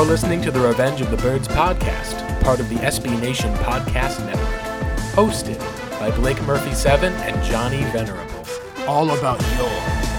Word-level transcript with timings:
You're 0.00 0.08
listening 0.08 0.40
to 0.42 0.50
the 0.50 0.60
Revenge 0.60 1.02
of 1.02 1.10
the 1.10 1.18
Birds 1.18 1.46
podcast, 1.46 2.42
part 2.42 2.58
of 2.58 2.70
the 2.70 2.76
SB 2.76 3.20
Nation 3.20 3.52
Podcast 3.56 4.24
Network. 4.24 4.48
Hosted 5.12 5.58
by 6.00 6.10
Blake 6.10 6.40
Murphy 6.44 6.72
7 6.72 7.12
and 7.12 7.44
Johnny 7.44 7.84
Venerable. 7.92 8.46
All 8.88 9.10
about 9.10 9.42
your 9.58 9.68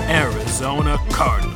Arizona 0.08 1.00
Cardinals. 1.10 1.51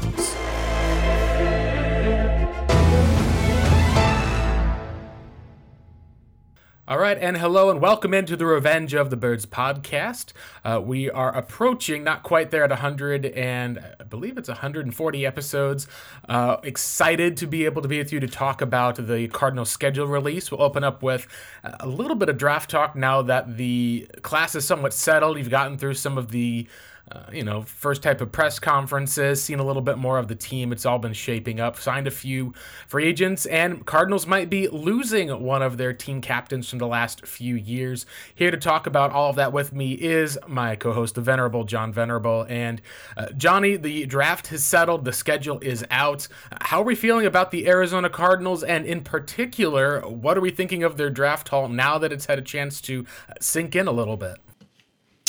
All 6.87 6.99
right, 6.99 7.17
and 7.19 7.35
hello 7.37 7.71
and 7.71 7.81
welcome 7.81 8.13
into 8.13 8.37
the 8.37 8.45
Revenge 8.45 8.93
of 8.93 9.09
the 9.09 9.17
Birds 9.17 9.47
podcast. 9.47 10.33
Uh, 10.63 10.79
we 10.79 11.09
are 11.09 11.35
approaching, 11.35 12.03
not 12.03 12.21
quite 12.21 12.51
there 12.51 12.63
at 12.63 12.69
100, 12.69 13.25
and 13.25 13.83
I 13.99 14.03
believe 14.03 14.37
it's 14.37 14.49
140 14.49 15.25
episodes. 15.25 15.87
Uh, 16.29 16.57
excited 16.61 17.37
to 17.37 17.47
be 17.47 17.65
able 17.65 17.81
to 17.81 17.87
be 17.87 17.97
with 17.97 18.13
you 18.13 18.19
to 18.19 18.27
talk 18.27 18.61
about 18.61 18.97
the 18.97 19.27
Cardinal 19.29 19.65
schedule 19.65 20.05
release. 20.05 20.51
We'll 20.51 20.61
open 20.61 20.83
up 20.83 21.01
with 21.01 21.25
a 21.63 21.87
little 21.87 22.15
bit 22.15 22.29
of 22.29 22.37
draft 22.37 22.69
talk 22.69 22.95
now 22.95 23.23
that 23.23 23.57
the 23.57 24.07
class 24.21 24.53
is 24.53 24.63
somewhat 24.63 24.93
settled. 24.93 25.39
You've 25.39 25.49
gotten 25.49 25.79
through 25.79 25.95
some 25.95 26.19
of 26.19 26.29
the 26.29 26.67
uh, 27.11 27.23
you 27.31 27.43
know, 27.43 27.61
first 27.61 28.01
type 28.01 28.19
of 28.19 28.31
press 28.31 28.57
conferences, 28.57 29.41
seen 29.41 29.59
a 29.59 29.63
little 29.63 29.81
bit 29.81 29.97
more 29.97 30.17
of 30.17 30.27
the 30.27 30.35
team. 30.35 30.71
It's 30.71 30.87
all 30.87 30.97
been 30.97 31.13
shaping 31.13 31.59
up. 31.59 31.77
Signed 31.77 32.07
a 32.07 32.11
few 32.11 32.53
free 32.87 33.05
agents, 33.05 33.45
and 33.45 33.85
Cardinals 33.85 34.25
might 34.25 34.49
be 34.49 34.67
losing 34.67 35.29
one 35.43 35.61
of 35.61 35.77
their 35.77 35.93
team 35.93 36.19
captains 36.19 36.67
from 36.67 36.79
the 36.79 36.87
last 36.87 37.27
few 37.27 37.55
years. 37.55 38.07
Here 38.33 38.49
to 38.49 38.57
talk 38.57 38.87
about 38.87 39.11
all 39.11 39.29
of 39.29 39.35
that 39.35 39.53
with 39.53 39.71
me 39.71 39.93
is 39.93 40.39
my 40.47 40.75
co 40.75 40.93
host, 40.93 41.13
the 41.13 41.21
Venerable 41.21 41.63
John 41.63 41.93
Venerable. 41.93 42.47
And 42.49 42.81
uh, 43.15 43.27
Johnny, 43.37 43.75
the 43.75 44.07
draft 44.07 44.47
has 44.47 44.63
settled, 44.63 45.05
the 45.05 45.13
schedule 45.13 45.59
is 45.59 45.85
out. 45.91 46.27
How 46.61 46.81
are 46.81 46.85
we 46.85 46.95
feeling 46.95 47.27
about 47.27 47.51
the 47.51 47.67
Arizona 47.67 48.09
Cardinals? 48.09 48.63
And 48.63 48.83
in 48.83 49.01
particular, 49.01 50.01
what 50.01 50.37
are 50.39 50.41
we 50.41 50.49
thinking 50.49 50.83
of 50.83 50.97
their 50.97 51.11
draft 51.11 51.49
haul 51.49 51.67
now 51.67 51.99
that 51.99 52.11
it's 52.11 52.25
had 52.25 52.39
a 52.39 52.43
chance 52.43 52.81
to 52.81 53.05
sink 53.39 53.75
in 53.75 53.87
a 53.87 53.91
little 53.91 54.17
bit? 54.17 54.37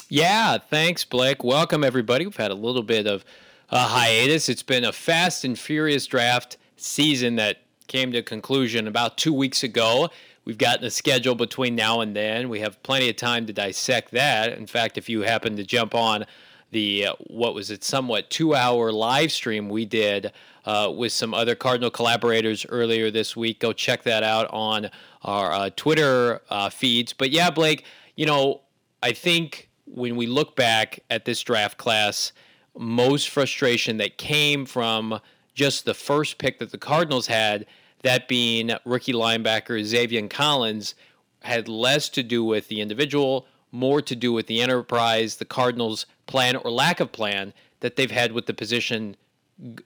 Yeah, 0.08 0.58
thanks, 0.58 1.04
Blake. 1.04 1.42
Welcome, 1.42 1.82
everybody. 1.82 2.26
We've 2.26 2.36
had 2.36 2.52
a 2.52 2.54
little 2.56 2.84
bit 2.84 3.08
of 3.08 3.24
a 3.70 3.80
hiatus. 3.80 4.48
It's 4.48 4.62
been 4.62 4.84
a 4.84 4.92
fast 4.92 5.44
and 5.44 5.58
furious 5.58 6.06
draft 6.06 6.58
season 6.76 7.34
that 7.36 7.62
came 7.88 8.12
to 8.12 8.22
conclusion 8.22 8.86
about 8.86 9.18
two 9.18 9.32
weeks 9.32 9.64
ago. 9.64 10.08
We've 10.44 10.58
gotten 10.58 10.84
a 10.84 10.90
schedule 10.90 11.34
between 11.34 11.74
now 11.74 12.02
and 12.02 12.14
then. 12.14 12.48
We 12.48 12.60
have 12.60 12.80
plenty 12.84 13.08
of 13.08 13.16
time 13.16 13.46
to 13.46 13.52
dissect 13.52 14.12
that. 14.12 14.56
In 14.56 14.68
fact, 14.68 14.96
if 14.96 15.08
you 15.08 15.22
happen 15.22 15.56
to 15.56 15.64
jump 15.64 15.92
on 15.92 16.24
the 16.70 17.06
uh, 17.06 17.14
what 17.26 17.54
was 17.54 17.72
it, 17.72 17.82
somewhat 17.82 18.30
two-hour 18.30 18.92
live 18.92 19.32
stream 19.32 19.68
we 19.68 19.84
did 19.86 20.30
uh, 20.66 20.92
with 20.96 21.10
some 21.10 21.34
other 21.34 21.56
Cardinal 21.56 21.91
collaborators 21.91 22.64
earlier 22.68 23.10
this 23.10 23.34
week, 23.34 23.58
go 23.58 23.72
check 23.72 24.04
that 24.04 24.22
out 24.22 24.48
on 24.52 24.88
our 25.24 25.50
uh, 25.50 25.70
Twitter 25.74 26.42
uh, 26.48 26.70
feeds. 26.70 27.12
But 27.12 27.30
yeah, 27.30 27.50
Blake, 27.50 27.84
you 28.14 28.26
know, 28.26 28.60
I 29.02 29.10
think 29.12 29.66
when 29.86 30.16
we 30.16 30.26
look 30.26 30.56
back 30.56 31.00
at 31.10 31.24
this 31.24 31.40
draft 31.40 31.78
class, 31.78 32.32
most 32.76 33.28
frustration 33.28 33.96
that 33.98 34.18
came 34.18 34.66
from 34.66 35.20
just 35.54 35.84
the 35.84 35.94
first 35.94 36.38
pick 36.38 36.58
that 36.58 36.70
the 36.70 36.78
Cardinals 36.78 37.26
had, 37.26 37.66
that 38.02 38.28
being 38.28 38.70
rookie 38.84 39.12
linebacker 39.12 39.80
Zaven 39.80 40.28
Collins, 40.28 40.94
had 41.42 41.69
less 41.69 42.08
to 42.10 42.22
do 42.22 42.44
with 42.44 42.69
the 42.69 42.80
individual, 42.80 43.46
more 43.72 44.02
to 44.02 44.16
do 44.16 44.32
with 44.32 44.46
the 44.46 44.60
enterprise, 44.60 45.36
the 45.36 45.44
Cardinals' 45.44 46.06
plan 46.26 46.56
or 46.56 46.70
lack 46.70 47.00
of 47.00 47.12
plan 47.12 47.52
that 47.80 47.96
they've 47.96 48.10
had 48.10 48.32
with 48.32 48.46
the 48.46 48.54
position 48.54 49.16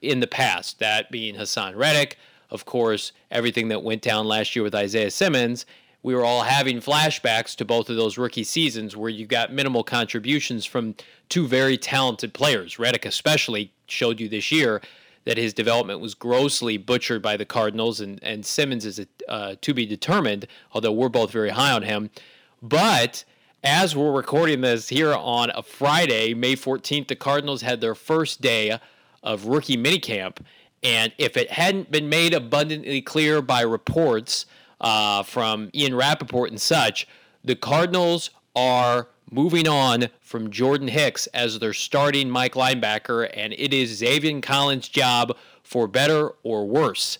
in 0.01 0.19
the 0.19 0.27
past. 0.27 0.79
That 0.79 1.11
being 1.11 1.35
Haason 1.35 1.75
Reddick, 1.75 2.17
of 2.49 2.65
course, 2.65 3.11
everything 3.29 3.69
that 3.69 3.83
went 3.83 4.01
down 4.01 4.27
last 4.27 4.55
year 4.55 4.63
with 4.63 4.75
Isaiah 4.75 5.11
Simmons, 5.11 5.65
we 6.03 6.15
were 6.15 6.25
all 6.25 6.43
having 6.43 6.79
flashbacks 6.79 7.55
to 7.55 7.65
both 7.65 7.89
of 7.89 7.95
those 7.95 8.17
rookie 8.17 8.43
seasons 8.43 8.95
where 8.97 9.09
you 9.09 9.25
got 9.25 9.53
minimal 9.53 9.83
contributions 9.83 10.65
from 10.65 10.95
two 11.29 11.47
very 11.47 11.77
talented 11.77 12.33
players. 12.33 12.79
Reddick, 12.79 13.05
especially, 13.05 13.71
showed 13.87 14.19
you 14.19 14.27
this 14.27 14.51
year 14.51 14.81
that 15.25 15.37
his 15.37 15.53
development 15.53 15.99
was 15.99 16.15
grossly 16.15 16.77
butchered 16.77 17.21
by 17.21 17.37
the 17.37 17.45
Cardinals, 17.45 18.01
and, 18.01 18.19
and 18.23 18.45
Simmons 18.45 18.85
is 18.85 18.99
a, 18.99 19.07
uh, 19.27 19.55
to 19.61 19.73
be 19.73 19.85
determined, 19.85 20.47
although 20.73 20.91
we're 20.91 21.09
both 21.09 21.31
very 21.31 21.51
high 21.51 21.71
on 21.71 21.83
him. 21.83 22.09
But 22.61 23.23
as 23.63 23.95
we're 23.95 24.11
recording 24.11 24.61
this 24.61 24.89
here 24.89 25.13
on 25.13 25.51
a 25.53 25.61
Friday, 25.61 26.33
May 26.33 26.55
14th, 26.55 27.07
the 27.07 27.15
Cardinals 27.15 27.61
had 27.61 27.79
their 27.79 27.93
first 27.93 28.41
day 28.41 28.79
of 29.21 29.45
rookie 29.45 29.77
minicamp. 29.77 30.37
And 30.81 31.13
if 31.19 31.37
it 31.37 31.51
hadn't 31.51 31.91
been 31.91 32.09
made 32.09 32.33
abundantly 32.33 33.03
clear 33.03 33.43
by 33.43 33.61
reports, 33.61 34.47
uh, 34.81 35.23
from 35.23 35.69
Ian 35.73 35.95
Rapoport 35.95 36.49
and 36.49 36.59
such, 36.59 37.07
the 37.43 37.55
Cardinals 37.55 38.31
are 38.55 39.07
moving 39.31 39.67
on 39.67 40.09
from 40.19 40.51
Jordan 40.51 40.89
Hicks 40.89 41.27
as 41.27 41.59
their 41.59 41.73
starting 41.73 42.29
Mike 42.29 42.53
linebacker, 42.53 43.29
and 43.33 43.53
it 43.53 43.73
is 43.73 44.01
Zaven 44.01 44.43
Collins' 44.43 44.89
job 44.89 45.37
for 45.63 45.87
better 45.87 46.33
or 46.43 46.65
worse. 46.67 47.17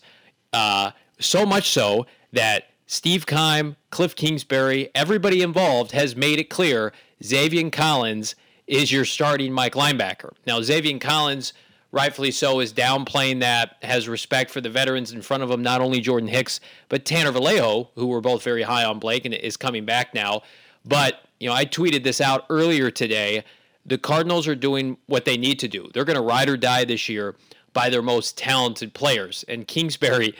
Uh, 0.52 0.90
so 1.18 1.46
much 1.46 1.70
so 1.70 2.06
that 2.32 2.64
Steve 2.86 3.26
Keim, 3.26 3.76
Cliff 3.90 4.14
Kingsbury, 4.14 4.90
everybody 4.94 5.40
involved 5.40 5.92
has 5.92 6.14
made 6.14 6.38
it 6.38 6.50
clear 6.50 6.92
Zaven 7.22 7.72
Collins 7.72 8.34
is 8.66 8.92
your 8.92 9.04
starting 9.04 9.52
Mike 9.52 9.74
linebacker. 9.74 10.32
Now, 10.46 10.60
Zaven 10.60 11.00
Collins 11.00 11.52
rightfully 11.92 12.30
so, 12.30 12.60
is 12.60 12.72
downplaying 12.72 13.40
that, 13.40 13.76
has 13.82 14.08
respect 14.08 14.50
for 14.50 14.60
the 14.60 14.70
veterans 14.70 15.12
in 15.12 15.22
front 15.22 15.42
of 15.42 15.50
him, 15.50 15.62
not 15.62 15.80
only 15.80 16.00
Jordan 16.00 16.28
Hicks, 16.28 16.58
but 16.88 17.04
Tanner 17.04 17.30
Vallejo, 17.30 17.90
who 17.94 18.06
were 18.06 18.20
both 18.20 18.42
very 18.42 18.62
high 18.62 18.84
on 18.84 18.98
Blake 18.98 19.24
and 19.24 19.34
is 19.34 19.56
coming 19.56 19.84
back 19.84 20.14
now. 20.14 20.42
But, 20.84 21.20
you 21.38 21.48
know, 21.48 21.54
I 21.54 21.66
tweeted 21.66 22.02
this 22.02 22.20
out 22.20 22.46
earlier 22.50 22.90
today. 22.90 23.44
The 23.84 23.98
Cardinals 23.98 24.48
are 24.48 24.54
doing 24.54 24.96
what 25.06 25.24
they 25.24 25.36
need 25.36 25.58
to 25.60 25.68
do. 25.68 25.90
They're 25.92 26.04
going 26.04 26.16
to 26.16 26.22
ride 26.22 26.48
or 26.48 26.56
die 26.56 26.84
this 26.84 27.08
year 27.08 27.36
by 27.72 27.90
their 27.90 28.02
most 28.02 28.36
talented 28.38 28.94
players. 28.94 29.44
And 29.48 29.66
Kingsbury 29.66 30.34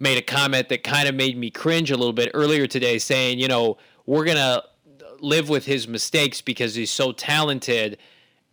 made 0.00 0.18
a 0.18 0.22
comment 0.22 0.68
that 0.68 0.84
kind 0.84 1.08
of 1.08 1.14
made 1.14 1.36
me 1.36 1.50
cringe 1.50 1.90
a 1.90 1.96
little 1.96 2.12
bit 2.12 2.30
earlier 2.34 2.66
today, 2.66 2.98
saying, 2.98 3.38
you 3.38 3.48
know, 3.48 3.78
we're 4.06 4.24
going 4.24 4.36
to 4.36 4.62
live 5.20 5.48
with 5.48 5.64
his 5.64 5.88
mistakes 5.88 6.40
because 6.40 6.74
he's 6.74 6.90
so 6.90 7.12
talented 7.12 7.98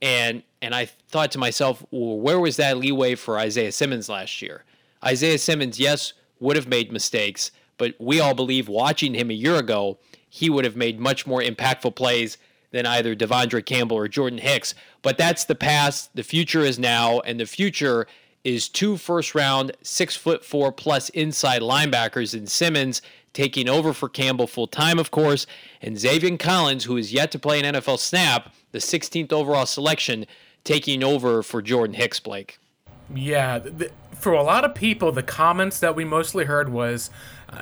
and 0.01 0.43
and 0.65 0.73
I 0.73 0.85
thought 0.85 1.31
to 1.33 1.37
myself, 1.37 1.85
well, 1.91 2.17
where 2.17 2.39
was 2.39 2.57
that 2.57 2.77
leeway 2.77 3.13
for 3.13 3.37
Isaiah 3.37 3.71
Simmons 3.71 4.09
last 4.09 4.41
year? 4.41 4.63
Isaiah 5.03 5.37
Simmons, 5.37 5.79
yes, 5.79 6.13
would 6.39 6.55
have 6.55 6.67
made 6.67 6.91
mistakes, 6.91 7.51
but 7.77 7.93
we 7.99 8.19
all 8.19 8.33
believe 8.33 8.67
watching 8.67 9.13
him 9.13 9.29
a 9.29 9.35
year 9.35 9.57
ago, 9.57 9.99
he 10.27 10.49
would 10.49 10.65
have 10.65 10.75
made 10.75 10.99
much 10.99 11.27
more 11.27 11.41
impactful 11.41 11.95
plays 11.95 12.39
than 12.71 12.87
either 12.87 13.15
De'Vondre 13.15 13.63
Campbell 13.63 13.95
or 13.95 14.07
Jordan 14.07 14.39
Hicks. 14.39 14.73
But 15.03 15.19
that's 15.19 15.45
the 15.45 15.53
past. 15.53 16.15
The 16.15 16.23
future 16.23 16.61
is 16.61 16.79
now, 16.79 17.19
and 17.19 17.39
the 17.39 17.45
future 17.45 18.07
is 18.43 18.67
two 18.67 18.97
first 18.97 19.35
round, 19.35 19.71
six 19.83 20.15
foot 20.15 20.43
four 20.43 20.71
plus 20.71 21.09
inside 21.09 21.61
linebackers 21.61 22.35
in 22.35 22.47
Simmons 22.47 23.03
taking 23.33 23.69
over 23.69 23.93
for 23.93 24.09
Campbell 24.09 24.47
full 24.47 24.67
time, 24.67 24.97
of 24.97 25.11
course, 25.11 25.45
and 25.81 25.95
Zaven 25.95 26.39
Collins, 26.39 26.85
who 26.85 26.97
is 26.97 27.13
yet 27.13 27.31
to 27.31 27.39
play 27.39 27.59
an 27.59 27.75
NFL 27.75 27.99
snap, 27.99 28.53
the 28.71 28.79
16th 28.79 29.31
overall 29.31 29.65
selection, 29.65 30.25
taking 30.65 31.03
over 31.03 31.41
for 31.41 31.61
Jordan 31.61 31.93
Hicks, 31.93 32.19
Blake. 32.19 32.59
Yeah, 33.13 33.59
for 34.11 34.33
a 34.33 34.43
lot 34.43 34.65
of 34.65 34.75
people, 34.75 35.13
the 35.13 35.23
comments 35.23 35.79
that 35.79 35.95
we 35.95 36.03
mostly 36.03 36.45
heard 36.45 36.69
was 36.69 37.09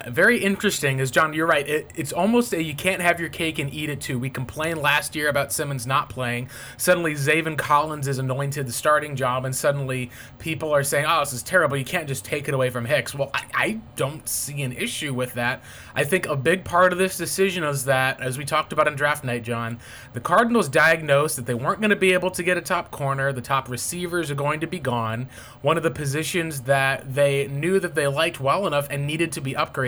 very 0.08 0.40
interesting. 0.40 1.00
Is 1.00 1.12
John, 1.12 1.34
you're 1.34 1.48
right. 1.48 1.68
It, 1.68 1.92
it's 1.96 2.12
almost 2.12 2.54
a 2.54 2.62
you 2.62 2.76
can't 2.76 3.02
have 3.02 3.20
your 3.20 3.30
cake 3.30 3.60
and 3.60 3.74
eat 3.74 3.90
it 3.90 4.02
too. 4.02 4.18
We 4.18 4.30
complained 4.30 4.82
last 4.82 5.16
year 5.16 5.30
about 5.30 5.54
Simmons 5.54 5.86
not 5.86 6.10
playing. 6.10 6.50
Suddenly, 6.78 7.14
Zaven 7.14 7.58
Collins 7.58 8.08
is 8.08 8.18
anointed 8.18 8.68
the 8.68 8.72
starting 8.72 9.16
job, 9.16 9.46
and 9.46 9.56
suddenly 9.56 10.10
people 10.40 10.74
are 10.74 10.84
saying, 10.84 11.06
"Oh, 11.08 11.20
this 11.20 11.34
is 11.34 11.44
terrible. 11.44 11.78
You 11.78 11.86
can't 11.86 12.08
just 12.08 12.26
take 12.26 12.48
it 12.48 12.54
away 12.54 12.70
from 12.70 12.86
Hicks." 12.86 13.14
Well, 13.14 13.30
I, 13.34 13.44
I 13.54 13.80
don't 13.96 14.28
see 14.28 14.64
an 14.64 14.72
issue 14.72 15.14
with 15.14 15.34
that. 15.34 15.62
I 15.94 16.04
think 16.04 16.26
a 16.26 16.36
big 16.36 16.64
part 16.64 16.92
of 16.92 16.98
this 16.98 17.16
decision 17.16 17.64
is 17.64 17.86
that, 17.86 18.20
as 18.20 18.38
we 18.38 18.46
talked 18.46 18.74
about 18.74 18.88
on 18.88 18.96
draft 18.96 19.24
night, 19.24 19.44
John, 19.44 19.80
the 20.14 20.20
Cardinals 20.20 20.70
diagnosed 20.70 21.36
that 21.36 21.46
they 21.46 21.54
weren't 21.54 21.82
going 21.82 21.92
to 21.92 21.96
be 21.96 22.14
able 22.14 22.32
to 22.32 22.42
get 22.42 22.58
a 22.58 22.62
top 22.62 22.90
corner. 22.90 23.32
The 23.32 23.42
top 23.42 23.70
receivers 23.70 24.32
are 24.32 24.36
going 24.36 24.60
to 24.62 24.68
be 24.68 24.80
gone. 24.80 25.30
One 25.62 25.78
of 25.78 25.84
the 25.84 25.92
positions 25.92 26.62
that 26.62 27.14
they 27.14 27.48
knew 27.48 27.80
that 27.80 27.96
they 27.96 28.08
liked 28.08 28.40
well 28.40 28.66
enough 28.66 28.88
and 28.90 29.06
needed 29.06 29.32
to 29.34 29.42
be 29.42 29.54
upgraded 29.54 29.83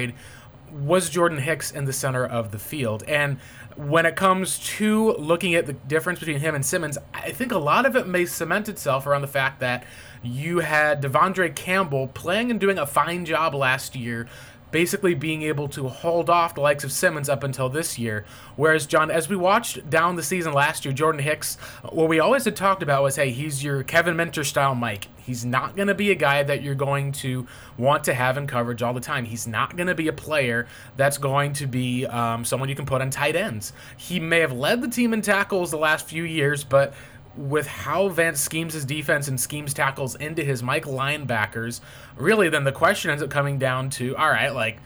was 0.72 1.10
Jordan 1.10 1.40
Hicks 1.40 1.72
in 1.72 1.86
the 1.86 1.94
center 1.94 2.26
of 2.26 2.52
the 2.52 2.60
field. 2.60 3.04
And 3.08 3.40
when 3.76 4.06
it 4.06 4.16
comes 4.16 4.60
to 4.78 5.14
looking 5.14 5.56
at 5.56 5.66
the 5.66 5.74
difference 5.74 6.20
between 6.20 6.40
him 6.40 6.56
and 6.56 6.66
Simmons, 6.66 6.98
I 7.14 7.32
think 7.32 7.52
a 7.52 7.58
lot 7.58 7.86
of 7.86 7.96
it 7.96 8.08
may 8.08 8.26
cement 8.26 8.70
itself 8.70 9.06
around 9.06 9.22
the 9.22 9.28
fact 9.28 9.60
that 9.60 9.86
you 10.24 10.60
had 10.60 11.02
De'Vondre 11.02 11.54
Campbell 11.56 12.08
playing 12.08 12.52
and 12.52 12.60
doing 12.60 12.78
a 12.78 12.86
fine 12.86 13.26
job 13.26 13.54
last 13.54 13.96
year 13.96 14.28
basically 14.76 15.16
being 15.16 15.42
able 15.44 15.70
to 15.70 15.88
hold 15.88 16.30
off 16.30 16.54
the 16.54 16.60
likes 16.60 16.84
of 16.84 16.92
Simmons 16.92 17.30
up 17.30 17.44
until 17.44 17.70
this 17.70 17.98
year. 17.98 18.26
Whereas, 18.58 18.86
John, 18.86 19.10
as 19.10 19.30
we 19.30 19.38
watched 19.38 19.90
down 19.90 20.18
the 20.18 20.22
season 20.22 20.52
last 20.52 20.84
year, 20.84 20.94
Jordan 20.94 21.22
Hicks, 21.22 21.56
what 21.94 22.10
we 22.10 22.20
always 22.20 22.44
had 22.44 22.58
talked 22.58 22.84
about 22.84 23.02
was 23.02 23.16
hey, 23.16 23.32
he's 23.32 23.64
your 23.64 23.84
Kevin 23.84 24.18
Minter 24.18 24.44
style 24.44 24.76
Mike. 24.76 25.08
He's 25.16 25.46
not 25.46 25.78
going 25.78 25.88
to 25.88 25.96
be 25.96 26.12
a 26.12 26.16
guy 26.16 26.44
that 26.44 26.62
you're 26.62 26.76
going 26.76 27.14
to 27.14 27.48
want 27.78 28.04
to 28.04 28.14
have 28.14 28.38
in 28.38 28.48
coverage 28.48 28.84
all 28.84 28.94
the 28.94 29.00
time. 29.00 29.24
He's 29.24 29.48
not 29.48 29.78
going 29.78 29.88
to 29.88 29.96
be 29.96 30.10
a 30.10 30.14
player 30.14 30.68
that's 30.98 31.18
going 31.18 31.54
to 31.54 31.68
be 31.68 32.06
um, 32.08 32.44
someone 32.44 32.68
you 32.68 32.76
can 32.76 32.86
put 32.86 33.02
on 33.02 33.10
tight 33.10 33.38
ends. 33.38 33.72
He 33.96 34.20
may 34.20 34.42
have 34.42 34.52
led 34.52 34.82
the 34.82 34.90
team 34.90 35.14
in 35.14 35.22
tackles 35.22 35.72
the 35.72 35.78
last 35.78 36.06
few 36.06 36.24
years, 36.24 36.66
but 36.66 36.94
with 37.38 37.68
how 37.68 38.08
Vance 38.10 38.40
schemes 38.40 38.74
his 38.74 38.86
defense 38.86 39.28
and 39.28 39.40
schemes 39.40 39.74
tackles 39.74 40.16
into 40.16 40.44
his 40.44 40.64
Mike 40.64 40.86
linebackers, 40.86 41.82
really 42.16 42.50
then 42.50 42.64
the 42.64 42.72
question 42.72 43.12
ends 43.12 43.24
up 43.24 43.30
coming 43.30 43.58
down 43.58 43.90
to 43.92 44.16
all 44.16 44.30
right, 44.30 44.54
like 44.54 44.80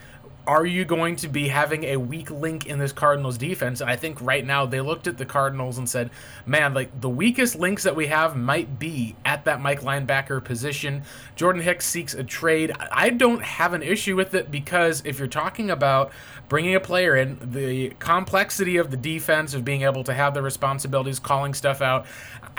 are 0.50 0.66
you 0.66 0.84
going 0.84 1.16
to 1.16 1.28
be 1.28 1.48
having 1.48 1.84
a 1.84 1.98
weak 1.98 2.32
link 2.32 2.66
in 2.66 2.80
this 2.80 2.92
Cardinals 2.92 3.38
defense? 3.38 3.82
And 3.82 3.90
I 3.90 3.96
think 3.96 4.20
right 4.20 4.44
now 4.44 4.66
they 4.66 4.82
looked 4.82 5.06
at 5.06 5.16
the 5.16 5.26
Cardinals 5.26 5.78
and 5.78 5.88
said, 5.88 6.10
man, 6.44 6.74
like 6.74 7.02
the 7.02 7.08
weakest 7.08 7.56
links 7.56 7.84
that 7.84 7.96
we 7.96 8.08
have 8.08 8.36
might 8.36 8.80
be 8.80 9.16
at 9.24 9.46
that 9.46 9.62
Mike 9.62 9.82
linebacker 9.82 10.44
position. 10.44 11.04
Jordan 11.36 11.62
Hicks 11.62 11.86
seeks 11.86 12.16
a 12.16 12.24
trade. 12.24 12.72
I 12.92 13.12
don't 13.12 13.44
have 13.44 13.74
an 13.74 13.84
issue 13.84 14.16
with 14.16 14.34
it 14.34 14.50
because 14.50 15.04
if 15.06 15.20
you're 15.20 15.28
talking 15.28 15.70
about 15.70 16.12
bringing 16.48 16.74
a 16.74 16.80
player 16.80 17.16
in, 17.16 17.38
the 17.52 17.92
complexity 18.00 18.78
of 18.78 18.90
the 18.90 18.98
defense, 18.98 19.54
of 19.54 19.64
being 19.64 19.84
able 19.84 20.04
to 20.04 20.16
have 20.16 20.34
the 20.34 20.42
responsibilities, 20.42 21.20
calling 21.20 21.54
stuff 21.54 21.80
out, 21.80 22.08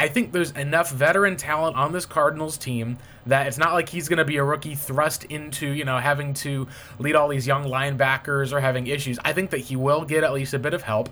I 0.00 0.08
think 0.08 0.32
there's 0.32 0.52
enough 0.52 0.90
veteran 0.90 1.36
talent 1.36 1.76
on 1.76 1.92
this 1.92 2.06
Cardinals 2.06 2.56
team 2.56 2.96
that 3.26 3.46
it's 3.46 3.58
not 3.58 3.74
like 3.74 3.90
he's 3.90 4.08
going 4.08 4.16
to 4.16 4.24
be 4.24 4.38
a 4.38 4.42
rookie 4.42 4.74
thrust 4.74 5.24
into, 5.24 5.66
you 5.66 5.84
know, 5.84 5.98
having 5.98 6.32
to 6.32 6.66
lead 6.98 7.14
all 7.14 7.28
these 7.28 7.46
young 7.46 7.66
linebackers 7.66 8.50
or 8.50 8.60
having 8.60 8.86
issues. 8.86 9.18
I 9.26 9.34
think 9.34 9.50
that 9.50 9.58
he 9.58 9.76
will 9.76 10.06
get 10.06 10.24
at 10.24 10.32
least 10.32 10.54
a 10.54 10.58
bit 10.58 10.72
of 10.72 10.84
help. 10.84 11.10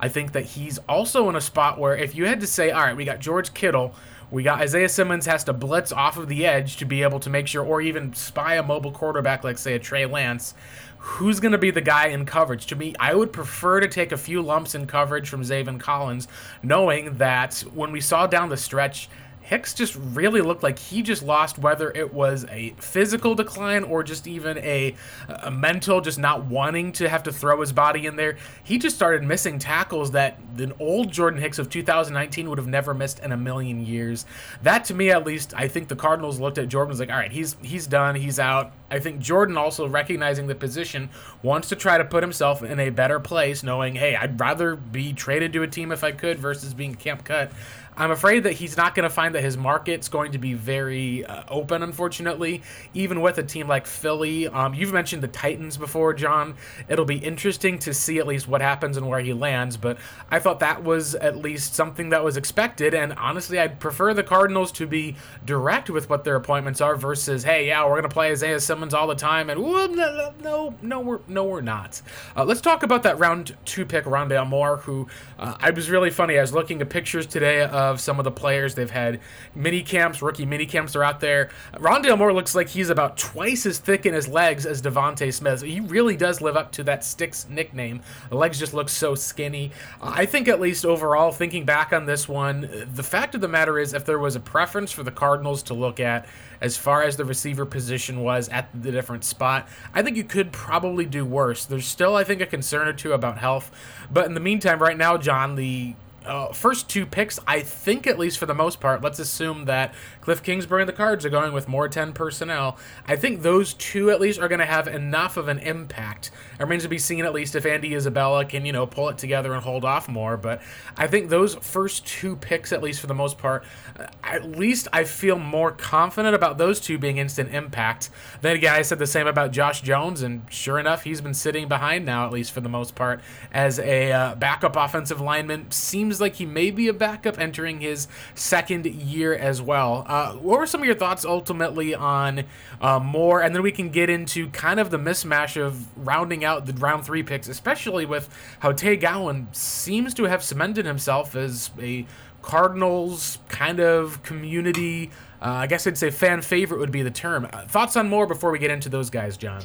I 0.00 0.08
think 0.08 0.32
that 0.32 0.44
he's 0.44 0.78
also 0.88 1.28
in 1.28 1.36
a 1.36 1.40
spot 1.42 1.78
where 1.78 1.94
if 1.94 2.14
you 2.14 2.24
had 2.24 2.40
to 2.40 2.46
say, 2.46 2.70
all 2.70 2.80
right, 2.80 2.96
we 2.96 3.04
got 3.04 3.18
George 3.18 3.52
Kittle, 3.52 3.94
we 4.30 4.42
got 4.42 4.60
Isaiah 4.60 4.88
Simmons 4.88 5.26
has 5.26 5.44
to 5.44 5.52
blitz 5.52 5.92
off 5.92 6.16
of 6.16 6.28
the 6.28 6.46
edge 6.46 6.76
to 6.76 6.84
be 6.84 7.02
able 7.02 7.20
to 7.20 7.30
make 7.30 7.46
sure, 7.46 7.64
or 7.64 7.80
even 7.80 8.14
spy 8.14 8.54
a 8.54 8.62
mobile 8.62 8.92
quarterback 8.92 9.42
like, 9.42 9.58
say, 9.58 9.74
a 9.74 9.78
Trey 9.78 10.06
Lance. 10.06 10.54
Who's 10.98 11.40
going 11.40 11.52
to 11.52 11.58
be 11.58 11.70
the 11.70 11.80
guy 11.80 12.08
in 12.08 12.26
coverage? 12.26 12.66
To 12.66 12.76
me, 12.76 12.94
I 13.00 13.14
would 13.14 13.32
prefer 13.32 13.80
to 13.80 13.88
take 13.88 14.12
a 14.12 14.18
few 14.18 14.42
lumps 14.42 14.74
in 14.74 14.86
coverage 14.86 15.28
from 15.28 15.42
Zaven 15.42 15.80
Collins, 15.80 16.28
knowing 16.62 17.14
that 17.14 17.64
when 17.74 17.90
we 17.90 18.00
saw 18.00 18.26
down 18.26 18.50
the 18.50 18.56
stretch, 18.56 19.08
Hicks 19.42 19.74
just 19.74 19.96
really 19.96 20.42
looked 20.42 20.62
like 20.62 20.78
he 20.78 21.02
just 21.02 21.22
lost 21.22 21.58
whether 21.58 21.90
it 21.90 22.14
was 22.14 22.44
a 22.50 22.70
physical 22.78 23.34
decline 23.34 23.82
or 23.84 24.02
just 24.02 24.26
even 24.26 24.58
a, 24.58 24.94
a 25.28 25.50
mental, 25.50 26.00
just 26.00 26.18
not 26.18 26.44
wanting 26.44 26.92
to 26.92 27.08
have 27.08 27.24
to 27.24 27.32
throw 27.32 27.60
his 27.60 27.72
body 27.72 28.06
in 28.06 28.16
there. 28.16 28.36
He 28.62 28.78
just 28.78 28.94
started 28.94 29.22
missing 29.22 29.58
tackles 29.58 30.12
that 30.12 30.38
the 30.56 30.74
old 30.78 31.10
Jordan 31.10 31.40
Hicks 31.40 31.58
of 31.58 31.68
2019 31.68 32.48
would 32.48 32.58
have 32.58 32.68
never 32.68 32.94
missed 32.94 33.18
in 33.20 33.32
a 33.32 33.36
million 33.36 33.84
years. 33.84 34.26
That 34.62 34.84
to 34.86 34.94
me, 34.94 35.10
at 35.10 35.26
least, 35.26 35.52
I 35.56 35.68
think 35.68 35.88
the 35.88 35.96
Cardinals 35.96 36.38
looked 36.38 36.58
at 36.58 36.68
Jordan 36.68 36.90
was 36.90 37.00
like, 37.00 37.10
all 37.10 37.16
right, 37.16 37.32
he's 37.32 37.56
he's 37.62 37.86
done, 37.86 38.14
he's 38.14 38.38
out. 38.38 38.72
I 38.90 38.98
think 38.98 39.20
Jordan 39.20 39.56
also 39.56 39.88
recognizing 39.88 40.48
the 40.48 40.54
position 40.54 41.10
wants 41.42 41.68
to 41.68 41.76
try 41.76 41.98
to 41.98 42.04
put 42.04 42.22
himself 42.22 42.62
in 42.62 42.80
a 42.80 42.90
better 42.90 43.20
place, 43.20 43.62
knowing, 43.62 43.94
hey, 43.94 44.16
I'd 44.16 44.38
rather 44.38 44.76
be 44.76 45.12
traded 45.12 45.52
to 45.54 45.62
a 45.62 45.68
team 45.68 45.92
if 45.92 46.02
I 46.02 46.12
could 46.12 46.38
versus 46.38 46.74
being 46.74 46.94
camp 46.94 47.24
cut. 47.24 47.52
I'm 47.96 48.10
afraid 48.10 48.44
that 48.44 48.52
he's 48.52 48.76
not 48.76 48.94
going 48.94 49.08
to 49.08 49.14
find 49.14 49.34
that 49.34 49.42
his 49.42 49.56
market's 49.56 50.08
going 50.08 50.32
to 50.32 50.38
be 50.38 50.54
very 50.54 51.24
uh, 51.24 51.42
open, 51.48 51.82
unfortunately, 51.82 52.62
even 52.94 53.20
with 53.20 53.38
a 53.38 53.42
team 53.42 53.68
like 53.68 53.86
Philly. 53.86 54.48
Um, 54.48 54.72
you've 54.74 54.92
mentioned 54.92 55.22
the 55.22 55.28
Titans 55.28 55.76
before, 55.76 56.14
John. 56.14 56.54
It'll 56.88 57.04
be 57.04 57.18
interesting 57.18 57.78
to 57.80 57.92
see 57.92 58.18
at 58.18 58.26
least 58.26 58.48
what 58.48 58.62
happens 58.62 58.96
and 58.96 59.08
where 59.08 59.20
he 59.20 59.32
lands, 59.32 59.76
but 59.76 59.98
I 60.30 60.38
thought 60.38 60.60
that 60.60 60.82
was 60.82 61.14
at 61.16 61.36
least 61.36 61.74
something 61.74 62.10
that 62.10 62.24
was 62.24 62.36
expected, 62.36 62.94
and 62.94 63.12
honestly, 63.14 63.58
I'd 63.58 63.80
prefer 63.80 64.14
the 64.14 64.22
Cardinals 64.22 64.72
to 64.72 64.86
be 64.86 65.16
direct 65.44 65.90
with 65.90 66.08
what 66.08 66.24
their 66.24 66.36
appointments 66.36 66.80
are 66.80 66.96
versus, 66.96 67.44
hey, 67.44 67.66
yeah, 67.66 67.84
we're 67.84 67.90
going 67.90 68.02
to 68.04 68.08
play 68.08 68.30
Isaiah 68.30 68.60
Simmons 68.60 68.94
all 68.94 69.06
the 69.08 69.14
time, 69.14 69.50
and 69.50 69.60
no, 69.60 69.86
no, 69.86 70.32
no, 70.40 70.74
no, 70.80 71.00
we're, 71.00 71.20
no, 71.28 71.44
we're 71.44 71.60
not. 71.60 72.00
Uh, 72.36 72.44
let's 72.44 72.60
talk 72.60 72.82
about 72.82 73.02
that 73.02 73.18
round 73.18 73.56
two 73.64 73.84
pick, 73.84 74.04
Rondale 74.04 74.46
Moore, 74.46 74.78
who 74.78 75.08
uh, 75.38 75.56
I 75.60 75.70
was 75.70 75.90
really 75.90 76.10
funny. 76.10 76.38
I 76.38 76.40
was 76.40 76.54
looking 76.54 76.80
at 76.80 76.88
pictures 76.88 77.26
today 77.26 77.62
of 77.62 77.89
of 77.90 78.00
some 78.00 78.18
of 78.18 78.24
the 78.24 78.30
players. 78.30 78.74
They've 78.74 78.90
had 78.90 79.20
mini 79.54 79.82
camps, 79.82 80.22
rookie 80.22 80.46
mini 80.46 80.66
camps 80.66 80.96
are 80.96 81.04
out 81.04 81.20
there. 81.20 81.50
Rondale 81.74 82.16
Moore 82.16 82.32
looks 82.32 82.54
like 82.54 82.68
he's 82.68 82.88
about 82.88 83.16
twice 83.16 83.66
as 83.66 83.78
thick 83.78 84.06
in 84.06 84.14
his 84.14 84.28
legs 84.28 84.64
as 84.64 84.80
DeVonta 84.80 85.32
Smith. 85.32 85.62
He 85.62 85.80
really 85.80 86.16
does 86.16 86.40
live 86.40 86.56
up 86.56 86.72
to 86.72 86.84
that 86.84 87.04
Sticks 87.04 87.46
nickname. 87.48 88.00
The 88.30 88.36
legs 88.36 88.58
just 88.58 88.72
look 88.72 88.88
so 88.88 89.14
skinny. 89.14 89.72
I 90.00 90.26
think, 90.26 90.48
at 90.48 90.60
least 90.60 90.86
overall, 90.86 91.32
thinking 91.32 91.64
back 91.64 91.92
on 91.92 92.06
this 92.06 92.28
one, 92.28 92.88
the 92.94 93.02
fact 93.02 93.34
of 93.34 93.40
the 93.40 93.48
matter 93.48 93.78
is, 93.78 93.92
if 93.92 94.04
there 94.04 94.18
was 94.18 94.36
a 94.36 94.40
preference 94.40 94.92
for 94.92 95.02
the 95.02 95.10
Cardinals 95.10 95.62
to 95.64 95.74
look 95.74 96.00
at 96.00 96.26
as 96.60 96.76
far 96.76 97.02
as 97.02 97.16
the 97.16 97.24
receiver 97.24 97.64
position 97.64 98.20
was 98.20 98.48
at 98.50 98.68
the 98.74 98.92
different 98.92 99.24
spot, 99.24 99.68
I 99.94 100.02
think 100.02 100.16
you 100.16 100.24
could 100.24 100.52
probably 100.52 101.06
do 101.06 101.24
worse. 101.24 101.64
There's 101.64 101.86
still, 101.86 102.16
I 102.16 102.24
think, 102.24 102.40
a 102.40 102.46
concern 102.46 102.86
or 102.86 102.92
two 102.92 103.12
about 103.12 103.38
health. 103.38 103.70
But 104.10 104.26
in 104.26 104.34
the 104.34 104.40
meantime, 104.40 104.78
right 104.80 104.96
now, 104.96 105.16
John, 105.16 105.56
the 105.56 105.94
uh, 106.30 106.52
first 106.52 106.88
two 106.88 107.04
picks, 107.04 107.40
I 107.44 107.60
think, 107.60 108.06
at 108.06 108.16
least 108.16 108.38
for 108.38 108.46
the 108.46 108.54
most 108.54 108.80
part, 108.80 109.02
let's 109.02 109.18
assume 109.18 109.64
that 109.64 109.92
Cliff 110.30 110.44
Kingsbury 110.44 110.82
and 110.82 110.88
the 110.88 110.92
Cards 110.92 111.26
are 111.26 111.28
going 111.28 111.52
with 111.52 111.66
more 111.66 111.88
10 111.88 112.12
personnel. 112.12 112.78
I 113.04 113.16
think 113.16 113.42
those 113.42 113.74
two, 113.74 114.12
at 114.12 114.20
least, 114.20 114.38
are 114.38 114.46
going 114.46 114.60
to 114.60 114.64
have 114.64 114.86
enough 114.86 115.36
of 115.36 115.48
an 115.48 115.58
impact. 115.58 116.30
It 116.54 116.62
remains 116.62 116.84
to 116.84 116.88
be 116.88 116.98
seen, 116.98 117.24
at 117.24 117.32
least, 117.32 117.56
if 117.56 117.66
Andy 117.66 117.96
Isabella 117.96 118.44
can, 118.44 118.64
you 118.64 118.72
know, 118.72 118.86
pull 118.86 119.08
it 119.08 119.18
together 119.18 119.52
and 119.52 119.60
hold 119.60 119.84
off 119.84 120.08
more. 120.08 120.36
But 120.36 120.62
I 120.96 121.08
think 121.08 121.30
those 121.30 121.56
first 121.56 122.06
two 122.06 122.36
picks, 122.36 122.72
at 122.72 122.80
least 122.80 123.00
for 123.00 123.08
the 123.08 123.14
most 123.14 123.38
part, 123.38 123.64
uh, 123.98 124.06
at 124.22 124.48
least 124.52 124.86
I 124.92 125.02
feel 125.02 125.36
more 125.36 125.72
confident 125.72 126.36
about 126.36 126.58
those 126.58 126.78
two 126.78 126.96
being 126.96 127.16
instant 127.16 127.52
impact. 127.52 128.08
Then 128.40 128.54
again, 128.54 128.74
I 128.74 128.82
said 128.82 129.00
the 129.00 129.08
same 129.08 129.26
about 129.26 129.50
Josh 129.50 129.80
Jones, 129.80 130.22
and 130.22 130.46
sure 130.48 130.78
enough, 130.78 131.02
he's 131.02 131.20
been 131.20 131.34
sitting 131.34 131.66
behind 131.66 132.06
now, 132.06 132.24
at 132.24 132.30
least 132.30 132.52
for 132.52 132.60
the 132.60 132.68
most 132.68 132.94
part, 132.94 133.20
as 133.50 133.80
a 133.80 134.12
uh, 134.12 134.34
backup 134.36 134.76
offensive 134.76 135.20
lineman. 135.20 135.72
Seems 135.72 136.20
like 136.20 136.36
he 136.36 136.46
may 136.46 136.70
be 136.70 136.86
a 136.86 136.94
backup 136.94 137.36
entering 137.40 137.80
his 137.80 138.06
second 138.36 138.86
year 138.86 139.34
as 139.34 139.60
well. 139.60 140.04
Uh, 140.06 140.19
what 140.28 140.58
were 140.58 140.66
some 140.66 140.80
of 140.80 140.86
your 140.86 140.94
thoughts 140.94 141.24
ultimately 141.24 141.94
on 141.94 142.44
uh, 142.80 142.98
Moore? 142.98 143.42
And 143.42 143.54
then 143.54 143.62
we 143.62 143.72
can 143.72 143.90
get 143.90 144.08
into 144.08 144.48
kind 144.50 144.80
of 144.80 144.90
the 144.90 144.98
mismatch 144.98 145.60
of 145.60 145.86
rounding 145.96 146.44
out 146.44 146.66
the 146.66 146.72
round 146.74 147.04
three 147.04 147.22
picks, 147.22 147.48
especially 147.48 148.06
with 148.06 148.28
how 148.60 148.72
Tay 148.72 148.96
Gowan 148.96 149.48
seems 149.52 150.14
to 150.14 150.24
have 150.24 150.42
cemented 150.42 150.86
himself 150.86 151.34
as 151.34 151.70
a 151.80 152.06
Cardinals 152.42 153.38
kind 153.48 153.80
of 153.80 154.22
community. 154.22 155.10
Uh, 155.42 155.50
I 155.50 155.66
guess 155.66 155.86
I'd 155.86 155.98
say 155.98 156.10
fan 156.10 156.42
favorite 156.42 156.78
would 156.78 156.92
be 156.92 157.02
the 157.02 157.10
term. 157.10 157.48
Uh, 157.52 157.66
thoughts 157.66 157.96
on 157.96 158.08
Moore 158.08 158.26
before 158.26 158.50
we 158.50 158.58
get 158.58 158.70
into 158.70 158.88
those 158.88 159.10
guys, 159.10 159.36
John? 159.36 159.62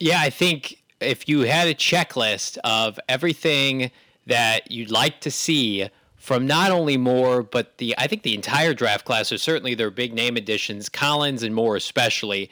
Yeah, 0.00 0.20
I 0.20 0.30
think 0.30 0.82
if 1.00 1.28
you 1.28 1.40
had 1.40 1.68
a 1.68 1.74
checklist 1.74 2.58
of 2.64 2.98
everything 3.08 3.90
that 4.26 4.70
you'd 4.70 4.90
like 4.90 5.20
to 5.20 5.30
see 5.30 5.88
from 6.24 6.46
not 6.46 6.70
only 6.70 6.96
Moore, 6.96 7.42
but 7.42 7.76
the 7.76 7.94
I 7.98 8.06
think 8.06 8.22
the 8.22 8.34
entire 8.34 8.72
draft 8.72 9.04
class, 9.04 9.30
or 9.30 9.36
certainly 9.36 9.74
their 9.74 9.90
big 9.90 10.14
name 10.14 10.38
additions, 10.38 10.88
Collins 10.88 11.42
and 11.42 11.54
Moore 11.54 11.76
especially, 11.76 12.50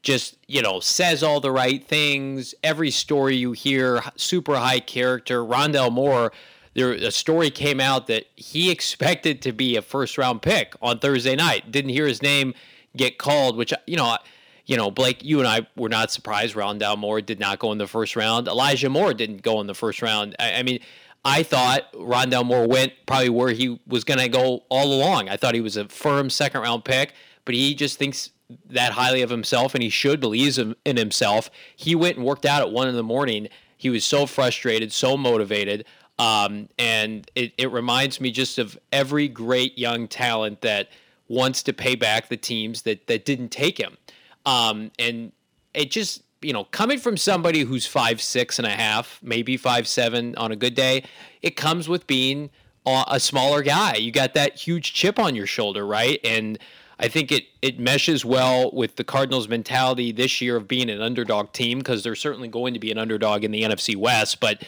just 0.00 0.38
you 0.46 0.62
know 0.62 0.80
says 0.80 1.22
all 1.22 1.38
the 1.38 1.50
right 1.50 1.86
things. 1.86 2.54
Every 2.64 2.90
story 2.90 3.36
you 3.36 3.52
hear, 3.52 4.02
super 4.16 4.56
high 4.56 4.80
character. 4.80 5.44
Rondale 5.44 5.92
Moore, 5.92 6.32
there 6.72 6.92
a 6.92 7.10
story 7.10 7.50
came 7.50 7.80
out 7.80 8.06
that 8.06 8.24
he 8.34 8.70
expected 8.76 9.42
to 9.42 9.52
be 9.52 9.76
a 9.76 9.82
first 9.82 10.16
round 10.16 10.40
pick 10.40 10.74
on 10.80 10.98
Thursday 10.98 11.36
night. 11.36 11.70
Didn't 11.70 11.90
hear 11.90 12.06
his 12.06 12.22
name 12.22 12.54
get 12.96 13.18
called, 13.18 13.58
which 13.58 13.74
you 13.86 13.96
know. 13.96 14.16
You 14.64 14.76
know, 14.76 14.92
Blake, 14.92 15.24
you 15.24 15.40
and 15.40 15.48
I 15.48 15.66
were 15.76 15.88
not 15.88 16.12
surprised. 16.12 16.54
Rondale 16.54 16.96
Moore 16.96 17.20
did 17.20 17.40
not 17.40 17.58
go 17.58 17.72
in 17.72 17.78
the 17.78 17.88
first 17.88 18.14
round. 18.14 18.46
Elijah 18.46 18.88
Moore 18.88 19.12
didn't 19.12 19.42
go 19.42 19.60
in 19.60 19.66
the 19.66 19.74
first 19.74 20.00
round. 20.00 20.36
I, 20.38 20.52
I 20.54 20.62
mean, 20.62 20.78
I 21.24 21.42
thought 21.42 21.92
Rondale 21.92 22.44
Moore 22.44 22.66
went 22.66 22.92
probably 23.06 23.28
where 23.28 23.52
he 23.52 23.80
was 23.86 24.04
going 24.04 24.18
to 24.18 24.28
go 24.28 24.64
all 24.68 24.92
along. 24.92 25.28
I 25.28 25.36
thought 25.36 25.54
he 25.54 25.60
was 25.60 25.76
a 25.76 25.88
firm 25.88 26.30
second 26.30 26.62
round 26.62 26.84
pick, 26.84 27.14
but 27.44 27.54
he 27.54 27.74
just 27.74 27.98
thinks 27.98 28.30
that 28.66 28.92
highly 28.92 29.22
of 29.22 29.30
himself 29.30 29.74
and 29.74 29.82
he 29.82 29.88
should 29.88 30.20
believe 30.20 30.58
in 30.84 30.96
himself. 30.96 31.50
He 31.76 31.94
went 31.94 32.16
and 32.16 32.26
worked 32.26 32.44
out 32.44 32.60
at 32.60 32.70
one 32.70 32.88
in 32.88 32.96
the 32.96 33.02
morning. 33.02 33.48
He 33.76 33.88
was 33.88 34.04
so 34.04 34.26
frustrated, 34.26 34.92
so 34.92 35.16
motivated. 35.16 35.84
Um, 36.18 36.68
and 36.78 37.30
it, 37.34 37.52
it 37.56 37.72
reminds 37.72 38.20
me 38.20 38.30
just 38.30 38.58
of 38.58 38.78
every 38.92 39.28
great 39.28 39.78
young 39.78 40.08
talent 40.08 40.60
that 40.60 40.90
wants 41.28 41.62
to 41.64 41.72
pay 41.72 41.94
back 41.94 42.28
the 42.28 42.36
teams 42.36 42.82
that, 42.82 43.06
that 43.06 43.24
didn't 43.24 43.48
take 43.48 43.78
him. 43.78 43.96
Um, 44.44 44.90
and 44.98 45.32
it 45.72 45.90
just 45.90 46.22
you 46.42 46.52
know, 46.52 46.64
coming 46.64 46.98
from 46.98 47.16
somebody 47.16 47.60
who's 47.60 47.86
five 47.86 48.20
six 48.20 48.58
and 48.58 48.66
a 48.66 48.70
half, 48.70 49.18
maybe 49.22 49.56
five 49.56 49.86
seven 49.86 50.34
on 50.36 50.52
a 50.52 50.56
good 50.56 50.74
day, 50.74 51.04
it 51.40 51.56
comes 51.56 51.88
with 51.88 52.06
being 52.06 52.50
a 52.86 53.20
smaller 53.20 53.62
guy. 53.62 53.94
You 53.94 54.10
got 54.10 54.34
that 54.34 54.56
huge 54.56 54.92
chip 54.92 55.18
on 55.18 55.36
your 55.36 55.46
shoulder, 55.46 55.86
right? 55.86 56.18
And 56.24 56.58
I 56.98 57.08
think 57.08 57.32
it 57.32 57.44
it 57.60 57.78
meshes 57.78 58.24
well 58.24 58.70
with 58.72 58.96
the 58.96 59.04
Cardinals' 59.04 59.48
mentality 59.48 60.12
this 60.12 60.40
year 60.40 60.56
of 60.56 60.68
being 60.68 60.90
an 60.90 61.00
underdog 61.00 61.52
team 61.52 61.78
because 61.78 62.02
they're 62.02 62.14
certainly 62.14 62.48
going 62.48 62.74
to 62.74 62.80
be 62.80 62.90
an 62.90 62.98
underdog 62.98 63.44
in 63.44 63.50
the 63.50 63.62
NFC 63.62 63.96
West. 63.96 64.40
But 64.40 64.64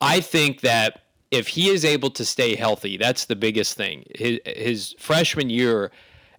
I 0.00 0.20
think 0.20 0.60
that 0.60 1.02
if 1.30 1.48
he 1.48 1.68
is 1.68 1.84
able 1.84 2.10
to 2.10 2.24
stay 2.24 2.54
healthy, 2.54 2.96
that's 2.96 3.24
the 3.24 3.36
biggest 3.36 3.76
thing. 3.76 4.04
His, 4.14 4.38
his 4.46 4.94
freshman 4.98 5.50
year 5.50 5.90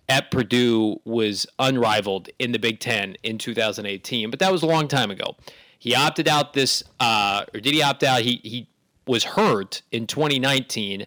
at 0.10 0.32
Purdue 0.32 1.02
was 1.04 1.46
unrivaled 1.60 2.30
in 2.40 2.52
the 2.52 2.60
Big 2.60 2.80
Ten 2.80 3.18
in 3.24 3.38
2018, 3.38 4.30
but 4.30 4.40
that 4.40 4.52
was 4.52 4.64
a 4.64 4.68
long 4.68 4.88
time 4.88 5.12
ago. 5.12 5.36
He 5.80 5.94
opted 5.96 6.28
out 6.28 6.54
this, 6.54 6.84
uh, 7.00 7.46
or 7.54 7.60
did 7.60 7.74
he 7.74 7.82
opt 7.82 8.04
out? 8.04 8.22
He 8.22 8.40
he 8.44 8.68
was 9.06 9.24
hurt 9.24 9.82
in 9.92 10.08
2019 10.08 11.06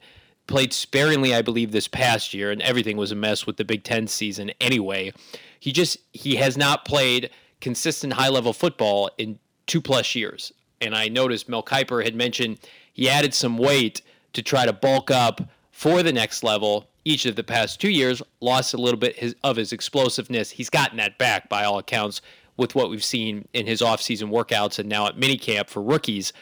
played 0.51 0.73
sparingly, 0.73 1.33
I 1.35 1.43
believe, 1.43 1.71
this 1.71 1.87
past 1.87 2.35
year, 2.35 2.51
and 2.51 2.61
everything 2.63 2.97
was 2.97 3.13
a 3.13 3.15
mess 3.15 3.47
with 3.47 3.57
the 3.57 3.65
Big 3.65 3.85
Ten 3.85 4.09
season 4.09 4.51
anyway. 4.61 5.13
He 5.61 5.73
just 5.73 5.97
he 6.13 6.37
has 6.37 6.57
not 6.57 6.85
played 6.85 7.31
consistent 7.61 8.15
high 8.15 8.29
level 8.29 8.53
football 8.53 9.11
in 9.17 9.39
two 9.67 9.81
plus 9.81 10.15
years. 10.15 10.53
And 10.81 10.95
I 10.95 11.09
noticed 11.09 11.49
Mel 11.49 11.63
Kiper 11.63 12.05
had 12.05 12.15
mentioned 12.15 12.59
he 12.93 13.09
added 13.09 13.33
some 13.33 13.59
weight 13.59 14.03
to 14.33 14.43
try 14.43 14.67
to 14.67 14.73
bulk 14.73 15.11
up 15.11 15.41
for 15.71 16.03
the 16.03 16.13
next 16.13 16.43
level. 16.43 16.89
Each 17.05 17.25
of 17.27 17.37
the 17.37 17.45
past 17.45 17.81
two 17.81 17.91
years 17.91 18.23
lost 18.41 18.75
a 18.75 18.77
little 18.77 18.99
bit 18.99 19.17
his, 19.17 19.35
of 19.43 19.57
his 19.57 19.73
explosiveness. 19.73 20.51
He's 20.51 20.71
gotten 20.71 20.99
that 20.99 21.19
back 21.19 21.49
by 21.49 21.65
all 21.65 21.79
accounts 21.79 22.21
with 22.57 22.75
what 22.75 22.91
we've 22.91 23.05
seen 23.05 23.49
in 23.55 23.67
his 23.67 23.81
offseason 23.81 24.31
workouts 24.31 24.79
and 24.79 24.89
now 24.89 25.07
at 25.07 25.17
minicamp 25.17 25.69
for 25.69 25.83
rookies. 25.83 26.33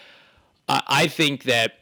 I 0.68 1.06
think 1.06 1.44
that 1.44 1.78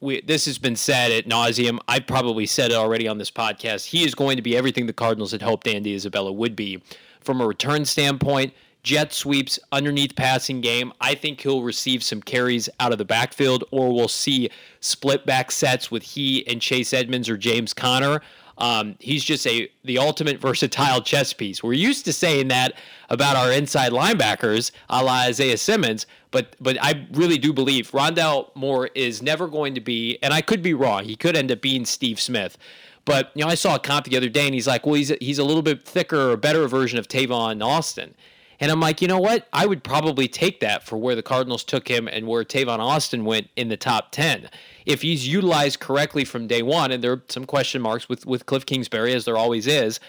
we, 0.00 0.20
this 0.22 0.46
has 0.46 0.58
been 0.58 0.76
said 0.76 1.12
at 1.12 1.26
nauseum. 1.26 1.78
I've 1.86 2.06
probably 2.06 2.46
said 2.46 2.70
it 2.70 2.74
already 2.74 3.06
on 3.06 3.18
this 3.18 3.30
podcast. 3.30 3.86
He 3.86 4.04
is 4.04 4.14
going 4.14 4.36
to 4.36 4.42
be 4.42 4.56
everything 4.56 4.86
the 4.86 4.92
Cardinals 4.92 5.32
had 5.32 5.42
hoped 5.42 5.66
Andy 5.68 5.94
Isabella 5.94 6.32
would 6.32 6.56
be. 6.56 6.82
From 7.20 7.40
a 7.40 7.46
return 7.46 7.84
standpoint, 7.84 8.52
jet 8.86 9.12
sweeps, 9.12 9.58
underneath 9.72 10.14
passing 10.14 10.60
game. 10.60 10.92
I 11.00 11.16
think 11.16 11.40
he'll 11.40 11.64
receive 11.64 12.04
some 12.04 12.22
carries 12.22 12.68
out 12.78 12.92
of 12.92 12.98
the 12.98 13.04
backfield, 13.04 13.64
or 13.72 13.92
we'll 13.92 14.06
see 14.06 14.48
split 14.78 15.26
back 15.26 15.50
sets 15.50 15.90
with 15.90 16.04
he 16.04 16.46
and 16.46 16.62
Chase 16.62 16.92
Edmonds 16.92 17.28
or 17.28 17.36
James 17.36 17.74
Conner. 17.74 18.22
Um, 18.58 18.94
he's 19.00 19.24
just 19.24 19.44
a 19.48 19.68
the 19.84 19.98
ultimate 19.98 20.40
versatile 20.40 21.02
chess 21.02 21.32
piece. 21.32 21.64
We're 21.64 21.72
used 21.72 22.04
to 22.04 22.12
saying 22.12 22.46
that 22.48 22.74
about 23.10 23.34
our 23.34 23.50
inside 23.50 23.90
linebackers, 23.90 24.70
a 24.88 25.02
la 25.02 25.22
Isaiah 25.22 25.58
Simmons, 25.58 26.06
but 26.30 26.54
but 26.60 26.78
I 26.80 27.08
really 27.10 27.38
do 27.38 27.52
believe 27.52 27.90
Rondale 27.90 28.54
Moore 28.54 28.88
is 28.94 29.20
never 29.20 29.48
going 29.48 29.74
to 29.74 29.80
be, 29.80 30.16
and 30.22 30.32
I 30.32 30.42
could 30.42 30.62
be 30.62 30.74
wrong. 30.74 31.04
He 31.04 31.16
could 31.16 31.36
end 31.36 31.50
up 31.50 31.60
being 31.60 31.84
Steve 31.86 32.20
Smith. 32.20 32.56
But 33.04 33.32
you 33.34 33.44
know, 33.44 33.50
I 33.50 33.56
saw 33.56 33.74
a 33.74 33.80
comp 33.80 34.06
the 34.06 34.16
other 34.16 34.28
day, 34.28 34.46
and 34.46 34.54
he's 34.54 34.68
like, 34.68 34.86
"Well, 34.86 34.94
he's 34.94 35.10
a, 35.10 35.16
he's 35.20 35.40
a 35.40 35.44
little 35.44 35.62
bit 35.62 35.82
thicker 35.82 36.30
or 36.30 36.36
better 36.36 36.68
version 36.68 37.00
of 37.00 37.08
Tavon 37.08 37.64
Austin." 37.64 38.14
And 38.60 38.70
I'm 38.70 38.80
like, 38.80 39.02
you 39.02 39.08
know 39.08 39.18
what? 39.18 39.48
I 39.52 39.66
would 39.66 39.84
probably 39.84 40.28
take 40.28 40.60
that 40.60 40.82
for 40.82 40.96
where 40.96 41.14
the 41.14 41.22
Cardinals 41.22 41.64
took 41.64 41.88
him 41.88 42.08
and 42.08 42.26
where 42.26 42.44
Tavon 42.44 42.78
Austin 42.78 43.24
went 43.24 43.48
in 43.56 43.68
the 43.68 43.76
top 43.76 44.12
10 44.12 44.48
if 44.86 45.02
he's 45.02 45.26
utilized 45.26 45.80
correctly 45.80 46.24
from 46.24 46.46
day 46.46 46.62
one, 46.62 46.92
and 46.92 47.02
there 47.02 47.12
are 47.12 47.22
some 47.28 47.44
question 47.44 47.82
marks 47.82 48.08
with, 48.08 48.24
with 48.24 48.46
Cliff 48.46 48.64
Kingsbury, 48.64 49.12
as 49.12 49.24
there 49.24 49.36
always 49.36 49.66
is, 49.66 50.00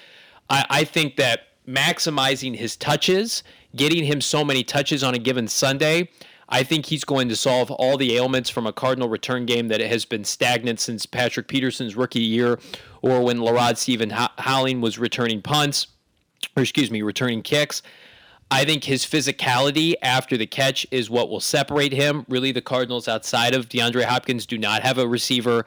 I, 0.49 0.65
I 0.69 0.83
think 0.83 1.17
that 1.17 1.47
maximizing 1.67 2.55
his 2.55 2.77
touches, 2.77 3.43
getting 3.75 4.05
him 4.05 4.21
so 4.21 4.45
many 4.45 4.63
touches 4.63 5.03
on 5.03 5.15
a 5.15 5.17
given 5.17 5.47
Sunday, 5.47 6.09
I 6.49 6.63
think 6.63 6.85
he's 6.85 7.03
going 7.03 7.27
to 7.27 7.35
solve 7.35 7.71
all 7.71 7.97
the 7.97 8.15
ailments 8.15 8.49
from 8.49 8.67
a 8.67 8.71
Cardinal 8.71 9.09
return 9.09 9.45
game 9.45 9.67
that 9.67 9.81
has 9.81 10.05
been 10.05 10.23
stagnant 10.23 10.79
since 10.79 11.05
Patrick 11.05 11.49
Peterson's 11.49 11.97
rookie 11.97 12.21
year 12.21 12.59
or 13.01 13.21
when 13.21 13.39
LaRod 13.39 13.77
Stephens-Howling 13.77 14.79
was 14.79 14.97
returning 14.97 15.41
punts, 15.41 15.87
or 16.55 16.63
excuse 16.63 16.89
me, 16.89 17.01
returning 17.01 17.41
kicks. 17.41 17.81
I 18.49 18.63
think 18.63 18.85
his 18.85 19.05
physicality 19.05 19.95
after 20.01 20.37
the 20.37 20.47
catch 20.47 20.87
is 20.89 21.09
what 21.09 21.29
will 21.29 21.41
separate 21.41 21.91
him. 21.91 22.25
Really, 22.29 22.51
the 22.51 22.61
Cardinals 22.61 23.07
outside 23.07 23.53
of 23.53 23.67
DeAndre 23.67 24.05
Hopkins 24.05 24.45
do 24.45 24.57
not 24.57 24.83
have 24.83 24.97
a 24.97 25.07
receiver, 25.07 25.65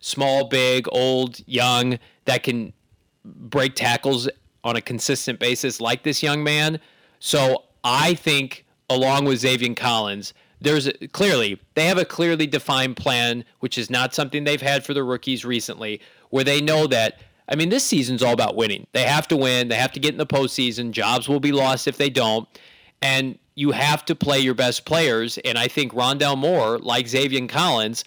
small, 0.00 0.48
big, 0.48 0.86
old, 0.90 1.40
young, 1.46 1.98
that 2.24 2.42
can 2.42 2.72
break 3.24 3.74
tackles 3.74 4.28
on 4.64 4.76
a 4.76 4.80
consistent 4.80 5.38
basis 5.38 5.80
like 5.80 6.02
this 6.04 6.22
young 6.22 6.42
man. 6.42 6.80
So 7.18 7.64
I 7.84 8.14
think, 8.14 8.64
along 8.88 9.26
with 9.26 9.42
Zaven 9.42 9.76
Collins, 9.76 10.32
there's 10.60 10.86
a, 10.86 10.92
clearly 11.08 11.60
they 11.74 11.86
have 11.86 11.98
a 11.98 12.04
clearly 12.04 12.46
defined 12.46 12.96
plan, 12.96 13.44
which 13.60 13.76
is 13.76 13.90
not 13.90 14.14
something 14.14 14.44
they've 14.44 14.62
had 14.62 14.84
for 14.84 14.94
the 14.94 15.02
rookies 15.02 15.44
recently, 15.44 16.00
where 16.30 16.44
they 16.44 16.60
know 16.60 16.86
that 16.86 17.20
I 17.48 17.56
mean, 17.56 17.68
this 17.68 17.84
season's 17.84 18.22
all 18.22 18.32
about 18.32 18.56
winning. 18.56 18.86
They 18.92 19.02
have 19.02 19.28
to 19.28 19.36
win. 19.36 19.68
They 19.68 19.76
have 19.76 19.92
to 19.92 20.00
get 20.00 20.12
in 20.12 20.18
the 20.18 20.26
postseason. 20.26 20.92
Jobs 20.92 21.28
will 21.28 21.40
be 21.40 21.52
lost 21.52 21.88
if 21.88 21.96
they 21.96 22.10
don't. 22.10 22.48
And 23.00 23.38
you 23.54 23.72
have 23.72 24.04
to 24.06 24.14
play 24.14 24.38
your 24.38 24.54
best 24.54 24.84
players. 24.84 25.38
And 25.38 25.58
I 25.58 25.68
think 25.68 25.92
Rondale 25.92 26.38
Moore, 26.38 26.78
like 26.78 27.06
Zaven 27.06 27.48
Collins, 27.48 28.04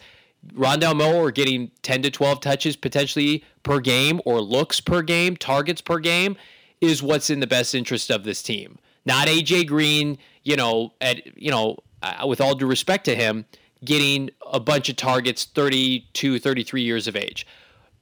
Rondale 0.54 0.96
Moore 0.96 1.30
getting 1.30 1.70
10 1.82 2.02
to 2.02 2.10
12 2.10 2.40
touches 2.40 2.76
potentially 2.76 3.44
per 3.62 3.80
game 3.80 4.20
or 4.24 4.40
looks 4.40 4.80
per 4.80 5.02
game, 5.02 5.36
targets 5.36 5.80
per 5.80 5.98
game, 5.98 6.36
is 6.80 7.02
what's 7.02 7.30
in 7.30 7.40
the 7.40 7.46
best 7.46 7.74
interest 7.74 8.10
of 8.10 8.24
this 8.24 8.42
team. 8.42 8.78
Not 9.04 9.28
AJ 9.28 9.68
Green, 9.68 10.18
you 10.42 10.56
know, 10.56 10.92
at 11.00 11.40
you 11.40 11.50
know, 11.50 11.78
uh, 12.02 12.26
with 12.26 12.40
all 12.40 12.54
due 12.54 12.66
respect 12.66 13.04
to 13.06 13.14
him, 13.14 13.46
getting 13.84 14.30
a 14.50 14.60
bunch 14.60 14.88
of 14.88 14.96
targets 14.96 15.44
32, 15.44 16.38
33 16.38 16.82
years 16.82 17.06
of 17.06 17.16
age. 17.16 17.46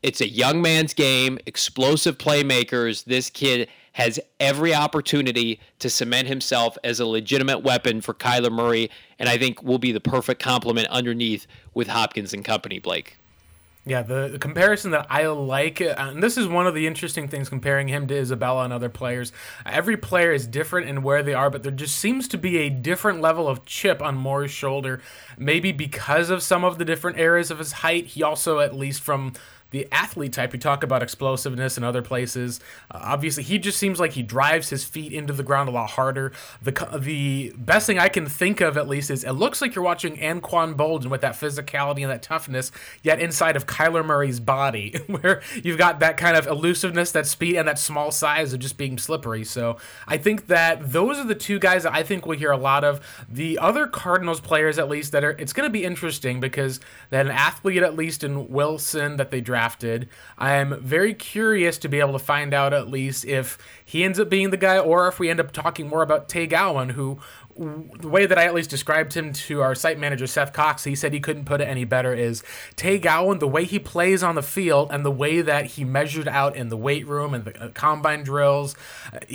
It's 0.04 0.20
a 0.20 0.28
young 0.28 0.60
man's 0.60 0.92
game, 0.92 1.38
explosive 1.46 2.18
playmakers. 2.18 3.04
This 3.04 3.30
kid 3.30 3.70
has 3.92 4.20
every 4.38 4.74
opportunity 4.74 5.58
to 5.78 5.88
cement 5.88 6.28
himself 6.28 6.76
as 6.84 7.00
a 7.00 7.06
legitimate 7.06 7.60
weapon 7.60 8.02
for 8.02 8.12
Kyler 8.12 8.52
Murray, 8.52 8.90
and 9.18 9.30
I 9.30 9.38
think 9.38 9.62
will 9.62 9.78
be 9.78 9.92
the 9.92 10.02
perfect 10.02 10.42
complement 10.42 10.88
underneath 10.88 11.46
with 11.72 11.88
Hopkins 11.88 12.34
and 12.34 12.44
company, 12.44 12.78
Blake. 12.78 13.16
Yeah, 13.86 14.02
the, 14.02 14.28
the, 14.28 14.38
comparison 14.38 14.90
that 14.90 15.06
I 15.10 15.26
like, 15.26 15.80
uh, 15.80 15.94
and 15.96 16.22
this 16.22 16.38
is 16.38 16.46
one 16.46 16.66
of 16.66 16.74
the 16.74 16.86
interesting 16.86 17.28
things 17.28 17.50
comparing 17.50 17.88
him 17.88 18.06
to 18.06 18.16
Isabella 18.16 18.64
and 18.64 18.72
other 18.72 18.88
players. 18.88 19.32
Every 19.64 19.96
player 19.96 20.32
is 20.32 20.46
different 20.46 20.88
in 20.88 21.02
where 21.02 21.22
they 21.22 21.34
are, 21.34 21.50
but 21.50 21.62
there 21.62 21.72
just 21.72 21.96
seems 21.96 22.26
to 22.28 22.38
be 22.38 22.58
a 22.58 22.70
different 22.70 23.20
level 23.20 23.46
of 23.46 23.66
chip 23.66 24.00
on 24.00 24.16
Moore's 24.16 24.50
shoulder. 24.50 25.02
Maybe 25.36 25.70
because 25.70 26.30
of 26.30 26.42
some 26.42 26.64
of 26.64 26.78
the 26.78 26.84
different 26.86 27.18
areas 27.18 27.50
of 27.50 27.58
his 27.58 27.72
height. 27.72 28.06
He 28.06 28.22
also, 28.22 28.60
at 28.60 28.74
least 28.74 29.02
from 29.02 29.34
the 29.74 29.88
athlete 29.90 30.32
type, 30.32 30.52
we 30.52 30.58
talk 30.60 30.84
about 30.84 31.02
explosiveness 31.02 31.76
in 31.76 31.82
other 31.82 32.00
places. 32.00 32.60
Uh, 32.88 33.00
obviously, 33.02 33.42
he 33.42 33.58
just 33.58 33.76
seems 33.76 33.98
like 33.98 34.12
he 34.12 34.22
drives 34.22 34.70
his 34.70 34.84
feet 34.84 35.12
into 35.12 35.32
the 35.32 35.42
ground 35.42 35.68
a 35.68 35.72
lot 35.72 35.90
harder. 35.90 36.30
The 36.62 36.70
the 36.96 37.52
best 37.58 37.84
thing 37.84 37.98
I 37.98 38.08
can 38.08 38.26
think 38.26 38.60
of, 38.60 38.76
at 38.76 38.86
least, 38.86 39.10
is 39.10 39.24
it 39.24 39.32
looks 39.32 39.60
like 39.60 39.74
you're 39.74 39.84
watching 39.84 40.16
Anquan 40.16 40.76
Boldin 40.76 41.10
with 41.10 41.22
that 41.22 41.34
physicality 41.34 42.02
and 42.02 42.10
that 42.12 42.22
toughness, 42.22 42.70
yet 43.02 43.18
inside 43.18 43.56
of 43.56 43.66
Kyler 43.66 44.06
Murray's 44.06 44.38
body, 44.38 44.94
where 45.08 45.42
you've 45.64 45.76
got 45.76 45.98
that 45.98 46.16
kind 46.18 46.36
of 46.36 46.46
elusiveness, 46.46 47.10
that 47.10 47.26
speed, 47.26 47.56
and 47.56 47.66
that 47.66 47.80
small 47.80 48.12
size 48.12 48.52
of 48.52 48.60
just 48.60 48.78
being 48.78 48.96
slippery. 48.96 49.42
So 49.42 49.78
I 50.06 50.18
think 50.18 50.46
that 50.46 50.92
those 50.92 51.18
are 51.18 51.24
the 51.24 51.34
two 51.34 51.58
guys 51.58 51.82
that 51.82 51.92
I 51.92 52.04
think 52.04 52.26
we'll 52.26 52.38
hear 52.38 52.52
a 52.52 52.56
lot 52.56 52.84
of. 52.84 53.00
The 53.28 53.58
other 53.58 53.88
Cardinals 53.88 54.40
players, 54.40 54.78
at 54.78 54.88
least, 54.88 55.10
that 55.10 55.24
are 55.24 55.32
it's 55.32 55.52
going 55.52 55.66
to 55.66 55.72
be 55.72 55.82
interesting 55.82 56.38
because 56.38 56.78
had 57.10 57.26
an 57.26 57.32
athlete, 57.32 57.82
at 57.82 57.96
least 57.96 58.22
in 58.22 58.48
Wilson, 58.48 59.16
that 59.16 59.32
they 59.32 59.40
drafted 59.40 59.63
drafted. 59.64 60.08
I 60.36 60.54
am 60.54 60.78
very 60.82 61.14
curious 61.14 61.78
to 61.78 61.88
be 61.88 62.00
able 62.00 62.12
to 62.12 62.18
find 62.18 62.52
out 62.52 62.74
at 62.74 62.88
least 62.88 63.24
if 63.24 63.56
he 63.82 64.04
ends 64.04 64.20
up 64.20 64.28
being 64.28 64.50
the 64.50 64.58
guy 64.58 64.78
or 64.78 65.08
if 65.08 65.18
we 65.18 65.30
end 65.30 65.40
up 65.40 65.52
talking 65.52 65.88
more 65.88 66.02
about 66.02 66.28
Tay 66.28 66.46
Gowan, 66.46 66.90
who 66.90 67.18
the 67.56 68.08
way 68.08 68.26
that 68.26 68.36
I 68.36 68.44
at 68.44 68.54
least 68.54 68.68
described 68.68 69.14
him 69.14 69.32
to 69.32 69.62
our 69.62 69.74
site 69.74 69.98
manager 69.98 70.26
Seth 70.26 70.52
Cox, 70.52 70.84
he 70.84 70.94
said 70.94 71.12
he 71.12 71.20
couldn't 71.20 71.44
put 71.44 71.60
it 71.60 71.68
any 71.68 71.84
better. 71.84 72.12
Is 72.12 72.42
Tay 72.76 72.98
Gowan 72.98 73.38
the 73.38 73.48
way 73.48 73.64
he 73.64 73.78
plays 73.78 74.22
on 74.22 74.34
the 74.34 74.42
field 74.42 74.90
and 74.90 75.04
the 75.04 75.10
way 75.10 75.40
that 75.40 75.66
he 75.66 75.84
measured 75.84 76.28
out 76.28 76.56
in 76.56 76.68
the 76.68 76.76
weight 76.76 77.06
room 77.06 77.32
and 77.32 77.44
the 77.44 77.70
combine 77.72 78.22
drills, 78.24 78.74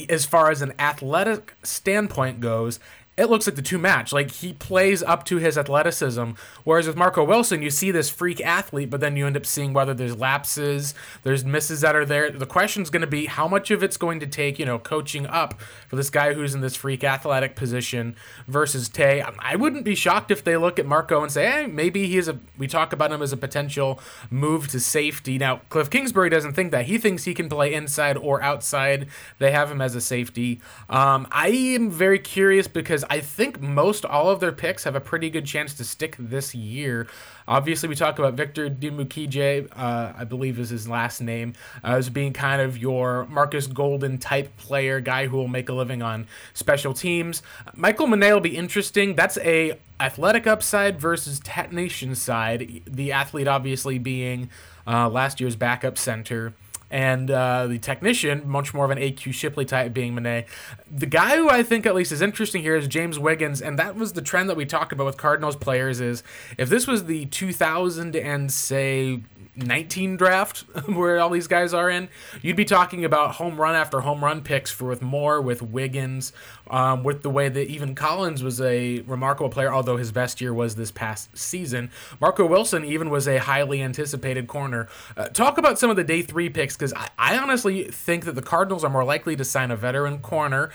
as 0.10 0.26
far 0.26 0.52
as 0.52 0.62
an 0.62 0.74
athletic 0.78 1.54
standpoint 1.64 2.40
goes, 2.40 2.80
it 3.20 3.30
looks 3.30 3.46
like 3.46 3.58
the 3.58 3.62
two 3.62 3.78
match. 3.78 4.14
Like 4.14 4.32
he 4.32 4.54
plays 4.54 5.04
up 5.04 5.26
to 5.26 5.38
his 5.38 5.58
athleticism. 5.58 6.32
Whereas 6.64 6.88
with 6.88 6.96
Marco 6.96 7.24
Wilson, 7.24 7.62
you 7.62 7.70
see 7.70 7.92
this 7.92 8.10
freak 8.10 8.40
athlete, 8.40 8.90
but 8.90 9.02
then 9.02 9.18
you 9.18 9.28
end 9.28 9.36
up 9.36 9.46
seeing 9.46 9.74
whether 9.74 9.94
there's 9.94 10.16
lapses, 10.16 10.94
there's 11.24 11.44
misses 11.44 11.82
that 11.82 11.96
are 11.96 12.06
there. 12.06 12.32
The 12.32 12.46
question's 12.46 12.90
going 12.90 13.02
to 13.02 13.08
be 13.08 13.26
how 13.26 13.48
much 13.48 13.72
of 13.72 13.84
it's 13.84 13.98
going 13.98 14.22
to 14.22 14.28
take, 14.28 14.58
you 14.58 14.66
know, 14.66 14.80
coaching 14.80 15.28
up 15.28 15.60
for 15.90 15.98
this 15.98 16.10
guy 16.10 16.34
who's 16.34 16.56
in 16.56 16.62
this 16.62 16.78
freak 16.78 17.04
athletic 17.04 17.58
position 17.58 18.16
versus 18.48 18.88
Tay. 18.88 19.22
I 19.40 19.58
wouldn't 19.58 19.84
be 19.84 19.96
shocked 19.96 20.32
if 20.32 20.44
they 20.44 20.56
look 20.56 20.80
at 20.80 20.86
Marco 20.86 21.22
and 21.22 21.32
say, 21.32 21.50
hey, 21.50 21.66
maybe 21.68 22.08
he's 22.08 22.30
a, 22.30 22.40
we 22.58 22.68
talk 22.68 22.94
about 22.94 23.12
him 23.12 23.22
as 23.22 23.34
a 23.34 23.38
potential 23.38 24.00
move 24.30 24.70
to 24.70 24.80
safety. 24.80 25.38
Now, 25.38 25.58
Cliff 25.68 25.90
Kingsbury 25.90 26.30
doesn't 26.30 26.54
think 26.54 26.72
that. 26.72 26.86
He 26.86 26.98
thinks 26.98 27.26
he 27.26 27.34
can 27.34 27.50
play 27.50 27.74
inside 27.74 28.16
or 28.16 28.42
outside. 28.42 29.08
They 29.40 29.52
have 29.52 29.70
him 29.70 29.82
as 29.82 29.94
a 29.94 30.02
safety. 30.02 30.62
Um, 30.90 31.28
I 31.32 31.50
am 31.50 31.92
very 31.92 32.20
curious 32.20 32.70
because 32.70 33.04
I 33.10 33.22
think 33.22 33.60
most 33.60 34.06
all 34.06 34.30
of 34.30 34.40
their 34.40 34.52
picks 34.52 34.84
have 34.84 34.96
a 34.96 35.00
pretty 35.00 35.30
good 35.30 35.46
chance 35.46 35.74
to 35.76 35.84
stick 35.84 36.16
this 36.20 36.54
year. 36.54 37.08
Obviously, 37.48 37.90
we 37.90 37.96
talk 37.96 38.20
about 38.20 38.36
Victor 38.36 38.70
Dimukeje, 38.70 39.68
uh, 39.76 40.14
I 40.16 40.24
believe 40.26 40.60
is 40.60 40.70
his 40.70 40.88
last 40.88 41.20
name, 41.20 41.54
uh, 41.84 41.96
as 41.96 42.10
being 42.10 42.34
kind 42.34 42.62
of 42.62 42.78
your 42.78 43.26
Markus 43.26 43.66
Golden 43.66 44.20
type 44.20 44.56
player, 44.58 45.00
guy 45.00 45.26
who 45.26 45.38
will 45.38 45.48
make 45.48 45.70
a 45.70 45.74
living 45.74 46.04
on 46.04 46.28
special 46.54 46.94
teams. 46.94 47.42
Michael 47.76 48.06
Menet 48.06 48.34
will 48.34 48.40
be 48.42 48.56
interesting. 48.56 49.16
That's 49.16 49.40
a 49.40 49.80
athletic 50.00 50.46
upside 50.46 51.00
versus 51.00 51.40
technician 51.44 52.14
side. 52.14 52.82
The 52.86 53.12
athlete 53.12 53.48
obviously 53.48 53.98
being 53.98 54.50
uh, 54.86 55.10
last 55.10 55.40
year's 55.40 55.56
backup 55.56 55.98
center 55.98 56.54
and 56.92 57.30
uh, 57.30 57.68
the 57.68 57.78
technician, 57.78 58.48
much 58.48 58.74
more 58.74 58.86
of 58.86 58.92
an 58.92 58.98
AQ 58.98 59.34
Shipley 59.34 59.66
type 59.66 59.94
being 59.94 60.16
Menet. 60.16 60.46
The 60.90 61.06
guy 61.06 61.38
who 61.38 61.50
I 61.50 61.64
think 61.64 61.86
at 61.86 61.96
least 61.96 62.12
is 62.12 62.22
interesting 62.22 62.62
here 62.62 62.76
is 62.76 62.88
James 62.88 63.20
Wiggins, 63.20 63.62
and 63.62 63.78
that 63.78 63.96
was 63.96 64.14
the 64.14 64.22
trend 64.22 64.50
that 64.50 64.58
we 64.58 64.66
talked 64.66 64.92
about 64.92 65.06
with 65.06 65.18
Cardinals 65.18 65.56
players 65.56 66.00
is 66.00 66.24
if 66.58 66.70
this 66.70 66.88
was 66.88 67.06
the 67.06 67.26
2000 67.28 68.16
and 68.16 68.52
say 68.52 69.22
19 69.60 70.18
draft 70.18 70.60
where 70.88 71.20
all 71.20 71.30
these 71.30 71.48
guys 71.48 71.74
are 71.74 71.90
in, 71.90 72.10
you'd 72.42 72.56
be 72.56 72.66
talking 72.66 73.06
about 73.06 73.36
home 73.36 73.60
run 73.60 73.76
after 73.76 74.02
home 74.02 74.24
run 74.24 74.42
picks 74.42 74.72
for 74.72 74.86
with 74.86 75.02
Moore, 75.02 75.42
with 75.42 75.62
Wiggins, 75.62 76.34
um, 76.70 77.04
with 77.04 77.22
the 77.22 77.30
way 77.30 77.50
that 77.50 77.68
even 77.68 77.96
Collins 77.96 78.44
was 78.44 78.62
a 78.62 79.02
remarkable 79.02 79.50
player, 79.50 79.74
although 79.74 79.98
his 79.98 80.12
best 80.12 80.42
year 80.42 80.54
was 80.54 80.76
this 80.76 80.92
past 80.92 81.36
season. 81.38 81.90
Marco 82.20 82.46
Wilson 82.46 82.86
even 82.86 83.10
was 83.10 83.28
a 83.28 83.38
highly 83.38 83.82
anticipated 83.82 84.48
corner. 84.48 84.88
Uh, 85.18 85.28
talk 85.30 85.58
about 85.58 85.80
some 85.80 85.90
of 85.90 85.96
the 85.96 86.04
day 86.04 86.22
three 86.22 86.50
picks 86.50 86.76
because 86.76 86.94
I, 86.94 87.10
I 87.18 87.38
honestly 87.38 87.86
think 87.86 88.26
that 88.26 88.36
the 88.36 88.42
Cardinals 88.42 88.84
are 88.84 88.90
more 88.90 89.04
likely 89.04 89.36
to 89.36 89.46
sign 89.46 89.72
a 89.72 89.76
veteran 89.76 90.20
corner. 90.20 90.70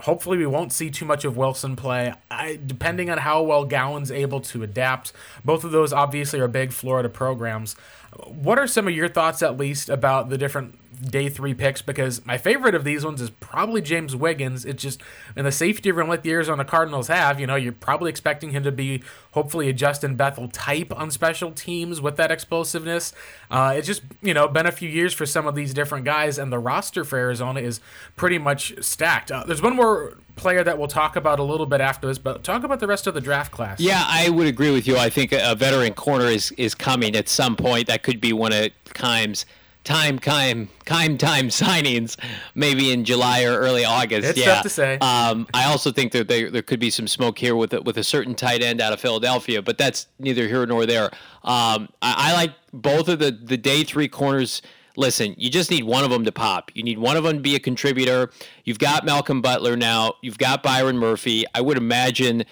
Hopefully, 0.00 0.38
we 0.38 0.46
won't 0.46 0.72
see 0.72 0.90
too 0.90 1.04
much 1.04 1.24
of 1.24 1.36
Wilson 1.36 1.76
play. 1.76 2.14
I, 2.30 2.58
depending 2.64 3.10
on 3.10 3.18
how 3.18 3.42
well 3.42 3.64
Gowan's 3.64 4.10
able 4.10 4.40
to 4.42 4.62
adapt, 4.62 5.12
both 5.44 5.64
of 5.64 5.70
those 5.70 5.92
obviously 5.92 6.40
are 6.40 6.48
big 6.48 6.72
Florida 6.72 7.08
programs. 7.08 7.76
What 8.24 8.58
are 8.58 8.66
some 8.66 8.88
of 8.88 8.94
your 8.94 9.08
thoughts, 9.08 9.42
at 9.42 9.56
least, 9.56 9.88
about 9.88 10.30
the 10.30 10.38
different 10.38 10.78
day 11.10 11.28
three 11.28 11.52
picks? 11.52 11.82
Because 11.82 12.24
my 12.24 12.38
favorite 12.38 12.74
of 12.74 12.84
these 12.84 13.04
ones 13.04 13.20
is 13.20 13.30
probably 13.30 13.82
James 13.82 14.16
Wiggins. 14.16 14.64
It's 14.64 14.82
just 14.82 15.02
in 15.36 15.44
the 15.44 15.52
safety 15.52 15.92
room 15.92 16.08
like 16.08 16.22
the 16.22 16.32
Arizona 16.32 16.64
Cardinals 16.64 17.08
have, 17.08 17.38
you 17.38 17.46
know, 17.46 17.56
you're 17.56 17.72
probably 17.72 18.08
expecting 18.08 18.50
him 18.50 18.62
to 18.62 18.72
be 18.72 19.02
hopefully 19.32 19.68
a 19.68 19.72
Justin 19.72 20.16
Bethel 20.16 20.48
type 20.48 20.92
on 20.96 21.10
special 21.10 21.52
teams 21.52 22.00
with 22.00 22.16
that 22.16 22.30
explosiveness. 22.30 23.12
Uh, 23.50 23.74
it's 23.76 23.86
just, 23.86 24.02
you 24.22 24.32
know, 24.32 24.48
been 24.48 24.66
a 24.66 24.72
few 24.72 24.88
years 24.88 25.12
for 25.12 25.26
some 25.26 25.46
of 25.46 25.54
these 25.54 25.74
different 25.74 26.04
guys, 26.04 26.38
and 26.38 26.50
the 26.50 26.58
roster 26.58 27.04
for 27.04 27.18
Arizona 27.18 27.60
is 27.60 27.80
pretty 28.16 28.38
much 28.38 28.82
stacked. 28.82 29.30
Uh, 29.30 29.44
there's 29.44 29.62
one 29.62 29.76
more 29.76 30.16
player 30.36 30.62
that 30.62 30.78
we'll 30.78 30.88
talk 30.88 31.16
about 31.16 31.38
a 31.38 31.42
little 31.42 31.66
bit 31.66 31.80
after 31.80 32.06
this, 32.06 32.18
but 32.18 32.44
talk 32.44 32.62
about 32.62 32.80
the 32.80 32.86
rest 32.86 33.06
of 33.06 33.14
the 33.14 33.20
draft 33.20 33.50
class. 33.50 33.80
Yeah, 33.80 34.04
I 34.06 34.28
would 34.30 34.46
agree 34.46 34.70
with 34.70 34.86
you. 34.86 34.96
I 34.96 35.10
think 35.10 35.32
a 35.32 35.54
veteran 35.54 35.94
corner 35.94 36.26
is, 36.26 36.52
is 36.52 36.74
coming 36.74 37.16
at 37.16 37.28
some 37.28 37.56
point. 37.56 37.88
That 37.88 38.02
could 38.02 38.20
be 38.20 38.32
one 38.32 38.52
of 38.52 38.70
Keim's 38.94 39.46
time, 39.86 40.18
time, 40.18 40.68
time, 40.84 41.16
time 41.18 41.48
signings, 41.48 42.16
maybe 42.54 42.92
in 42.92 43.04
July 43.04 43.44
or 43.44 43.58
early 43.58 43.84
August. 43.84 44.28
It's 44.28 44.38
yeah. 44.38 44.54
tough 44.56 44.62
to 44.64 44.68
say. 44.68 44.98
Um, 44.98 45.46
I 45.54 45.64
also 45.64 45.90
think 45.90 46.12
that 46.12 46.28
there, 46.28 46.50
there 46.50 46.62
could 46.62 46.80
be 46.80 46.90
some 46.90 47.08
smoke 47.08 47.38
here 47.38 47.56
with 47.56 47.72
a, 47.72 47.80
with 47.80 47.96
a 47.96 48.04
certain 48.04 48.34
tight 48.34 48.62
end 48.62 48.80
out 48.80 48.92
of 48.92 49.00
Philadelphia, 49.00 49.62
but 49.62 49.78
that's 49.78 50.08
neither 50.18 50.46
here 50.48 50.66
nor 50.66 50.84
there. 50.84 51.06
Um, 51.44 51.88
I, 52.02 52.30
I 52.30 52.32
like 52.34 52.52
both 52.72 53.08
of 53.08 53.20
the 53.20 53.30
the 53.30 53.56
day 53.56 53.84
three 53.84 54.08
corners 54.08 54.60
listen, 54.96 55.34
you 55.36 55.50
just 55.50 55.70
need 55.70 55.84
one 55.84 56.04
of 56.04 56.10
them 56.10 56.24
to 56.24 56.32
pop. 56.32 56.70
You 56.74 56.82
need 56.82 56.98
one 56.98 57.16
of 57.16 57.24
them 57.24 57.36
to 57.36 57.42
be 57.42 57.54
a 57.54 57.60
contributor. 57.60 58.30
You've 58.64 58.78
got 58.78 59.04
Malcolm 59.04 59.40
Butler 59.40 59.76
now. 59.76 60.14
You've 60.22 60.38
got 60.38 60.62
Byron 60.62 60.98
Murphy. 60.98 61.44
I 61.54 61.60
would 61.60 61.76
imagine 61.76 62.44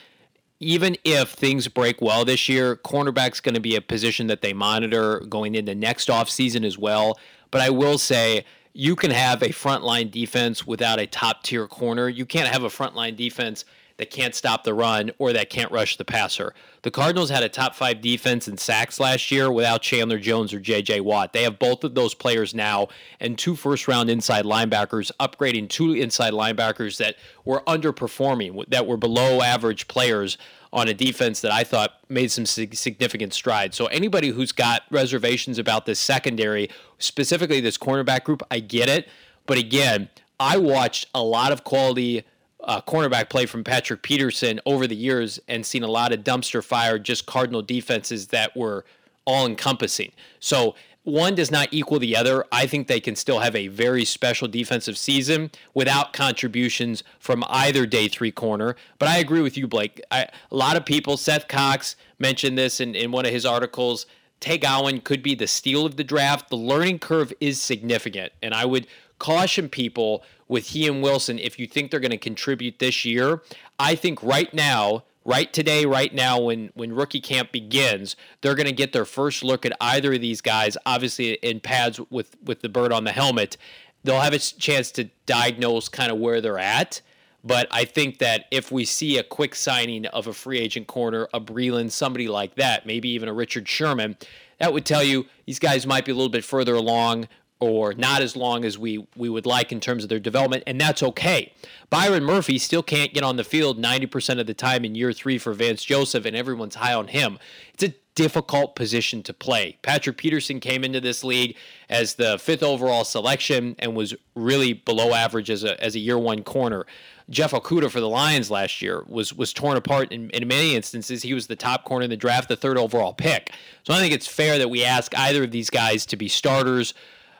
even 0.60 0.96
if 1.04 1.30
things 1.30 1.68
break 1.68 2.00
well 2.00 2.24
this 2.24 2.48
year, 2.48 2.76
cornerback's 2.76 3.40
going 3.40 3.54
to 3.54 3.60
be 3.60 3.76
a 3.76 3.80
position 3.80 4.28
that 4.28 4.40
they 4.40 4.52
monitor 4.52 5.20
going 5.20 5.54
into 5.54 5.74
next 5.74 6.08
offseason 6.08 6.64
as 6.64 6.78
well. 6.78 7.18
But 7.50 7.60
I 7.60 7.70
will 7.70 7.98
say 7.98 8.44
you 8.72 8.96
can 8.96 9.10
have 9.10 9.42
a 9.42 9.48
frontline 9.48 10.10
defense 10.10 10.66
without 10.66 10.98
a 10.98 11.06
top 11.06 11.42
tier 11.42 11.66
corner. 11.66 12.08
You 12.08 12.26
can't 12.26 12.48
have 12.48 12.62
a 12.62 12.68
frontline 12.68 13.16
defense 13.16 13.64
that 13.96 14.10
can't 14.10 14.34
stop 14.34 14.64
the 14.64 14.74
run 14.74 15.12
or 15.18 15.32
that 15.32 15.50
can't 15.50 15.70
rush 15.70 15.96
the 15.96 16.04
passer. 16.04 16.52
The 16.82 16.90
Cardinals 16.90 17.30
had 17.30 17.42
a 17.42 17.48
top 17.48 17.74
five 17.74 18.00
defense 18.00 18.48
in 18.48 18.58
sacks 18.58 18.98
last 18.98 19.30
year 19.30 19.50
without 19.50 19.82
Chandler 19.82 20.18
Jones 20.18 20.52
or 20.52 20.60
J.J. 20.60 21.00
Watt. 21.00 21.32
They 21.32 21.44
have 21.44 21.58
both 21.58 21.84
of 21.84 21.94
those 21.94 22.12
players 22.12 22.54
now 22.54 22.88
and 23.20 23.38
two 23.38 23.54
first 23.54 23.86
round 23.86 24.10
inside 24.10 24.44
linebackers, 24.44 25.12
upgrading 25.20 25.68
two 25.68 25.92
inside 25.92 26.32
linebackers 26.32 26.98
that 26.98 27.16
were 27.44 27.62
underperforming, 27.66 28.68
that 28.68 28.86
were 28.86 28.96
below 28.96 29.40
average 29.42 29.86
players 29.86 30.38
on 30.72 30.88
a 30.88 30.94
defense 30.94 31.40
that 31.40 31.52
I 31.52 31.62
thought 31.62 31.92
made 32.08 32.32
some 32.32 32.44
significant 32.46 33.32
strides. 33.32 33.76
So 33.76 33.86
anybody 33.86 34.30
who's 34.30 34.50
got 34.50 34.82
reservations 34.90 35.56
about 35.56 35.86
this 35.86 36.00
secondary, 36.00 36.68
specifically 36.98 37.60
this 37.60 37.78
cornerback 37.78 38.24
group, 38.24 38.42
I 38.50 38.58
get 38.58 38.88
it. 38.88 39.08
But 39.46 39.56
again, 39.56 40.08
I 40.40 40.56
watched 40.56 41.06
a 41.14 41.22
lot 41.22 41.52
of 41.52 41.62
quality 41.62 42.24
uh, 42.64 42.80
cornerback 42.80 43.28
play 43.28 43.46
from 43.46 43.64
Patrick 43.64 44.02
Peterson 44.02 44.60
over 44.66 44.86
the 44.86 44.96
years 44.96 45.40
and 45.48 45.64
seen 45.64 45.82
a 45.82 45.88
lot 45.88 46.12
of 46.12 46.24
dumpster 46.24 46.62
fire, 46.62 46.98
just 46.98 47.26
Cardinal 47.26 47.62
defenses 47.62 48.28
that 48.28 48.56
were 48.56 48.84
all 49.24 49.46
encompassing. 49.46 50.12
So 50.40 50.74
one 51.04 51.34
does 51.34 51.50
not 51.50 51.68
equal 51.70 51.98
the 51.98 52.16
other. 52.16 52.46
I 52.50 52.66
think 52.66 52.86
they 52.86 53.00
can 53.00 53.14
still 53.14 53.40
have 53.40 53.54
a 53.54 53.68
very 53.68 54.06
special 54.06 54.48
defensive 54.48 54.96
season 54.96 55.50
without 55.74 56.14
contributions 56.14 57.04
from 57.18 57.44
either 57.48 57.84
day 57.84 58.08
three 58.08 58.32
corner. 58.32 58.74
But 58.98 59.08
I 59.08 59.18
agree 59.18 59.42
with 59.42 59.58
you, 59.58 59.66
Blake. 59.66 60.00
I, 60.10 60.28
a 60.50 60.56
lot 60.56 60.76
of 60.76 60.86
people, 60.86 61.18
Seth 61.18 61.46
Cox 61.46 61.96
mentioned 62.18 62.56
this 62.56 62.80
in, 62.80 62.94
in 62.94 63.12
one 63.12 63.26
of 63.26 63.32
his 63.32 63.44
articles. 63.44 64.06
Tay 64.40 64.56
Gowan 64.56 65.00
could 65.00 65.22
be 65.22 65.34
the 65.34 65.46
steal 65.46 65.84
of 65.84 65.96
the 65.96 66.04
draft. 66.04 66.48
The 66.48 66.56
learning 66.56 67.00
curve 67.00 67.32
is 67.38 67.60
significant. 67.62 68.32
And 68.42 68.54
I 68.54 68.64
would 68.64 68.86
caution 69.18 69.68
people 69.68 70.22
with 70.48 70.68
he 70.68 70.86
and 70.86 71.02
Wilson 71.02 71.38
if 71.38 71.58
you 71.58 71.66
think 71.66 71.90
they're 71.90 72.00
going 72.00 72.10
to 72.10 72.18
contribute 72.18 72.78
this 72.78 73.04
year. 73.04 73.42
I 73.78 73.94
think 73.94 74.22
right 74.22 74.52
now, 74.52 75.04
right 75.24 75.52
today, 75.52 75.86
right 75.86 76.14
now, 76.14 76.40
when 76.40 76.70
when 76.74 76.92
rookie 76.92 77.20
camp 77.20 77.52
begins, 77.52 78.16
they're 78.40 78.54
going 78.54 78.66
to 78.66 78.72
get 78.72 78.92
their 78.92 79.04
first 79.04 79.42
look 79.42 79.64
at 79.64 79.72
either 79.80 80.14
of 80.14 80.20
these 80.20 80.40
guys. 80.40 80.76
Obviously, 80.86 81.34
in 81.34 81.60
pads 81.60 82.00
with 82.10 82.36
with 82.42 82.60
the 82.60 82.68
bird 82.68 82.92
on 82.92 83.04
the 83.04 83.12
helmet, 83.12 83.56
they'll 84.02 84.20
have 84.20 84.34
a 84.34 84.38
chance 84.38 84.90
to 84.92 85.04
diagnose 85.26 85.88
kind 85.88 86.12
of 86.12 86.18
where 86.18 86.40
they're 86.40 86.58
at. 86.58 87.00
But 87.46 87.68
I 87.70 87.84
think 87.84 88.18
that 88.18 88.46
if 88.50 88.72
we 88.72 88.86
see 88.86 89.18
a 89.18 89.22
quick 89.22 89.54
signing 89.54 90.06
of 90.06 90.26
a 90.26 90.32
free 90.32 90.58
agent 90.58 90.86
corner, 90.86 91.28
a 91.34 91.40
Breeland, 91.40 91.90
somebody 91.90 92.26
like 92.26 92.54
that, 92.54 92.86
maybe 92.86 93.10
even 93.10 93.28
a 93.28 93.34
Richard 93.34 93.68
Sherman, 93.68 94.16
that 94.58 94.72
would 94.72 94.86
tell 94.86 95.02
you 95.02 95.26
these 95.44 95.58
guys 95.58 95.86
might 95.86 96.06
be 96.06 96.12
a 96.12 96.14
little 96.14 96.30
bit 96.30 96.44
further 96.44 96.74
along 96.74 97.28
or 97.66 97.94
not 97.94 98.22
as 98.22 98.36
long 98.36 98.64
as 98.64 98.78
we, 98.78 99.06
we 99.16 99.28
would 99.28 99.46
like 99.46 99.72
in 99.72 99.80
terms 99.80 100.02
of 100.02 100.08
their 100.08 100.20
development, 100.20 100.62
and 100.66 100.80
that's 100.80 101.02
okay. 101.02 101.52
Byron 101.90 102.24
Murphy 102.24 102.58
still 102.58 102.82
can't 102.82 103.14
get 103.14 103.22
on 103.22 103.36
the 103.36 103.44
field 103.44 103.80
90% 103.80 104.40
of 104.40 104.46
the 104.46 104.54
time 104.54 104.84
in 104.84 104.94
year 104.94 105.12
three 105.12 105.38
for 105.38 105.52
Vance 105.52 105.84
Joseph, 105.84 106.24
and 106.24 106.36
everyone's 106.36 106.76
high 106.76 106.94
on 106.94 107.08
him. 107.08 107.38
It's 107.72 107.82
a 107.82 107.94
difficult 108.14 108.76
position 108.76 109.22
to 109.24 109.32
play. 109.32 109.78
Patrick 109.82 110.16
Peterson 110.16 110.60
came 110.60 110.84
into 110.84 111.00
this 111.00 111.24
league 111.24 111.56
as 111.88 112.14
the 112.14 112.38
fifth 112.38 112.62
overall 112.62 113.04
selection 113.04 113.74
and 113.78 113.96
was 113.96 114.14
really 114.34 114.72
below 114.72 115.14
average 115.14 115.50
as 115.50 115.64
a, 115.64 115.82
as 115.82 115.94
a 115.94 115.98
year 115.98 116.18
one 116.18 116.42
corner. 116.42 116.86
Jeff 117.30 117.52
Okudah 117.52 117.90
for 117.90 118.00
the 118.00 118.08
Lions 118.08 118.50
last 118.50 118.82
year 118.82 119.02
was 119.08 119.32
was 119.32 119.52
torn 119.52 119.76
apart 119.76 120.12
in, 120.12 120.30
in 120.30 120.46
many 120.46 120.74
instances. 120.74 121.22
He 121.22 121.32
was 121.32 121.46
the 121.46 121.56
top 121.56 121.84
corner 121.84 122.04
in 122.04 122.10
the 122.10 122.16
draft, 122.16 122.48
the 122.48 122.56
third 122.56 122.76
overall 122.76 123.14
pick. 123.14 123.50
So 123.82 123.94
I 123.94 123.98
think 123.98 124.12
it's 124.12 124.26
fair 124.26 124.58
that 124.58 124.68
we 124.68 124.84
ask 124.84 125.16
either 125.16 125.44
of 125.44 125.50
these 125.50 125.70
guys 125.70 126.04
to 126.06 126.16
be 126.16 126.28
starters 126.28 126.92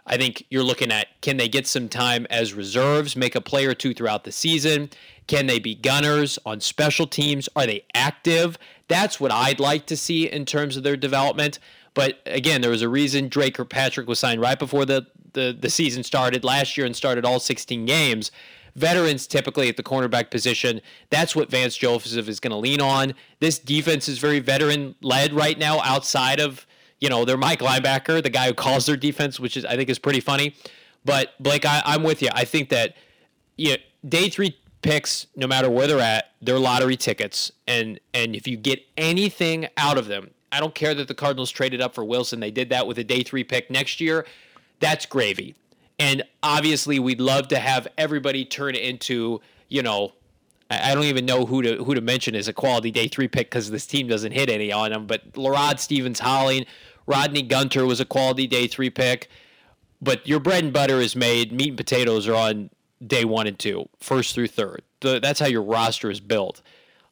I 0.07 0.17
think 0.17 0.45
you're 0.51 0.63
looking 0.63 0.93
at 0.93 1.09
can 1.23 1.37
they 1.37 1.49
get 1.49 1.67
some 1.67 1.89
time 1.89 2.27
as 2.31 2.53
reserves, 2.53 3.17
make 3.17 3.35
a 3.35 3.41
play 3.41 3.67
or 3.67 3.75
two 3.75 3.95
throughout 3.95 4.25
the 4.25 4.33
season? 4.33 4.91
Can 5.27 5.47
they 5.47 5.59
be 5.59 5.75
gunners 5.75 6.39
on 6.45 6.61
special 6.61 7.07
teams? 7.07 7.49
Are 7.57 7.67
they 7.67 7.85
active? 7.95 8.59
That's 8.89 9.19
what 9.19 9.33
I'd 9.33 9.61
like 9.61 9.87
to 9.87 9.97
see 9.97 10.31
in 10.31 10.45
terms 10.45 10.77
of 10.77 10.83
their 10.83 10.97
development. 10.97 11.59
But 11.95 12.19
again, 12.27 12.61
there 12.61 12.71
was 12.71 12.83
a 12.83 12.89
reason 12.89 13.29
Dre 13.29 13.51
Kirkpatrick 13.51 14.07
was 14.07 14.19
signed 14.19 14.41
right 14.41 14.59
before 14.59 14.85
the, 14.85 15.07
the, 15.33 15.57
the 15.59 15.71
season 15.71 16.03
started 16.03 16.45
last 16.45 16.77
year 16.77 16.85
and 16.85 16.95
started 16.95 17.25
all 17.25 17.41
16 17.41 17.87
games. 17.87 18.31
Veterans 18.75 19.27
typically 19.27 19.69
at 19.69 19.77
the 19.77 19.83
cornerback 19.83 20.31
position, 20.31 20.81
that's 21.09 21.37
what 21.37 21.49
Vance 21.49 21.77
Joseph 21.77 22.29
is 22.29 22.41
going 22.41 22.51
to 22.51 22.57
lean 22.57 22.81
on. 22.81 23.15
This 23.39 23.59
defense 23.59 24.09
is 24.09 24.19
very 24.19 24.41
veteran 24.41 24.97
led 25.01 25.33
right 25.33 25.57
now 25.57 25.81
outside 25.83 26.41
of 26.41 26.67
you 27.05 27.11
know, 27.11 27.27
they're 27.27 27.37
Mike 27.37 27.61
linebacker, 27.61 28.23
the 28.23 28.31
guy 28.31 28.47
who 28.47 28.55
calls 28.55 28.87
their 28.87 28.97
defense, 28.97 29.39
which 29.39 29.59
is 29.59 29.67
I 29.67 29.77
think 29.77 29.91
is 29.91 29.99
pretty 29.99 30.21
funny. 30.21 30.57
But 31.05 31.35
Blake, 31.39 31.67
I, 31.67 31.83
am 31.85 32.03
with 32.03 32.23
you. 32.23 32.31
I 32.33 32.47
think 32.47 32.71
that 32.71 32.97
you 33.57 33.73
know, 33.73 33.77
day 34.09 34.31
three 34.31 34.59
picks, 34.81 35.27
no 35.37 35.47
matter 35.47 35.69
where 35.69 35.87
they're 35.87 36.01
at, 36.01 36.31
they're 36.41 36.59
lottery 36.59 36.97
tickets, 36.97 37.53
and 37.69 38.01
and 38.15 38.35
if 38.35 38.49
you 38.49 38.57
get 38.57 38.81
anything 38.97 39.67
out 39.77 39.99
of 39.99 40.07
them, 40.07 40.31
I 40.51 40.61
don't 40.61 40.75
care 40.75 40.95
that 40.95 41.07
the 41.07 41.15
Cardinals 41.15 41.51
traded 41.51 41.83
up 41.83 41.95
for 41.95 42.07
Wilson. 42.07 42.41
They 42.41 42.51
did 42.51 42.71
that 42.71 42.87
with 42.87 42.97
a 42.97 43.05
day 43.05 43.23
three 43.23 43.45
pick 43.45 43.71
next 43.71 44.01
year. 44.01 44.25
That's 44.81 45.05
gravy. 45.05 45.57
And 45.99 46.23
obviously, 46.43 46.99
we'd 46.99 47.21
love 47.21 47.49
to 47.49 47.59
have 47.59 47.87
everybody 47.99 48.47
turn 48.47 48.77
into 48.77 49.43
you 49.69 49.83
know 49.83 50.15
I 50.71 50.95
don't 50.95 51.05
even 51.05 51.27
know 51.27 51.45
who 51.45 51.63
to 51.63 51.85
who 51.85 51.95
to 51.95 52.01
mention 52.01 52.35
as 52.35 52.49
a 52.49 52.53
quality 52.53 52.91
day 52.91 53.09
three 53.09 53.29
pick 53.29 53.51
because 53.51 53.71
this 53.71 53.87
team 53.87 54.09
doesn't 54.09 54.33
hit 54.33 54.49
any 54.49 54.73
on 54.73 54.91
them. 54.91 55.07
But 55.07 55.33
LaRod 55.33 55.79
Stephens-Howling, 55.79 56.65
Rodney 57.07 57.43
Gunter 57.43 57.87
was 57.87 58.01
a 58.01 58.05
quality 58.05 58.47
day 58.47 58.67
three 58.67 58.91
pick. 58.91 59.29
But 60.01 60.27
your 60.27 60.41
bread 60.41 60.65
and 60.65 60.73
butter 60.73 61.01
is 61.01 61.17
made. 61.17 61.51
Meat 61.51 61.69
and 61.69 61.77
potatoes 61.77 62.29
are 62.29 62.35
on 62.35 62.71
day 63.07 63.25
one 63.25 63.47
and 63.47 63.59
two, 63.59 63.89
first 64.01 64.35
through 64.35 64.49
third. 64.49 64.83
That's 65.01 65.41
how 65.41 65.47
your 65.47 65.63
roster 65.63 66.11
is 66.11 66.21
built. 66.21 66.63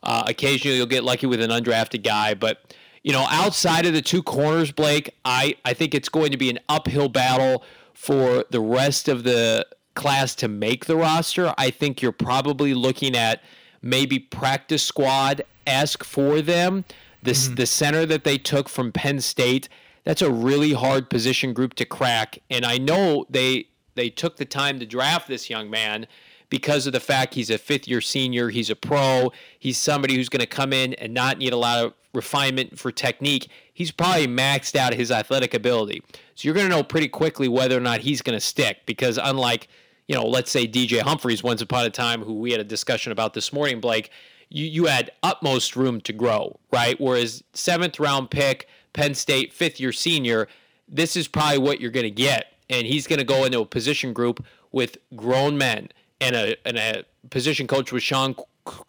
Uh, 0.03 0.25
occasionally, 0.27 0.77
you'll 0.77 0.87
get 0.87 1.05
lucky 1.05 1.27
with 1.27 1.41
an 1.41 1.51
undrafted 1.51 2.03
guy, 2.03 2.35
but 2.35 2.75
you 3.03 3.13
know, 3.13 3.27
outside 3.31 3.87
of 3.87 3.95
the 3.95 4.03
two 4.03 4.23
corners, 4.23 4.71
Blake, 4.71 5.15
I, 5.25 5.57
I 5.65 5.75
think 5.75 5.95
it's 5.95 6.09
going 6.09 6.31
to 6.31 6.37
be 6.37 6.51
an 6.51 6.61
uphill 6.69 7.09
battle 7.09 7.65
for 7.95 8.45
the 8.51 8.61
rest 8.61 9.09
of 9.09 9.25
the 9.25 9.67
class 9.95 10.35
to 10.37 10.49
make 10.49 10.87
the 10.87 10.97
roster. 10.97 11.53
I 11.59 11.71
think 11.71 12.01
you're 12.01 12.13
probably 12.13 12.75
looking 12.75 13.17
at 13.17 13.43
maybe 13.81 14.19
practice 14.19 14.83
squad 14.83 15.43
esque 15.67 16.05
for 16.05 16.41
them. 16.41 16.85
This 17.23 17.47
mm-hmm. 17.47 17.57
the 17.57 17.67
center 17.67 18.07
that 18.07 18.25
they 18.25 18.39
took 18.39 18.69
from 18.69 18.93
Penn 18.93 19.21
State. 19.21 19.69
That's 20.05 20.23
a 20.23 20.31
really 20.31 20.73
hard 20.73 21.11
position 21.11 21.53
group 21.53 21.75
to 21.75 21.85
crack, 21.85 22.39
and 22.51 22.65
I 22.65 22.79
know 22.79 23.27
they 23.31 23.69
they 23.95 24.09
took 24.09 24.37
the 24.37 24.45
time 24.45 24.81
to 24.81 24.87
draft 24.87 25.29
this 25.29 25.51
young 25.51 25.71
man 25.71 26.07
because 26.53 26.87
of 26.87 26.93
the 26.93 27.01
fact 27.01 27.35
he's 27.35 27.49
a 27.49 27.57
fifth 27.57 27.89
year 27.89 28.03
senior, 28.03 28.51
he's 28.51 28.69
a 28.69 28.77
pro, 28.77 29.33
he's 29.59 29.79
somebody 29.79 30.17
who's 30.17 30.29
going 30.29 30.41
to 30.41 30.47
come 30.47 30.73
in 30.73 30.93
and 30.95 31.15
not 31.15 31.39
need 31.39 31.53
a 31.53 31.57
lot 31.57 31.83
of 31.83 31.95
refinement 32.13 32.79
for 32.79 32.93
technique. 32.93 33.49
He's 33.73 33.91
probably 33.91 34.27
maxed 34.27 34.77
out 34.77 34.93
his 34.93 35.11
athletic 35.11 35.55
ability. 35.55 36.03
So 36.35 36.47
you're 36.47 36.55
going 36.55 36.69
to 36.69 36.71
know 36.71 36.83
pretty 36.83 37.09
quickly 37.09 37.49
whether 37.49 37.75
or 37.75 37.81
not 37.81 38.01
he's 38.01 38.21
going 38.21 38.37
to 38.37 38.45
stick 38.45 38.81
because 38.85 39.19
unlike, 39.23 39.69
you 40.09 40.15
know, 40.15 40.27
let's 40.27 40.51
say 40.51 40.69
DJ 40.69 41.01
Humphries 41.01 41.43
once 41.43 41.63
upon 41.63 41.87
a 41.87 41.91
time 41.91 42.23
who 42.23 42.35
we 42.35 42.53
had 42.53 42.61
a 42.61 42.65
discussion 42.65 43.13
about 43.13 43.33
this 43.33 43.51
morning, 43.51 43.81
Blake, 43.81 44.11
you, 44.51 44.67
you 44.67 44.85
had 44.85 45.11
utmost 45.23 45.75
room 45.75 46.03
to 46.03 46.13
grow, 46.13 46.59
right? 46.71 47.01
Whereas 47.01 47.43
seventh 47.55 47.99
round 47.99 48.31
pick, 48.31 48.69
Penn 48.93 49.15
State, 49.15 49.53
fifth 49.53 49.81
year 49.81 49.93
senior, 49.93 50.49
this 50.89 51.17
is 51.17 51.29
probably 51.29 51.59
what 51.59 51.81
you're 51.81 51.91
going 51.91 52.05
to 52.05 52.11
get. 52.11 52.55
And 52.71 52.87
he's 52.87 53.07
going 53.07 53.19
to 53.19 53.25
go 53.25 53.45
into 53.45 53.61
a 53.61 53.67
position 53.67 54.13
group 54.13 54.45
with 54.71 54.97
grown 55.15 55.59
men 55.59 55.89
and 56.21 56.35
a, 56.35 56.57
and 56.67 56.79
a 56.79 57.05
position 57.31 57.67
coach 57.67 57.93
with 57.93 58.03
Sean 58.03 58.35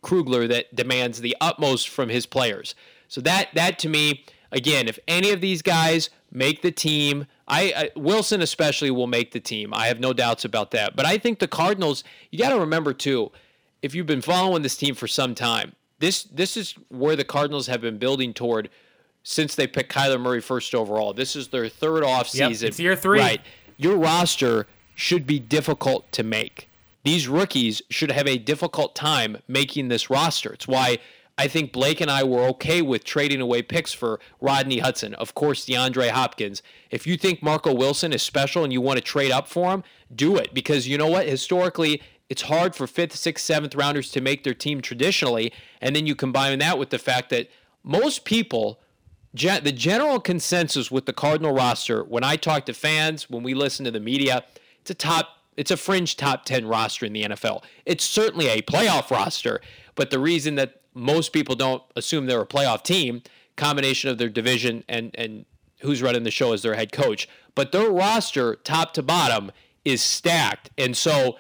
Kugler 0.02 0.48
that 0.48 0.74
demands 0.76 1.22
the 1.22 1.36
utmost 1.42 1.90
from 1.90 2.10
his 2.10 2.26
players. 2.26 2.76
So 3.08 3.22
that 3.22 3.50
that 3.56 3.80
to 3.80 3.90
me, 3.90 4.26
again, 4.52 4.88
if 4.88 5.00
any 5.08 5.32
of 5.32 5.42
these 5.42 5.62
guys 5.62 6.10
make 6.32 6.62
the 6.62 6.72
team, 6.72 7.26
I, 7.48 7.74
I 7.76 7.90
Wilson 7.96 8.42
especially 8.42 8.92
will 8.92 9.08
make 9.08 9.32
the 9.32 9.40
team. 9.40 9.74
I 9.74 9.88
have 9.88 10.00
no 10.00 10.14
doubts 10.14 10.46
about 10.46 10.72
that. 10.72 10.96
But 10.96 11.06
I 11.06 11.18
think 11.18 11.40
the 11.40 11.48
Cardinals, 11.48 12.04
you 12.32 12.40
got 12.40 12.50
to 12.50 12.60
remember 12.60 12.94
too, 12.94 13.32
if 13.82 13.94
you've 13.94 14.08
been 14.08 14.22
following 14.22 14.62
this 14.62 14.78
team 14.78 14.96
for 14.96 15.08
some 15.08 15.36
time, 15.36 15.74
this 16.00 16.24
this 16.24 16.56
is 16.56 16.76
where 16.90 17.16
the 17.16 17.26
Cardinals 17.26 17.68
have 17.68 17.82
been 17.82 17.98
building 17.98 18.34
toward 18.34 18.70
since 19.24 19.56
they 19.56 19.68
picked 19.68 19.92
Kyler 19.92 20.20
Murray 20.20 20.42
first 20.42 20.76
overall. 20.76 21.14
This 21.14 21.36
is 21.36 21.48
their 21.48 21.70
third 21.70 22.04
offseason. 22.04 22.62
Yep, 22.62 22.70
it's 22.70 22.80
year 22.80 22.96
three. 22.96 23.20
Right. 23.20 23.42
Your 23.78 23.98
roster 23.98 24.68
should 24.96 25.26
be 25.26 25.40
difficult 25.40 26.12
to 26.12 26.24
make 26.24 26.70
these 27.04 27.28
rookies 27.28 27.82
should 27.90 28.12
have 28.12 28.28
a 28.28 28.38
difficult 28.38 28.96
time 28.96 29.38
making 29.48 29.90
this 29.90 30.10
roster. 30.10 30.54
It's 30.54 30.68
why 30.68 31.00
I 31.38 31.48
think 31.48 31.72
Blake 31.72 32.00
and 32.00 32.10
I 32.10 32.24
were 32.24 32.44
okay 32.50 32.82
with 32.82 33.04
trading 33.04 33.42
away 33.42 33.62
picks 33.62 33.92
for 33.92 34.20
Rodney 34.40 34.80
Hudson, 34.80 35.14
of 35.16 35.34
course, 35.34 35.66
DeAndre 35.66 36.10
Hopkins. 36.10 36.62
If 36.92 37.06
you 37.06 37.18
think 37.18 37.44
Marco 37.44 37.74
Wilson 37.74 38.14
is 38.14 38.22
special 38.22 38.64
and 38.64 38.72
you 38.72 38.82
want 38.82 38.98
to 38.98 39.04
trade 39.04 39.32
up 39.32 39.48
for 39.48 39.72
him, 39.72 39.84
do 40.16 40.38
it 40.38 40.54
because 40.54 40.88
you 40.88 40.98
know 40.98 41.08
what? 41.08 41.28
Historically, 41.28 42.02
it's 42.30 42.44
hard 42.44 42.76
for 42.76 42.88
fifth, 42.88 43.16
sixth, 43.16 43.46
seventh 43.46 43.76
rounders 43.76 44.12
to 44.12 44.22
make 44.22 44.44
their 44.44 44.54
team 44.54 44.80
traditionally. 44.80 45.52
And 45.82 45.96
then 45.96 46.08
you 46.08 46.16
combine 46.16 46.60
that 46.60 46.78
with 46.80 46.90
the 46.90 47.00
fact 47.00 47.30
that 47.32 47.50
most 47.84 48.24
people, 48.24 48.80
the 49.34 49.72
general 49.72 50.20
consensus 50.20 50.92
with 50.92 51.06
the 51.06 51.14
Cardinal 51.14 51.54
roster, 51.54 52.04
when 52.04 52.24
I 52.24 52.36
talk 52.36 52.66
to 52.68 52.74
fans, 52.74 53.30
when 53.30 53.44
we 53.44 53.54
listen 53.54 53.86
to 53.86 53.92
the 53.92 54.00
media, 54.00 54.44
it's 54.82 54.92
a 54.92 54.96
top 54.96 55.38
it's 55.56 55.72
a 55.72 55.78
fringe 55.78 56.18
top 56.18 56.46
10 56.46 56.66
roster 56.66 57.06
in 57.06 57.14
the 57.14 57.24
NFL. 57.24 57.64
It's 57.86 58.04
certainly 58.04 58.48
a 58.48 58.64
playoff 58.64 59.12
roster, 59.12 59.62
but 59.94 60.10
the 60.10 60.18
reason 60.18 60.56
that 60.56 60.82
most 60.96 61.32
people 61.32 61.56
don't 61.56 61.84
assume 61.96 62.26
they're 62.26 62.42
a 62.42 62.46
playoff 62.48 62.84
team, 62.84 63.22
combination 63.56 64.10
of 64.10 64.18
their 64.18 64.30
division 64.30 64.84
and 64.90 65.12
and 65.16 65.46
who's 65.82 66.02
running 66.02 66.24
the 66.24 66.32
show 66.32 66.54
as 66.54 66.62
their 66.62 66.76
head 66.76 66.92
coach, 66.92 67.28
but 67.56 67.72
their 67.72 67.92
roster 67.92 68.56
top 68.56 68.94
to 68.94 69.04
bottom 69.04 69.52
is 69.84 70.02
stacked. 70.02 70.70
And 70.78 70.96
so 70.96 71.38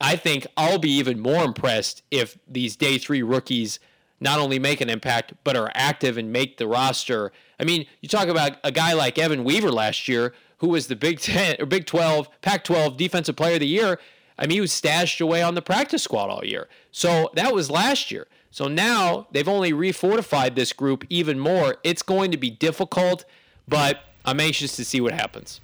I 0.00 0.16
think 0.16 0.46
I'll 0.56 0.78
be 0.78 0.90
even 0.92 1.20
more 1.20 1.44
impressed 1.44 2.02
if 2.10 2.38
these 2.48 2.76
day 2.76 2.98
3 2.98 3.22
rookies 3.22 3.78
not 4.24 4.40
only 4.40 4.58
make 4.58 4.80
an 4.80 4.90
impact 4.90 5.34
but 5.44 5.54
are 5.54 5.70
active 5.74 6.18
and 6.18 6.32
make 6.32 6.56
the 6.56 6.66
roster. 6.66 7.30
I 7.60 7.64
mean, 7.64 7.86
you 8.00 8.08
talk 8.08 8.26
about 8.26 8.56
a 8.64 8.72
guy 8.72 8.94
like 8.94 9.18
Evan 9.18 9.44
Weaver 9.44 9.70
last 9.70 10.08
year 10.08 10.34
who 10.58 10.68
was 10.68 10.88
the 10.88 10.96
Big 10.96 11.20
Ten 11.20 11.56
or 11.60 11.66
Big 11.66 11.86
Twelve, 11.86 12.28
Pac-12 12.40 12.96
Defensive 12.96 13.36
Player 13.36 13.54
of 13.54 13.60
the 13.60 13.68
Year. 13.68 14.00
I 14.36 14.46
mean, 14.46 14.56
he 14.56 14.60
was 14.60 14.72
stashed 14.72 15.20
away 15.20 15.42
on 15.42 15.54
the 15.54 15.62
practice 15.62 16.02
squad 16.02 16.28
all 16.28 16.44
year. 16.44 16.68
So 16.90 17.30
that 17.34 17.54
was 17.54 17.70
last 17.70 18.10
year. 18.10 18.26
So 18.50 18.66
now 18.66 19.28
they've 19.30 19.48
only 19.48 19.72
refortified 19.72 20.56
this 20.56 20.72
group 20.72 21.04
even 21.08 21.38
more. 21.38 21.76
It's 21.84 22.02
going 22.02 22.30
to 22.32 22.36
be 22.36 22.50
difficult, 22.50 23.24
but 23.68 24.00
I'm 24.24 24.40
anxious 24.40 24.74
to 24.76 24.84
see 24.84 25.00
what 25.00 25.12
happens. 25.12 25.60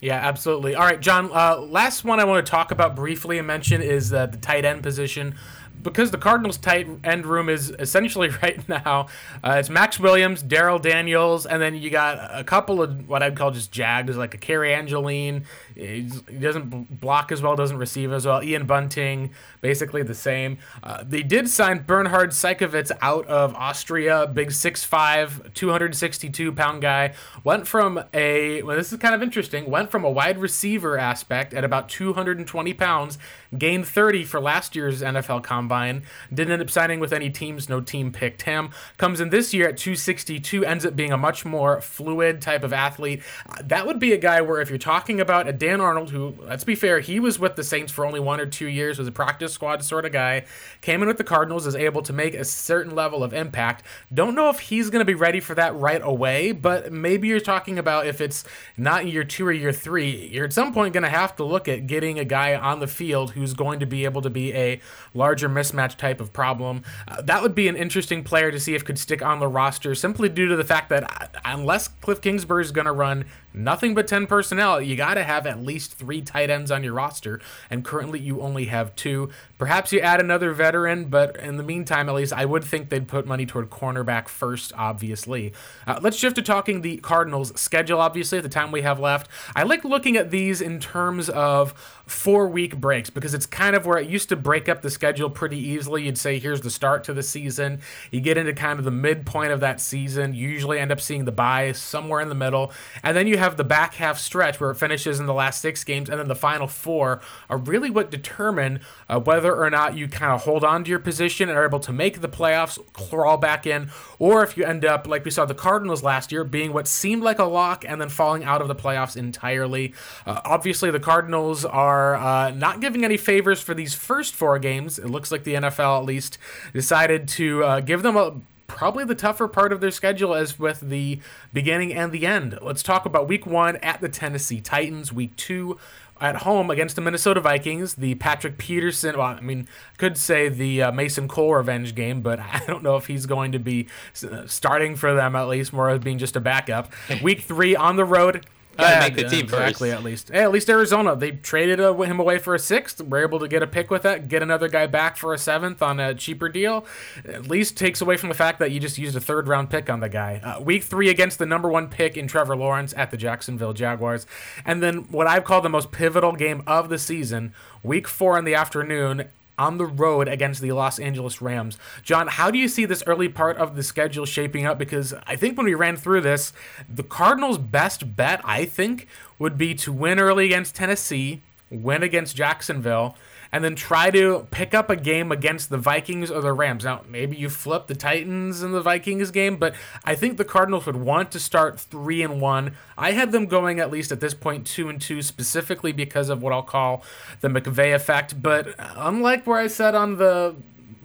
Yeah, 0.00 0.16
absolutely. 0.16 0.74
All 0.74 0.84
right, 0.84 1.00
John. 1.00 1.30
Uh, 1.32 1.60
last 1.60 2.04
one 2.04 2.20
I 2.20 2.24
want 2.24 2.44
to 2.44 2.50
talk 2.50 2.70
about 2.70 2.94
briefly 2.94 3.38
and 3.38 3.46
mention 3.46 3.80
is 3.80 4.12
uh, 4.12 4.26
the 4.26 4.36
tight 4.36 4.64
end 4.64 4.82
position 4.82 5.34
because 5.82 6.10
the 6.10 6.18
Cardinals' 6.18 6.58
tight 6.58 6.88
end 7.04 7.26
room 7.26 7.48
is 7.48 7.70
essentially 7.78 8.28
right 8.42 8.66
now, 8.68 9.08
uh, 9.42 9.56
it's 9.58 9.68
Maxx 9.68 10.00
Williams, 10.00 10.42
Darrell 10.42 10.78
Daniels, 10.78 11.46
and 11.46 11.60
then 11.60 11.74
you 11.74 11.90
got 11.90 12.30
a 12.32 12.44
couple 12.44 12.82
of 12.82 13.08
what 13.08 13.22
I'd 13.22 13.36
call 13.36 13.50
just 13.50 13.72
jagged, 13.72 14.10
like 14.10 14.34
a 14.34 14.38
Cary 14.38 14.74
Angeline. 14.74 15.44
He 15.74 16.02
doesn't 16.40 17.00
block 17.00 17.32
as 17.32 17.42
well, 17.42 17.56
doesn't 17.56 17.78
receive 17.78 18.12
as 18.12 18.26
well. 18.26 18.42
Ian 18.42 18.66
Bunting, 18.66 19.30
basically 19.60 20.02
the 20.02 20.14
same. 20.14 20.58
Uh, 20.82 21.02
they 21.06 21.22
did 21.22 21.48
sign 21.48 21.84
Bernhard 21.86 22.30
Seikovits 22.30 22.92
out 23.02 23.26
of 23.26 23.54
Austria, 23.54 24.26
big 24.26 24.48
6'5", 24.48 25.52
262 25.54 26.52
pound 26.52 26.82
guy. 26.82 27.14
Went 27.42 27.66
from 27.66 28.04
a 28.12 28.62
well, 28.62 28.76
this 28.76 28.92
is 28.92 28.98
kind 28.98 29.14
of 29.14 29.22
interesting. 29.22 29.70
Went 29.70 29.90
from 29.90 30.04
a 30.04 30.10
wide 30.10 30.38
receiver 30.38 30.98
aspect 30.98 31.52
at 31.52 31.64
about 31.64 31.88
220 31.88 32.74
pounds, 32.74 33.18
gained 33.56 33.86
30 33.86 34.24
for 34.24 34.40
last 34.40 34.76
year's 34.76 35.02
NFL 35.02 35.42
Combine 35.42 35.64
combine. 35.64 36.02
Didn't 36.32 36.52
end 36.52 36.62
up 36.62 36.70
signing 36.70 37.00
with 37.00 37.12
any 37.12 37.30
teams. 37.30 37.68
No 37.68 37.80
team 37.80 38.12
picked 38.12 38.42
him. 38.42 38.70
Comes 38.96 39.20
in 39.20 39.30
this 39.30 39.54
year 39.54 39.68
at 39.68 39.76
262. 39.76 40.64
Ends 40.64 40.84
up 40.84 40.96
being 40.96 41.12
a 41.12 41.16
much 41.16 41.44
more 41.44 41.80
fluid 41.80 42.40
type 42.40 42.64
of 42.64 42.72
athlete. 42.72 43.22
Uh, 43.48 43.62
that 43.62 43.86
would 43.86 43.98
be 43.98 44.12
a 44.12 44.18
guy 44.18 44.40
where 44.40 44.60
if 44.60 44.68
you're 44.68 44.78
talking 44.78 45.20
about 45.20 45.48
a 45.48 45.52
Dan 45.64 45.80
Arnold, 45.80 46.10
who 46.10 46.34
let's 46.42 46.62
be 46.62 46.74
fair, 46.74 47.00
he 47.00 47.18
was 47.18 47.38
with 47.38 47.56
the 47.56 47.64
Saints 47.64 47.90
for 47.90 48.04
only 48.04 48.20
one 48.20 48.38
or 48.38 48.44
two 48.44 48.66
years, 48.66 48.98
was 48.98 49.08
a 49.08 49.12
practice 49.12 49.54
squad 49.54 49.82
sort 49.82 50.04
of 50.04 50.12
guy. 50.12 50.44
Came 50.82 51.00
in 51.00 51.08
with 51.08 51.16
the 51.16 51.24
Cardinals, 51.24 51.66
is 51.66 51.74
able 51.74 52.02
to 52.02 52.12
make 52.12 52.34
a 52.34 52.44
certain 52.44 52.94
level 52.94 53.24
of 53.24 53.32
impact. 53.32 53.82
Don't 54.12 54.34
know 54.34 54.50
if 54.50 54.60
he's 54.60 54.90
going 54.90 55.00
to 55.00 55.06
be 55.06 55.14
ready 55.14 55.40
for 55.40 55.54
that 55.54 55.74
right 55.74 56.02
away, 56.04 56.52
but 56.52 56.92
maybe 56.92 57.28
you're 57.28 57.40
talking 57.40 57.78
about 57.78 58.06
if 58.06 58.20
it's 58.20 58.44
not 58.76 59.06
year 59.06 59.24
two 59.24 59.46
or 59.46 59.52
year 59.52 59.72
three, 59.72 60.28
you're 60.28 60.44
at 60.44 60.52
some 60.52 60.74
point 60.74 60.92
going 60.92 61.02
to 61.02 61.08
have 61.08 61.34
to 61.36 61.44
look 61.44 61.66
at 61.66 61.86
getting 61.86 62.18
a 62.18 62.26
guy 62.26 62.54
on 62.54 62.80
the 62.80 62.86
field 62.86 63.30
who's 63.30 63.54
going 63.54 63.80
to 63.80 63.86
be 63.86 64.04
able 64.04 64.20
to 64.20 64.28
be 64.28 64.52
a 64.52 64.78
larger 65.14 65.48
mismatch 65.48 65.96
type 65.96 66.20
of 66.20 66.30
problem. 66.34 66.82
Uh, 67.08 67.22
that 67.22 67.42
would 67.42 67.54
be 67.54 67.68
an 67.68 67.76
interesting 67.76 68.22
player 68.22 68.50
to 68.50 68.60
see 68.60 68.74
if 68.74 68.84
could 68.84 68.98
stick 68.98 69.22
on 69.22 69.40
the 69.40 69.48
roster 69.48 69.94
simply 69.94 70.28
due 70.28 70.46
to 70.46 70.56
the 70.56 70.64
fact 70.64 70.90
that 70.90 71.04
uh, 71.04 71.26
unless 71.46 71.88
Cliff 71.88 72.20
Kingsbury 72.20 72.62
is 72.62 72.70
going 72.70 72.84
to 72.84 72.92
run 72.92 73.24
nothing 73.54 73.94
but 73.94 74.06
10 74.06 74.26
personnel, 74.26 74.80
you 74.80 74.96
got 74.96 75.14
to 75.14 75.22
have 75.22 75.46
at 75.54 75.62
least 75.62 75.94
three 75.94 76.20
tight 76.20 76.50
ends 76.50 76.70
on 76.70 76.82
your 76.82 76.94
roster. 76.94 77.40
And 77.70 77.84
currently 77.84 78.18
you 78.18 78.40
only 78.40 78.66
have 78.66 78.94
two. 78.96 79.30
Perhaps 79.56 79.92
you 79.92 80.00
add 80.00 80.20
another 80.20 80.52
veteran, 80.52 81.06
but 81.06 81.36
in 81.36 81.56
the 81.56 81.62
meantime, 81.62 82.08
at 82.08 82.14
least, 82.16 82.32
I 82.32 82.44
would 82.44 82.64
think 82.64 82.88
they'd 82.88 83.06
put 83.06 83.24
money 83.26 83.46
toward 83.46 83.70
cornerback 83.70 84.28
first, 84.28 84.72
obviously. 84.76 85.52
Uh, 85.86 86.00
let's 86.02 86.16
shift 86.16 86.36
to 86.36 86.42
talking 86.42 86.82
the 86.82 86.96
Cardinals' 86.96 87.58
schedule, 87.58 88.00
obviously, 88.00 88.38
at 88.38 88.44
the 88.44 88.50
time 88.50 88.72
we 88.72 88.82
have 88.82 88.98
left. 88.98 89.28
I 89.54 89.62
like 89.62 89.84
looking 89.84 90.16
at 90.16 90.30
these 90.30 90.60
in 90.60 90.80
terms 90.80 91.30
of 91.30 92.02
four 92.06 92.48
week 92.48 92.76
breaks 92.76 93.08
because 93.08 93.32
it's 93.34 93.46
kind 93.46 93.74
of 93.74 93.86
where 93.86 93.98
it 93.98 94.08
used 94.08 94.28
to 94.28 94.36
break 94.36 94.68
up 94.68 94.82
the 94.82 94.90
schedule 94.90 95.30
pretty 95.30 95.58
easily. 95.58 96.04
You'd 96.04 96.18
say, 96.18 96.38
here's 96.38 96.60
the 96.60 96.70
start 96.70 97.04
to 97.04 97.14
the 97.14 97.22
season. 97.22 97.80
You 98.10 98.20
get 98.20 98.36
into 98.36 98.52
kind 98.52 98.78
of 98.78 98.84
the 98.84 98.90
midpoint 98.90 99.52
of 99.52 99.60
that 99.60 99.80
season, 99.80 100.34
you 100.34 100.48
usually 100.48 100.78
end 100.78 100.92
up 100.92 101.00
seeing 101.00 101.24
the 101.24 101.32
bye 101.32 101.72
somewhere 101.72 102.20
in 102.20 102.28
the 102.28 102.34
middle. 102.34 102.72
And 103.02 103.16
then 103.16 103.26
you 103.26 103.38
have 103.38 103.56
the 103.56 103.64
back 103.64 103.94
half 103.94 104.18
stretch 104.18 104.60
where 104.60 104.70
it 104.70 104.76
finishes 104.76 105.18
in 105.18 105.26
the 105.26 105.34
last 105.34 105.60
six 105.60 105.82
games 105.84 106.10
and 106.10 106.18
then 106.18 106.28
the 106.28 106.34
final 106.34 106.66
four 106.66 107.20
are 107.48 107.58
really 107.58 107.90
what 107.90 108.10
determine 108.10 108.80
uh, 109.08 109.18
whether 109.18 109.54
or 109.54 109.70
not 109.70 109.96
you 109.96 110.08
kind 110.08 110.32
of 110.32 110.42
hold 110.42 110.64
on 110.64 110.84
to 110.84 110.90
your 110.90 110.98
position 110.98 111.48
and 111.48 111.56
are 111.56 111.64
able 111.64 111.80
to 111.80 111.92
make 111.92 112.20
the 112.20 112.28
playoffs, 112.28 112.78
crawl 112.92 113.36
back 113.36 113.66
in, 113.66 113.90
or 114.18 114.42
if 114.42 114.56
you 114.56 114.64
end 114.64 114.84
up 114.84 115.06
like 115.06 115.24
we 115.24 115.30
saw 115.30 115.44
the 115.44 115.54
Cardinals 115.54 116.02
last 116.02 116.32
year 116.32 116.44
being 116.44 116.72
what 116.72 116.86
seemed 116.86 117.22
like 117.22 117.38
a 117.38 117.44
lock 117.44 117.84
and 117.86 118.00
then 118.00 118.08
falling 118.08 118.44
out 118.44 118.60
of 118.60 118.68
the 118.68 118.74
playoffs 118.74 119.16
entirely. 119.16 119.94
Uh, 120.26 120.40
obviously, 120.44 120.90
the 120.90 121.00
Cardinals 121.00 121.64
are 121.64 121.93
uh, 122.16 122.50
not 122.50 122.80
giving 122.80 123.04
any 123.04 123.16
favors 123.16 123.60
for 123.60 123.74
these 123.74 123.94
first 123.94 124.34
four 124.34 124.58
games. 124.58 124.98
It 124.98 125.08
looks 125.08 125.30
like 125.30 125.44
the 125.44 125.54
NFL 125.54 126.00
at 126.00 126.04
least 126.04 126.38
decided 126.72 127.28
to 127.28 127.64
uh, 127.64 127.80
give 127.80 128.02
them 128.02 128.16
a 128.16 128.40
probably 128.66 129.04
the 129.04 129.14
tougher 129.14 129.46
part 129.46 129.72
of 129.72 129.80
their 129.80 129.90
schedule 129.90 130.34
as 130.34 130.58
with 130.58 130.80
the 130.80 131.20
beginning 131.52 131.92
and 131.94 132.10
the 132.12 132.26
end. 132.26 132.58
Let's 132.60 132.82
talk 132.82 133.06
about 133.06 133.28
week 133.28 133.46
one 133.46 133.76
at 133.76 134.00
the 134.00 134.08
Tennessee 134.08 134.60
Titans, 134.60 135.12
week 135.12 135.36
two 135.36 135.78
at 136.20 136.36
home 136.36 136.70
against 136.70 136.96
the 136.96 137.02
Minnesota 137.02 137.40
Vikings, 137.40 137.94
the 137.94 138.14
Patrick 138.16 138.56
Peterson, 138.56 139.18
well, 139.18 139.26
I 139.26 139.40
mean, 139.40 139.66
could 139.98 140.16
say 140.16 140.48
the 140.48 140.82
uh, 140.84 140.92
Mason 140.92 141.28
Cole 141.28 141.54
revenge 141.54 141.94
game, 141.94 142.20
but 142.20 142.38
I 142.52 142.62
don't 142.66 142.82
know 142.82 142.96
if 142.96 143.06
he's 143.06 143.26
going 143.26 143.52
to 143.52 143.58
be 143.58 143.88
uh, 144.30 144.46
starting 144.46 144.96
for 144.96 145.14
them 145.14 145.36
at 145.36 145.48
least, 145.48 145.72
more 145.72 145.90
as 145.90 146.00
being 146.00 146.18
just 146.18 146.36
a 146.36 146.40
backup. 146.40 146.92
Week 147.22 147.40
three 147.40 147.74
on 147.74 147.96
the 147.96 148.04
road 148.04 148.46
Gotta 148.76 149.00
make 149.00 149.14
the 149.14 149.28
team 149.28 149.44
exactly. 149.44 149.90
first. 149.90 149.98
At 149.98 150.04
least, 150.04 150.28
hey, 150.30 150.42
at 150.42 150.52
least 150.52 150.68
Arizona 150.68 151.16
they 151.16 151.32
traded 151.32 151.80
uh, 151.80 151.94
him 151.94 152.18
away 152.18 152.38
for 152.38 152.54
a 152.54 152.58
sixth. 152.58 153.00
We're 153.00 153.22
able 153.22 153.38
to 153.40 153.48
get 153.48 153.62
a 153.62 153.66
pick 153.66 153.90
with 153.90 154.02
that, 154.02 154.28
get 154.28 154.42
another 154.42 154.68
guy 154.68 154.86
back 154.86 155.16
for 155.16 155.32
a 155.34 155.38
seventh 155.38 155.82
on 155.82 156.00
a 156.00 156.14
cheaper 156.14 156.48
deal. 156.48 156.86
At 157.24 157.48
least 157.48 157.76
takes 157.76 158.00
away 158.00 158.16
from 158.16 158.28
the 158.28 158.34
fact 158.34 158.58
that 158.58 158.70
you 158.70 158.80
just 158.80 158.98
used 158.98 159.16
a 159.16 159.20
third 159.20 159.48
round 159.48 159.70
pick 159.70 159.88
on 159.88 160.00
the 160.00 160.08
guy. 160.08 160.40
Uh, 160.42 160.60
week 160.60 160.82
three 160.82 161.08
against 161.08 161.38
the 161.38 161.46
number 161.46 161.68
one 161.68 161.88
pick 161.88 162.16
in 162.16 162.26
Trevor 162.26 162.56
Lawrence 162.56 162.94
at 162.96 163.10
the 163.10 163.16
Jacksonville 163.16 163.72
Jaguars, 163.72 164.26
and 164.64 164.82
then 164.82 165.04
what 165.10 165.26
I've 165.26 165.44
called 165.44 165.64
the 165.64 165.70
most 165.70 165.92
pivotal 165.92 166.32
game 166.32 166.62
of 166.66 166.88
the 166.88 166.98
season. 166.98 167.54
Week 167.82 168.08
four 168.08 168.38
in 168.38 168.44
the 168.44 168.54
afternoon 168.54 169.28
on 169.58 169.78
the 169.78 169.86
road 169.86 170.28
against 170.28 170.60
the 170.60 170.72
Los 170.72 170.98
Angeles 170.98 171.40
Rams. 171.40 171.78
John, 172.02 172.26
how 172.28 172.50
do 172.50 172.58
you 172.58 172.68
see 172.68 172.84
this 172.84 173.04
early 173.06 173.28
part 173.28 173.56
of 173.56 173.76
the 173.76 173.82
schedule 173.82 174.26
shaping 174.26 174.66
up? 174.66 174.78
Because 174.78 175.14
I 175.26 175.36
think 175.36 175.56
when 175.56 175.66
we 175.66 175.74
ran 175.74 175.96
through 175.96 176.22
this, 176.22 176.52
the 176.88 177.02
Cardinals' 177.02 177.58
best 177.58 178.16
bet, 178.16 178.40
I 178.44 178.64
think, 178.64 179.06
would 179.38 179.56
be 179.56 179.74
to 179.76 179.92
win 179.92 180.18
early 180.18 180.46
against 180.46 180.74
Tennessee, 180.74 181.42
win 181.70 182.02
against 182.02 182.36
Jacksonville, 182.36 183.16
and 183.54 183.62
then 183.62 183.76
try 183.76 184.10
to 184.10 184.48
pick 184.50 184.74
up 184.74 184.90
a 184.90 184.96
game 184.96 185.30
against 185.30 185.70
the 185.70 185.78
Vikings 185.78 186.28
or 186.28 186.40
the 186.40 186.52
Rams. 186.52 186.82
Now, 186.82 187.02
maybe 187.08 187.36
you 187.36 187.48
flip 187.48 187.86
the 187.86 187.94
Titans 187.94 188.64
in 188.64 188.72
the 188.72 188.80
Vikings 188.80 189.30
game, 189.30 189.58
but 189.58 189.76
I 190.04 190.16
think 190.16 190.38
the 190.38 190.44
Cardinals 190.44 190.86
would 190.86 190.96
want 190.96 191.30
to 191.30 191.38
start 191.38 191.78
three 191.78 192.20
and 192.20 192.40
one. 192.40 192.72
I 192.98 193.12
had 193.12 193.30
them 193.30 193.46
going 193.46 193.78
at 193.78 193.92
least 193.92 194.10
at 194.10 194.18
this 194.18 194.34
point 194.34 194.66
two 194.66 194.88
and 194.88 195.00
two, 195.00 195.22
specifically 195.22 195.92
because 195.92 196.30
of 196.30 196.42
what 196.42 196.52
I'll 196.52 196.64
call 196.64 197.04
the 197.42 197.48
McVay 197.48 197.94
effect. 197.94 198.42
But 198.42 198.74
unlike 198.78 199.46
where 199.46 199.60
I 199.60 199.68
said 199.68 199.94
on 199.94 200.16
the 200.16 200.56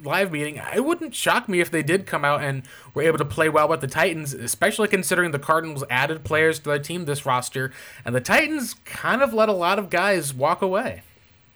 live 0.04 0.32
meeting, 0.32 0.60
it 0.74 0.84
wouldn't 0.84 1.14
shock 1.14 1.48
me 1.50 1.60
if 1.60 1.70
they 1.70 1.84
did 1.84 2.08
come 2.08 2.26
out 2.26 2.42
and 2.42 2.64
were 2.96 3.04
able 3.04 3.20
to 3.20 3.26
play 3.26 3.50
well 3.50 3.68
with 3.68 3.82
the 3.82 3.88
Titans, 3.88 4.34
especially 4.34 4.88
considering 4.88 5.30
the 5.30 5.38
Cardinals 5.38 5.84
added 5.88 6.24
players 6.24 6.58
to 6.58 6.70
their 6.70 6.80
team 6.80 7.06
this 7.06 7.28
roster, 7.28 7.72
and 8.04 8.16
the 8.16 8.22
Titans 8.22 8.74
kind 8.86 9.22
of 9.22 9.36
let 9.36 9.50
a 9.50 9.54
lot 9.54 9.78
of 9.78 9.92
guys 9.92 10.34
walk 10.34 10.64
away. 10.64 11.04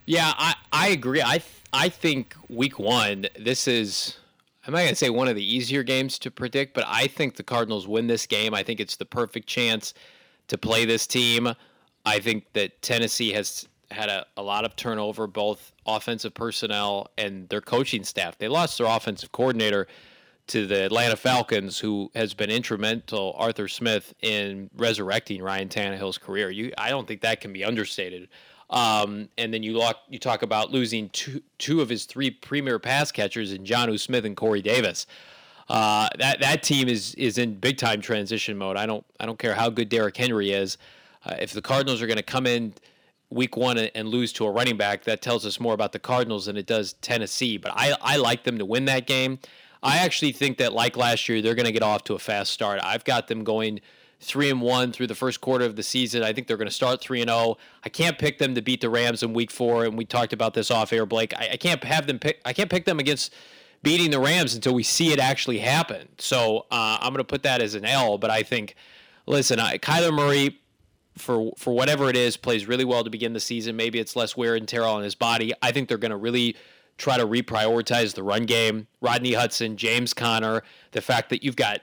Yeah, 0.06 0.34
I, 0.38 0.56
I 0.72 0.88
agree. 0.90 1.22
I 1.22 1.42
I 1.72 1.90
think 1.90 2.36
week 2.50 2.78
one, 2.78 3.28
this 3.40 3.68
is 3.68 4.18
I'm 4.68 4.74
not 4.74 4.84
gonna 4.84 4.96
say 4.96 5.10
one 5.10 5.28
of 5.28 5.36
the 5.36 5.56
easier 5.56 5.84
games 5.84 6.20
to 6.20 6.32
predict, 6.32 6.74
but 6.74 6.84
I 6.88 7.08
think 7.08 7.36
the 7.36 7.44
Cardinals 7.44 7.88
win 7.88 8.08
this 8.08 8.26
game. 8.26 8.54
I 8.54 8.64
think 8.64 8.80
it's 8.80 8.98
the 8.98 9.06
perfect 9.06 9.48
chance 9.48 9.94
to 10.48 10.58
play 10.58 10.86
this 10.86 11.08
team. 11.08 11.54
I 12.06 12.20
think 12.20 12.52
that 12.54 12.82
Tennessee 12.82 13.32
has 13.32 13.68
had 13.92 14.10
a, 14.10 14.26
a 14.36 14.44
lot 14.44 14.66
of 14.66 14.76
turnover, 14.76 15.28
both 15.28 15.72
offensive 15.86 16.34
personnel 16.34 17.10
and 17.18 17.48
their 17.50 17.62
coaching 17.62 18.04
staff. 18.04 18.38
They 18.38 18.48
lost 18.48 18.78
their 18.78 18.88
offensive 18.88 19.32
coordinator 19.32 19.88
to 20.48 20.68
the 20.68 20.84
Atlanta 20.84 21.16
Falcons, 21.16 21.80
who 21.80 22.12
has 22.16 22.34
been 22.34 22.50
instrumental, 22.50 23.34
Arthur 23.38 23.70
Smith, 23.70 24.14
in 24.22 24.70
resurrecting 24.76 25.42
Ryan 25.42 25.70
Tannehill's 25.70 26.18
career. 26.18 26.50
You, 26.50 26.74
I 26.78 26.90
don't 26.90 27.08
think 27.08 27.22
that 27.22 27.40
can 27.40 27.54
be 27.54 27.64
understated. 27.64 28.28
Um, 28.74 29.30
and 29.38 29.54
then 29.54 29.62
you 29.62 29.74
lock, 29.74 29.98
you 30.10 30.18
talk 30.18 30.42
about 30.42 30.72
losing 30.72 31.10
two 31.10 31.42
two 31.60 31.80
of 31.80 31.90
his 31.90 32.06
three 32.06 32.32
premier 32.32 32.80
pass 32.80 33.12
catchers 33.12 33.54
in 33.54 33.64
Jonnu 33.64 34.00
Smith 34.00 34.26
and 34.26 34.36
Corey 34.36 34.64
Davis. 34.64 35.06
Uh, 35.70 36.10
that 36.18 36.40
that 36.42 36.64
team 36.64 36.90
is 36.90 37.14
is 37.14 37.38
in 37.38 37.54
big 37.54 37.78
time 37.78 38.02
transition 38.02 38.58
mode. 38.58 38.76
I 38.76 38.88
don't 38.88 39.06
I 39.20 39.28
don't 39.28 39.38
care 39.38 39.54
how 39.54 39.70
good 39.70 39.90
Derrick 39.90 40.18
Henry 40.18 40.52
is. 40.52 40.80
Uh, 41.24 41.36
if 41.40 41.54
the 41.54 41.62
Cardinals 41.62 42.02
are 42.02 42.08
going 42.08 42.18
to 42.18 42.24
come 42.24 42.48
in 42.48 42.74
week 43.30 43.56
one 43.56 43.78
and, 43.78 43.92
and 43.94 44.08
lose 44.10 44.34
to 44.34 44.46
a 44.46 44.52
running 44.52 44.76
back, 44.76 45.04
that 45.04 45.22
tells 45.22 45.46
us 45.46 45.60
more 45.60 45.76
about 45.76 45.92
the 45.92 46.00
Cardinals 46.00 46.48
than 46.48 46.58
it 46.58 46.66
does 46.66 46.94
Tennessee. 46.94 47.58
But 47.58 47.74
I 47.76 47.96
I 48.02 48.18
like 48.18 48.44
them 48.44 48.58
to 48.58 48.66
win 48.66 48.86
that 48.86 49.06
game. 49.06 49.38
I 49.84 50.00
actually 50.00 50.32
think 50.32 50.58
that 50.58 50.74
like 50.74 50.98
last 50.98 51.30
year, 51.30 51.44
they're 51.44 51.56
going 51.56 51.68
to 51.68 51.72
get 51.72 51.84
off 51.84 52.06
to 52.06 52.16
a 52.16 52.20
fast 52.20 52.52
start. 52.52 52.80
I've 52.84 53.04
got 53.04 53.28
them 53.28 53.44
going 53.44 53.82
three 54.24 54.50
and 54.50 54.62
one 54.62 54.92
through 54.92 55.08
the 55.08 55.16
first 55.16 55.42
quarter 55.42 55.66
of 55.66 55.76
the 55.76 55.84
season. 55.84 56.24
I 56.24 56.34
think 56.34 56.48
they're 56.48 56.58
going 56.58 56.68
to 56.68 56.74
start 56.74 57.02
three 57.02 57.22
and 57.22 57.30
zero. 57.30 57.40
Oh. 57.40 57.58
I 57.84 57.90
can't 57.90 58.18
pick 58.18 58.40
them 58.40 58.56
to 58.56 58.62
beat 58.62 58.82
the 58.82 58.90
Rams 58.90 59.22
in 59.24 59.34
Week 59.34 59.52
Four, 59.52 59.86
and 59.86 59.98
we 59.98 60.06
talked 60.06 60.34
about 60.34 60.54
this 60.54 60.72
off 60.72 60.92
air, 60.94 61.06
Blake. 61.06 61.34
I, 61.38 61.50
I 61.54 61.58
can't 61.58 61.84
have 61.84 62.08
them 62.08 62.20
pick. 62.20 62.42
I 62.46 62.54
can't 62.54 62.70
pick 62.70 62.86
them 62.86 63.00
against 63.00 63.34
beating 63.84 64.12
the 64.12 64.20
Rams 64.20 64.56
until 64.56 64.74
we 64.74 64.84
see 64.84 65.12
it 65.12 65.20
actually 65.20 65.60
happen. 65.60 66.08
So 66.18 66.66
uh, 66.72 66.98
I'm 67.00 67.14
going 67.14 67.18
to 67.18 67.24
put 67.24 67.44
that 67.44 67.62
as 67.62 67.76
an 67.76 67.86
L. 67.86 68.18
But 68.18 68.32
I 68.32 68.44
think, 68.44 68.76
listen, 69.26 69.60
I, 69.60 69.78
Kyler 69.78 70.14
Murray. 70.14 70.60
For 71.16 71.52
for 71.60 71.76
whatever 71.76 72.10
it 72.10 72.16
is, 72.16 72.38
plays 72.38 72.68
really 72.68 72.86
well 72.86 73.04
to 73.04 73.10
begin 73.12 73.34
the 73.34 73.40
season. 73.40 73.76
Maybe 73.76 74.00
it's 74.00 74.16
less 74.16 74.36
wear 74.36 74.56
and 74.56 74.68
tear 74.68 74.84
on 74.84 75.04
his 75.04 75.14
body. 75.14 75.54
I 75.62 75.72
think 75.72 75.88
they're 75.88 76.00
going 76.00 76.10
to 76.10 76.18
really 76.18 76.56
try 76.98 77.18
to 77.18 77.28
reprioritize 77.28 78.16
the 78.16 78.24
run 78.24 78.48
game. 78.48 78.88
Rodney 79.00 79.34
Hudson, 79.34 79.78
James 79.78 80.14
Conner, 80.14 80.64
the 80.92 81.02
fact 81.02 81.30
that 81.30 81.44
you've 81.44 81.56
got 81.56 81.82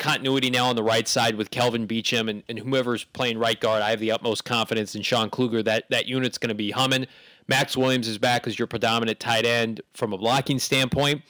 continuity 0.00 0.50
now 0.50 0.66
on 0.66 0.74
the 0.74 0.82
right 0.82 1.06
side 1.06 1.36
with 1.36 1.50
Kelvin 1.50 1.86
Beachum 1.86 2.28
and, 2.28 2.42
and 2.48 3.12
playing 3.12 3.38
right 3.38 3.60
guard. 3.60 3.82
I 3.82 3.90
have 3.90 4.00
the 4.00 4.10
utmost 4.10 4.44
confidence 4.44 4.96
in 4.96 5.02
Sean 5.02 5.30
Kugler 5.30 5.62
that 5.62 5.84
that 5.90 6.06
unit's 6.06 6.38
going 6.38 6.48
to 6.48 6.54
be 6.54 6.72
humming. 6.72 7.06
Maxx 7.46 7.76
Williams 7.76 8.08
is 8.08 8.18
back 8.18 8.46
as 8.46 8.58
your 8.58 8.66
predominant 8.66 9.20
tight 9.20 9.44
end 9.44 9.80
from 9.94 10.12
a 10.12 10.18
blocking 10.18 10.58
standpoint, 10.58 11.22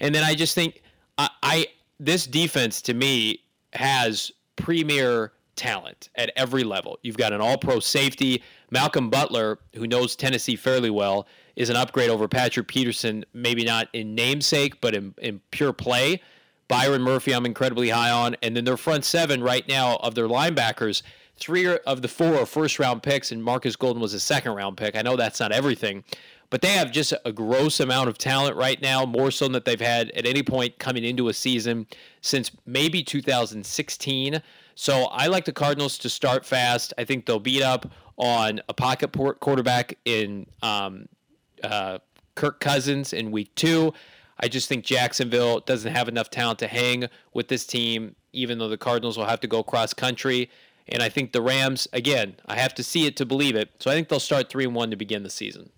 and 0.00 0.14
then 0.14 0.24
I 0.24 0.34
just 0.34 0.54
think 0.54 0.82
I, 1.16 1.30
I 1.42 1.66
this 1.98 2.26
defense 2.26 2.82
to 2.82 2.94
me 2.94 3.40
has 3.72 4.32
premier 4.56 5.32
talent 5.56 6.08
at 6.14 6.30
every 6.36 6.64
level. 6.64 6.98
You've 7.02 7.16
got 7.16 7.32
an 7.32 7.40
all-pro 7.40 7.80
safety, 7.80 8.42
Malcolm 8.70 9.10
Butler, 9.10 9.58
who 9.74 9.86
knows 9.86 10.16
Tennessee 10.16 10.56
fairly 10.56 10.90
well, 10.90 11.26
is 11.56 11.68
an 11.68 11.76
upgrade 11.76 12.10
over 12.10 12.28
Patrick 12.28 12.68
Peterson, 12.68 13.24
maybe 13.34 13.64
not 13.64 13.88
in 13.92 14.14
namesake, 14.14 14.80
but 14.80 14.94
in, 14.94 15.14
in 15.18 15.40
pure 15.50 15.72
play. 15.72 16.22
Byron 16.68 17.02
Murphy, 17.02 17.34
I'm 17.34 17.46
incredibly 17.46 17.88
high 17.88 18.10
on. 18.10 18.36
And 18.42 18.56
then 18.56 18.64
their 18.64 18.76
front 18.76 19.04
seven 19.04 19.42
right 19.42 19.66
now 19.66 19.96
of 19.96 20.14
their 20.14 20.28
linebackers, 20.28 21.02
three 21.36 21.66
of 21.66 22.02
the 22.02 22.08
four 22.08 22.36
are 22.36 22.46
first 22.46 22.78
round 22.78 23.02
picks, 23.02 23.32
and 23.32 23.42
Markus 23.42 23.74
Golden 23.74 24.02
was 24.02 24.14
a 24.14 24.20
second 24.20 24.52
round 24.52 24.76
pick. 24.76 24.94
I 24.94 25.02
know 25.02 25.16
that's 25.16 25.40
not 25.40 25.50
everything, 25.50 26.04
but 26.50 26.60
they 26.60 26.72
have 26.72 26.92
just 26.92 27.14
a 27.24 27.32
gross 27.32 27.80
amount 27.80 28.08
of 28.08 28.18
talent 28.18 28.56
right 28.56 28.80
now, 28.80 29.04
more 29.04 29.30
so 29.30 29.48
than 29.48 29.62
they've 29.64 29.80
had 29.80 30.10
at 30.10 30.26
any 30.26 30.42
point 30.42 30.78
coming 30.78 31.04
into 31.04 31.28
a 31.28 31.34
season 31.34 31.86
since 32.20 32.50
maybe 32.66 33.02
2016. 33.02 34.42
So 34.74 35.04
I 35.04 35.26
like 35.26 35.44
the 35.44 35.52
Cardinals 35.52 35.98
to 35.98 36.08
start 36.08 36.44
fast. 36.44 36.94
I 36.98 37.04
think 37.04 37.26
they'll 37.26 37.40
beat 37.40 37.62
up 37.62 37.90
on 38.16 38.60
a 38.68 38.74
pocket 38.74 39.12
quarterback 39.40 39.96
in 40.04 40.46
um, 40.62 41.08
uh, 41.64 41.98
Kirk 42.34 42.60
Cousins 42.60 43.12
in 43.12 43.30
week 43.30 43.54
two. 43.54 43.92
I 44.40 44.48
just 44.48 44.68
think 44.68 44.84
Jacksonville 44.84 45.60
doesn't 45.60 45.92
have 45.92 46.08
enough 46.08 46.30
talent 46.30 46.58
to 46.60 46.68
hang 46.68 47.06
with 47.34 47.48
this 47.48 47.66
team, 47.66 48.14
even 48.32 48.58
though 48.58 48.68
the 48.68 48.78
Cardinals 48.78 49.18
will 49.18 49.26
have 49.26 49.40
to 49.40 49.48
go 49.48 49.62
cross 49.62 49.92
country. 49.92 50.50
And 50.88 51.02
I 51.02 51.08
think 51.08 51.32
the 51.32 51.42
Rams, 51.42 51.86
again, 51.92 52.36
I 52.46 52.56
have 52.56 52.74
to 52.76 52.82
see 52.82 53.06
it 53.06 53.16
to 53.16 53.26
believe 53.26 53.56
it. 53.56 53.70
So 53.78 53.90
I 53.90 53.94
think 53.94 54.08
they'll 54.08 54.20
start 54.20 54.48
3 54.48 54.66
1 54.66 54.90
to 54.90 54.96
begin 54.96 55.22
the 55.22 55.30
season. 55.30 55.70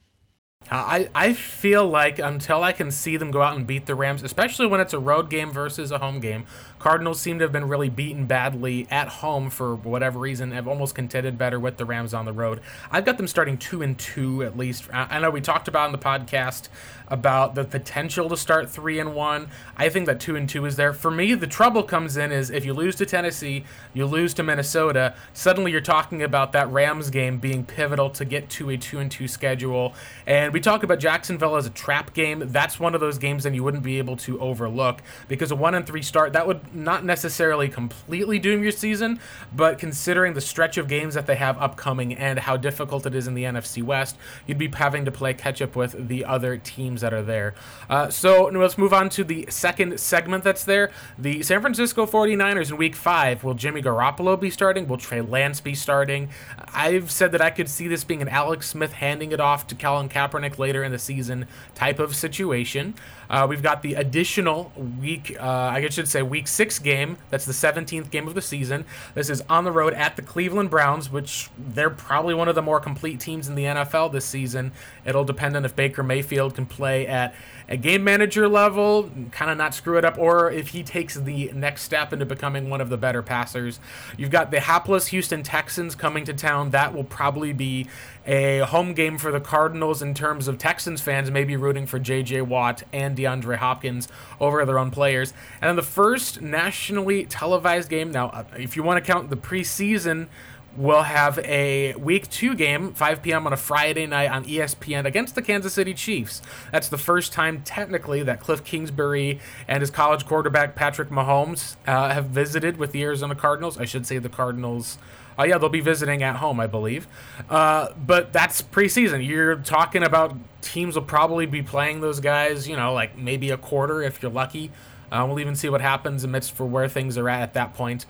Uh, 0.70 0.76
I, 0.76 1.08
I 1.14 1.32
feel 1.32 1.88
like 1.88 2.18
until 2.20 2.62
I 2.62 2.72
can 2.72 2.92
see 2.92 3.16
them 3.16 3.32
go 3.32 3.42
out 3.42 3.56
and 3.56 3.66
beat 3.66 3.86
the 3.86 3.94
Rams, 3.94 4.22
especially 4.22 4.66
when 4.66 4.78
it's 4.78 4.92
a 4.92 5.00
road 5.00 5.28
game 5.28 5.50
versus 5.50 5.90
a 5.90 5.98
home 5.98 6.20
game, 6.20 6.44
Cardinals 6.78 7.20
seem 7.20 7.38
to 7.38 7.44
have 7.44 7.50
been 7.50 7.66
really 7.66 7.88
beaten 7.88 8.26
badly 8.26 8.86
at 8.88 9.08
home 9.08 9.50
for 9.50 9.74
whatever 9.74 10.20
reason. 10.20 10.52
Have 10.52 10.68
almost 10.68 10.94
contended 10.94 11.36
better 11.36 11.58
with 11.58 11.78
the 11.78 11.84
Rams 11.84 12.14
on 12.14 12.24
the 12.24 12.32
road. 12.32 12.60
I've 12.90 13.04
got 13.04 13.16
them 13.16 13.26
starting 13.26 13.58
two 13.58 13.82
and 13.82 13.98
two 13.98 14.44
at 14.44 14.56
least. 14.56 14.84
I 14.92 15.18
know 15.18 15.30
we 15.30 15.40
talked 15.40 15.66
about 15.66 15.86
in 15.86 15.92
the 15.92 15.98
podcast 15.98 16.68
about 17.10 17.54
the 17.54 17.64
potential 17.64 18.28
to 18.28 18.36
start 18.36 18.70
three 18.70 18.98
and 18.98 19.14
one. 19.14 19.48
I 19.76 19.88
think 19.88 20.06
that 20.06 20.20
two 20.20 20.36
and 20.36 20.48
two 20.48 20.64
is 20.64 20.76
there. 20.76 20.92
For 20.92 21.10
me, 21.10 21.34
the 21.34 21.46
trouble 21.46 21.82
comes 21.82 22.16
in 22.16 22.32
is 22.32 22.50
if 22.50 22.64
you 22.64 22.72
lose 22.72 22.94
to 22.96 23.06
Tennessee, 23.06 23.64
you 23.92 24.06
lose 24.06 24.32
to 24.34 24.42
Minnesota. 24.42 25.14
Suddenly, 25.32 25.72
you're 25.72 25.80
talking 25.80 26.22
about 26.22 26.52
that 26.52 26.70
Rams 26.70 27.10
game 27.10 27.38
being 27.38 27.64
pivotal 27.64 28.10
to 28.10 28.24
get 28.24 28.48
to 28.50 28.70
a 28.70 28.76
two 28.76 28.98
and 28.98 29.10
two 29.10 29.26
schedule. 29.26 29.94
And 30.26 30.52
we 30.52 30.60
talk 30.60 30.82
about 30.82 31.00
Jacksonville 31.00 31.56
as 31.56 31.66
a 31.66 31.70
trap 31.70 32.14
game. 32.14 32.44
That's 32.46 32.78
one 32.78 32.94
of 32.94 33.00
those 33.00 33.18
games 33.18 33.42
that 33.44 33.54
you 33.54 33.64
wouldn't 33.64 33.82
be 33.82 33.98
able 33.98 34.16
to 34.18 34.38
overlook 34.40 35.02
because 35.28 35.50
a 35.50 35.56
one 35.56 35.74
and 35.74 35.86
three 35.86 36.02
start 36.02 36.32
that 36.34 36.46
would 36.46 36.74
not 36.74 37.04
necessarily 37.04 37.68
completely 37.68 38.38
doom 38.38 38.62
your 38.62 38.72
season, 38.72 39.18
but 39.54 39.78
considering 39.78 40.34
the 40.34 40.40
stretch 40.40 40.78
of 40.78 40.86
games 40.86 41.14
that 41.14 41.26
they 41.26 41.36
have 41.36 41.58
upcoming 41.58 42.14
and 42.14 42.38
how 42.38 42.56
difficult 42.56 43.06
it 43.06 43.14
is 43.14 43.26
in 43.26 43.34
the 43.34 43.44
NFC 43.44 43.82
West, 43.82 44.16
you'd 44.46 44.58
be 44.58 44.68
having 44.68 45.04
to 45.04 45.10
play 45.10 45.34
catch 45.34 45.60
up 45.60 45.74
with 45.74 46.08
the 46.08 46.24
other 46.24 46.56
teams 46.56 46.99
that 47.00 47.12
are 47.12 47.22
there. 47.22 47.54
Uh, 47.88 48.08
so 48.10 48.44
let's 48.44 48.78
move 48.78 48.92
on 48.92 49.08
to 49.10 49.24
the 49.24 49.46
second 49.48 49.98
segment 50.00 50.44
that's 50.44 50.64
there. 50.64 50.90
The 51.18 51.42
San 51.42 51.60
Francisco 51.60 52.06
49ers 52.06 52.70
in 52.70 52.76
week 52.76 52.96
five. 52.96 53.44
Will 53.44 53.54
Jimmy 53.54 53.82
Garoppolo 53.82 54.38
be 54.38 54.50
starting? 54.50 54.86
Will 54.86 54.98
Trey 54.98 55.20
Lance 55.20 55.60
be 55.60 55.74
starting? 55.74 56.30
I've 56.72 57.10
said 57.10 57.32
that 57.32 57.40
I 57.40 57.50
could 57.50 57.68
see 57.68 57.88
this 57.88 58.04
being 58.04 58.22
an 58.22 58.28
Alex 58.28 58.68
Smith 58.68 58.92
handing 58.92 59.32
it 59.32 59.40
off 59.40 59.66
to 59.68 59.74
Colin 59.74 60.08
Kaepernick 60.08 60.58
later 60.58 60.82
in 60.82 60.92
the 60.92 60.98
season 60.98 61.46
type 61.74 61.98
of 61.98 62.14
situation. 62.14 62.94
Uh, 63.30 63.46
we've 63.48 63.62
got 63.62 63.82
the 63.82 63.94
additional 63.94 64.72
week, 64.98 65.36
uh, 65.38 65.46
I 65.46 65.88
should 65.88 66.08
say 66.08 66.20
week 66.20 66.48
six 66.48 66.80
game. 66.80 67.16
That's 67.30 67.46
the 67.46 67.52
17th 67.52 68.10
game 68.10 68.26
of 68.26 68.34
the 68.34 68.42
season. 68.42 68.84
This 69.14 69.30
is 69.30 69.40
on 69.48 69.62
the 69.62 69.70
road 69.70 69.94
at 69.94 70.16
the 70.16 70.22
Cleveland 70.22 70.68
Browns, 70.68 71.10
which 71.10 71.48
they're 71.56 71.90
probably 71.90 72.34
one 72.34 72.48
of 72.48 72.56
the 72.56 72.62
more 72.62 72.80
complete 72.80 73.20
teams 73.20 73.48
in 73.48 73.54
the 73.54 73.64
NFL 73.64 74.12
this 74.12 74.24
season. 74.24 74.72
It'll 75.04 75.24
depend 75.24 75.56
on 75.56 75.64
if 75.64 75.76
Baker 75.76 76.02
Mayfield 76.02 76.56
can 76.56 76.66
play 76.66 77.06
at 77.06 77.32
a 77.68 77.76
game 77.76 78.02
manager 78.02 78.48
level, 78.48 79.08
kind 79.30 79.48
of 79.48 79.56
not 79.56 79.76
screw 79.76 79.96
it 79.96 80.04
up, 80.04 80.18
or 80.18 80.50
if 80.50 80.68
he 80.68 80.82
takes 80.82 81.14
the 81.14 81.52
next 81.54 81.82
step 81.82 82.12
into 82.12 82.26
becoming 82.26 82.68
one 82.68 82.80
of 82.80 82.88
the 82.88 82.96
better 82.96 83.22
passers. 83.22 83.78
You've 84.16 84.30
got 84.30 84.50
the 84.50 84.58
hapless 84.58 85.06
Houston 85.08 85.44
Texans 85.44 85.94
coming 85.94 86.24
to 86.24 86.34
town. 86.34 86.70
That 86.70 86.92
will 86.92 87.04
probably 87.04 87.52
be 87.52 87.86
a 88.30 88.60
home 88.60 88.94
game 88.94 89.18
for 89.18 89.32
the 89.32 89.40
Cardinals 89.40 90.00
in 90.00 90.14
terms 90.14 90.46
of 90.46 90.56
Texans 90.56 91.00
fans 91.00 91.32
maybe 91.32 91.56
rooting 91.56 91.84
for 91.84 91.98
J.J. 91.98 92.42
Watt 92.42 92.84
and 92.92 93.18
DeAndre 93.18 93.56
Hopkins 93.56 94.06
over 94.40 94.64
their 94.64 94.78
own 94.78 94.92
players. 94.92 95.34
And 95.60 95.68
then 95.68 95.76
the 95.76 95.82
first 95.82 96.40
nationally 96.40 97.24
televised 97.24 97.88
game. 97.90 98.12
Now, 98.12 98.28
uh, 98.28 98.44
if 98.56 98.76
you 98.76 98.84
want 98.84 99.04
to 99.04 99.12
count 99.12 99.30
the 99.30 99.36
preseason 99.36 100.28
we'll 100.76 101.02
have 101.02 101.36
a 101.40 101.94
week 101.94 102.30
two 102.30 102.54
game, 102.54 102.92
5 102.92 103.22
p.m. 103.22 103.44
on 103.44 103.52
a 103.52 103.56
Friday 103.56 104.06
night 104.06 104.30
on 104.30 104.44
ESPN 104.44 105.04
against 105.04 105.34
the 105.34 105.42
Kansas 105.42 105.74
City 105.74 105.92
Chiefs. 105.92 106.40
That's 106.70 106.88
the 106.88 106.96
first 106.96 107.32
time, 107.32 107.62
technically, 107.62 108.22
that 108.22 108.38
Cliff 108.38 108.62
Kingsbury 108.62 109.40
and 109.66 109.80
his 109.80 109.90
college 109.90 110.26
quarterback 110.26 110.76
Patrick 110.76 111.08
Mahomes 111.08 111.74
uh, 111.88 112.10
have 112.10 112.26
visited 112.26 112.76
with 112.76 112.92
the 112.92 113.02
Arizona 113.02 113.34
Cardinals. 113.34 113.78
I 113.78 113.84
should 113.84 114.06
say 114.06 114.18
the 114.18 114.28
Cardinals. 114.28 114.98
Oh, 115.40 115.44
yeah, 115.44 115.56
they'll 115.56 115.70
be 115.70 115.80
visiting 115.80 116.22
at 116.22 116.36
home, 116.36 116.60
I 116.60 116.66
believe. 116.66 117.08
Uh, 117.48 117.88
but 117.96 118.30
that's 118.30 118.60
preseason. 118.60 119.26
You're 119.26 119.56
talking 119.56 120.02
about 120.02 120.36
teams 120.60 120.96
will 120.96 121.02
probably 121.02 121.46
be 121.46 121.62
playing 121.62 122.02
those 122.02 122.20
guys, 122.20 122.68
you 122.68 122.76
know, 122.76 122.92
like 122.92 123.16
maybe 123.16 123.50
a 123.50 123.56
quarter 123.56 124.02
if 124.02 124.20
you're 124.20 124.30
lucky. 124.30 124.70
Uh, 125.10 125.24
we'll 125.26 125.40
even 125.40 125.56
see 125.56 125.70
what 125.70 125.80
happens 125.80 126.24
amidst 126.24 126.52
for 126.52 126.66
where 126.66 126.88
things 126.88 127.16
are 127.16 127.26
at 127.26 127.40
at 127.40 127.54
that 127.54 127.72
point. 127.72 128.04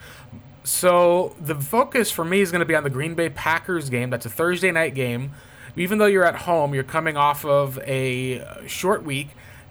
So 0.64 1.36
the 1.40 1.54
focus 1.54 2.10
for 2.10 2.24
me 2.24 2.40
is 2.40 2.50
going 2.50 2.60
to 2.60 2.66
be 2.66 2.74
on 2.74 2.82
the 2.82 2.90
Green 2.90 3.14
Bay 3.14 3.28
Packers 3.28 3.90
game. 3.90 4.10
That's 4.10 4.26
a 4.26 4.30
Thursday 4.30 4.72
night 4.72 4.96
game. 4.96 5.30
Even 5.76 5.98
though 5.98 6.06
you're 6.06 6.24
at 6.24 6.34
home, 6.34 6.74
you're 6.74 6.82
coming 6.82 7.16
off 7.16 7.44
of 7.44 7.78
a 7.86 8.44
short 8.66 9.04
week. 9.04 9.28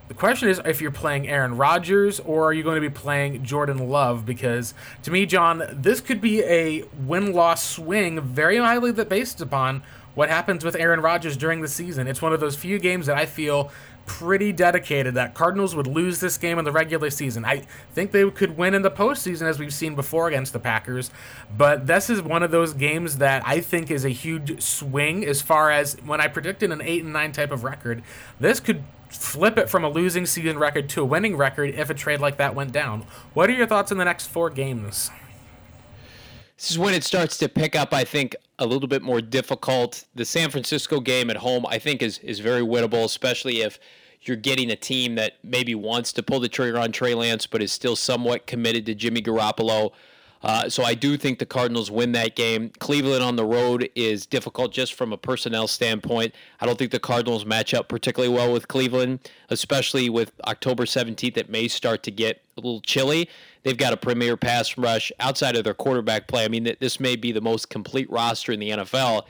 The 0.10 0.16
question 0.16 0.50
is 0.50 0.60
if 0.66 0.82
you're 0.82 0.90
playing 0.90 1.28
Aaron 1.28 1.56
Rodgers 1.56 2.20
or 2.20 2.46
are 2.46 2.54
you 2.54 2.64
going 2.64 2.82
to 2.82 2.82
be 2.82 2.90
playing 2.90 3.44
Jordan 3.44 3.90
Love? 3.90 4.26
Because 4.26 4.74
to 5.04 5.12
me, 5.12 5.28
John, 5.28 5.64
this 5.72 6.02
could 6.02 6.20
be 6.20 6.42
a 6.42 6.84
win 7.06 7.32
loss 7.32 7.64
swing 7.64 8.20
very 8.20 8.58
highly 8.58 8.92
that 8.92 9.08
based 9.08 9.40
upon 9.40 9.84
what 10.16 10.28
happens 10.28 10.66
with 10.66 10.76
Aaron 10.76 11.00
Rodgers 11.00 11.38
during 11.38 11.62
the 11.62 11.68
season. 11.68 12.08
It's 12.08 12.24
one 12.24 12.34
of 12.34 12.40
those 12.40 12.56
few 12.56 12.80
games 12.80 13.06
that 13.06 13.18
I 13.18 13.28
feel 13.28 13.72
pretty 14.08 14.52
dedicated 14.52 15.14
that 15.14 15.36
Cardinals 15.36 15.76
would 15.76 15.86
lose 15.86 16.20
this 16.20 16.40
game 16.40 16.58
in 16.58 16.66
the 16.66 16.72
regular 16.72 17.12
season. 17.12 17.46
I 17.46 17.68
think 17.94 18.12
they 18.12 18.28
could 18.32 18.58
win 18.58 18.74
in 18.74 18.82
the 18.82 18.90
postseason, 18.90 19.44
as 19.44 19.60
we've 19.60 19.72
seen 19.72 19.94
before 19.94 20.28
against 20.28 20.54
the 20.54 20.60
Packers. 20.60 21.12
But 21.56 21.86
this 21.86 22.10
is 22.10 22.20
one 22.20 22.42
of 22.42 22.50
those 22.50 22.74
games 22.74 23.20
that 23.20 23.44
I 23.46 23.62
think 23.62 23.92
is 23.92 24.06
a 24.06 24.10
huge 24.10 24.64
swing 24.64 25.24
as 25.24 25.44
far 25.44 25.70
as 25.70 25.96
when 26.04 26.20
I 26.20 26.28
predicted 26.28 26.72
an 26.72 26.82
8 26.82 27.04
and 27.04 27.14
9 27.14 27.32
type 27.32 27.52
of 27.52 27.64
record. 27.64 28.02
This 28.40 28.60
could 28.60 28.84
flip 29.10 29.58
it 29.58 29.70
from 29.70 29.84
a 29.84 29.90
losing 29.90 30.26
season 30.26 30.58
record 30.58 30.90
to 30.90 31.02
a 31.02 31.06
winning 31.06 31.36
record 31.36 31.74
if 31.76 31.90
a 31.90 31.94
trade 31.94 32.20
like 32.20 32.38
that 32.38 32.56
went 32.56 32.72
down. 32.72 33.06
What 33.34 33.50
are 33.50 33.54
your 33.54 33.68
thoughts 33.68 33.92
on 33.92 33.98
the 33.98 34.06
next 34.06 34.28
four 34.28 34.50
games? 34.50 35.12
This 36.58 36.72
is 36.72 36.80
when 36.80 36.94
it 36.94 37.04
starts 37.04 37.38
to 37.38 37.48
pick 37.48 37.76
up, 37.76 37.94
I 37.94 38.04
think, 38.04 38.36
a 38.60 38.66
little 38.66 38.90
bit 38.90 39.02
more 39.02 39.22
difficult. 39.22 40.04
The 40.16 40.26
San 40.26 40.50
Francisco 40.50 41.00
game 41.00 41.30
at 41.30 41.38
home, 41.38 41.66
I 41.66 41.80
think, 41.80 42.02
is 42.02 42.18
is 42.20 42.40
very 42.40 42.62
winnable, 42.62 43.06
especially 43.06 43.62
if 43.62 43.80
you're 44.22 44.38
getting 44.38 44.70
a 44.70 44.76
team 44.76 45.16
that 45.16 45.34
maybe 45.44 45.74
wants 45.74 46.12
to 46.14 46.24
pull 46.24 46.42
the 46.42 46.50
trigger 46.50 46.78
on 46.78 46.92
Trey 46.92 47.14
Lance, 47.14 47.48
but 47.48 47.62
is 47.62 47.72
still 47.72 47.96
somewhat 47.96 48.46
committed 48.46 48.86
to 48.88 48.96
Jimmy 48.96 49.22
Garoppolo. 49.22 49.92
Uh, 50.42 50.70
so 50.70 50.84
I 50.84 50.94
do 50.94 51.18
think 51.18 51.40
the 51.40 51.46
Cardinals 51.46 51.92
win 51.92 52.14
that 52.14 52.36
game. 52.36 52.72
Cleveland 52.80 53.24
on 53.24 53.36
the 53.36 53.44
road 53.44 53.90
is 53.96 54.26
difficult 54.26 54.72
just 54.72 54.94
from 54.94 55.12
a 55.12 55.18
personnel 55.18 55.68
standpoint. 55.68 56.34
I 56.62 56.66
don't 56.66 56.78
think 56.78 56.92
the 56.92 57.00
Cardinals 57.00 57.46
match 57.46 57.74
up 57.74 57.90
particularly 57.90 58.34
well 58.34 58.52
with 58.54 58.68
Cleveland, 58.68 59.20
especially 59.50 60.10
with 60.10 60.32
October 60.48 60.86
17th. 60.86 61.36
It 61.36 61.50
may 61.50 61.68
start 61.68 62.04
to 62.04 62.12
get 62.12 62.42
a 62.56 62.62
little 62.62 62.82
chilly. 62.82 63.30
They've 63.64 63.78
got 63.78 63.92
a 63.92 63.98
premier 63.98 64.38
pass 64.38 64.78
rush 64.78 65.12
outside 65.20 65.58
of 65.58 65.66
their 65.66 65.74
quarterback 65.74 66.28
play. 66.28 66.46
I 66.46 66.48
mean, 66.48 66.76
this 66.80 67.00
may 67.00 67.18
be 67.18 67.34
the 67.34 67.42
most 67.42 67.70
complete 67.70 68.10
roster 68.10 68.54
in 68.54 68.60
the 68.62 68.70
NFL. 68.70 69.24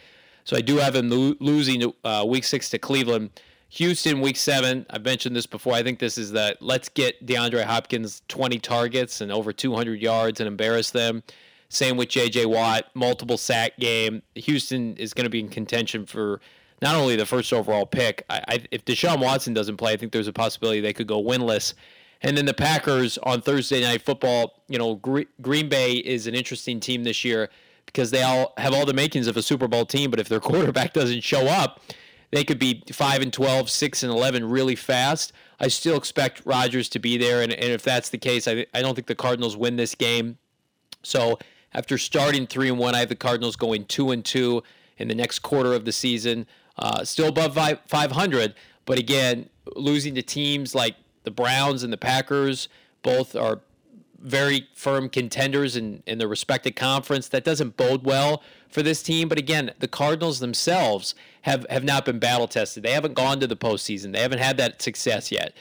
So 0.43 0.55
I 0.55 0.61
do 0.61 0.77
have 0.77 0.93
them 0.93 1.09
lo- 1.09 1.35
losing 1.39 1.91
uh, 2.03 2.25
week 2.27 2.43
six 2.43 2.69
to 2.69 2.77
Cleveland. 2.77 3.31
Houston, 3.69 4.19
week 4.19 4.35
seven. 4.35 4.85
I've 4.89 5.05
mentioned 5.05 5.35
this 5.35 5.45
before. 5.45 5.73
I 5.73 5.83
think 5.83 5.99
this 5.99 6.17
is 6.17 6.31
that 6.31 6.61
let's 6.61 6.89
get 6.89 7.25
DeAndre 7.25 7.63
Hopkins 7.63 8.23
20 8.27 8.57
targets 8.59 9.21
and 9.21 9.31
over 9.31 9.53
200 9.53 10.01
yards 10.01 10.39
and 10.39 10.47
embarrass 10.47 10.89
them. 10.89 11.21
Same 11.69 11.95
with 11.95 12.09
J.J. 12.09 12.47
Watt, 12.47 12.85
multiple 12.95 13.37
sack 13.37 13.77
game. 13.77 14.23
Houston 14.33 14.97
is 14.97 15.13
going 15.13 15.25
to 15.25 15.29
be 15.29 15.39
in 15.39 15.49
contention 15.49 16.07
for 16.07 16.41
not 16.81 16.95
only 16.95 17.15
the 17.15 17.27
first 17.27 17.53
overall 17.53 17.85
pick. 17.85 18.25
I, 18.27 18.41
I, 18.47 18.63
if 18.71 18.85
Deshaun 18.85 19.21
Watson 19.21 19.53
doesn't 19.53 19.77
play, 19.77 19.93
I 19.93 19.97
think 19.97 20.11
there's 20.11 20.27
a 20.27 20.33
possibility 20.33 20.81
they 20.81 20.93
could 20.93 21.07
go 21.07 21.21
winless. 21.23 21.75
And 22.23 22.35
then 22.35 22.45
the 22.45 22.55
Packers 22.55 23.19
on 23.19 23.41
Thursday 23.41 23.81
Night 23.81 24.01
Football. 24.01 24.63
You 24.67 24.79
know, 24.79 24.95
Green 24.95 25.69
Bay 25.69 25.93
is 25.93 26.25
an 26.25 26.33
interesting 26.33 26.79
team 26.79 27.03
this 27.03 27.23
year 27.23 27.49
because 27.85 28.09
they 28.09 28.23
all 28.23 28.53
have 28.57 28.73
all 28.73 28.85
the 28.85 28.93
makings 28.93 29.27
of 29.27 29.37
a 29.37 29.41
Super 29.43 29.67
Bowl 29.67 29.85
team, 29.85 30.09
but 30.09 30.19
if 30.19 30.27
their 30.27 30.39
quarterback 30.39 30.93
doesn't 30.93 31.21
show 31.21 31.47
up, 31.47 31.81
they 32.31 32.43
could 32.43 32.59
be 32.59 32.83
5 32.91 33.21
and 33.21 33.33
12, 33.33 33.69
6 33.69 34.03
and 34.03 34.11
11 34.11 34.49
really 34.49 34.75
fast. 34.75 35.33
I 35.59 35.67
still 35.67 35.97
expect 35.97 36.41
Rodgers 36.45 36.87
to 36.89 36.99
be 36.99 37.17
there. 37.17 37.41
And, 37.41 37.51
and 37.51 37.71
if 37.71 37.83
that's 37.83 38.09
the 38.09 38.17
case, 38.17 38.47
I, 38.47 38.65
I 38.73 38.81
don't 38.81 38.95
think 38.95 39.07
the 39.07 39.15
Cardinals 39.15 39.57
win 39.57 39.75
this 39.75 39.95
game. 39.95 40.37
So 41.01 41.39
after 41.73 41.97
starting 41.97 42.47
3 42.47 42.69
and 42.69 42.79
1, 42.79 42.95
I 42.95 42.99
have 42.99 43.09
the 43.09 43.15
Cardinals 43.15 43.55
going 43.55 43.85
2 43.85 44.11
and 44.11 44.23
2 44.23 44.63
in 44.97 45.07
the 45.07 45.15
next 45.15 45.39
quarter 45.39 45.73
of 45.73 45.85
the 45.85 45.91
season. 45.91 46.45
Uh, 46.77 47.03
still 47.03 47.27
above 47.27 47.55
500. 47.87 48.55
But 48.85 48.99
again, 48.99 49.49
losing 49.75 50.15
to 50.15 50.21
teams 50.21 50.73
like 50.73 50.95
the 51.23 51.31
Browns 51.31 51.83
and 51.83 51.91
the 51.91 51.97
Packers, 51.97 52.69
both 53.03 53.35
are 53.35 53.59
very 54.21 54.67
firm 54.73 55.09
contenders 55.09 55.75
in, 55.75 56.03
in 56.05 56.17
the 56.17 56.27
respected 56.27 56.75
conference. 56.75 57.27
That 57.27 57.43
doesn't 57.43 57.77
bode 57.77 58.05
well 58.05 58.43
for 58.69 58.81
this 58.81 59.01
team. 59.01 59.29
But 59.29 59.37
again, 59.37 59.71
the 59.79 59.87
Cardinals 59.87 60.39
themselves 60.39 61.15
have, 61.43 61.65
have 61.69 61.83
not 61.83 62.05
been 62.05 62.19
battle 62.19 62.47
tested. 62.47 62.83
They 62.83 62.91
haven't 62.91 63.13
gone 63.13 63.39
to 63.39 63.47
the 63.47 63.55
postseason. 63.55 64.13
They 64.13 64.21
haven't 64.21 64.39
had 64.39 64.57
that 64.57 64.81
success 64.81 65.31
yet. 65.31 65.53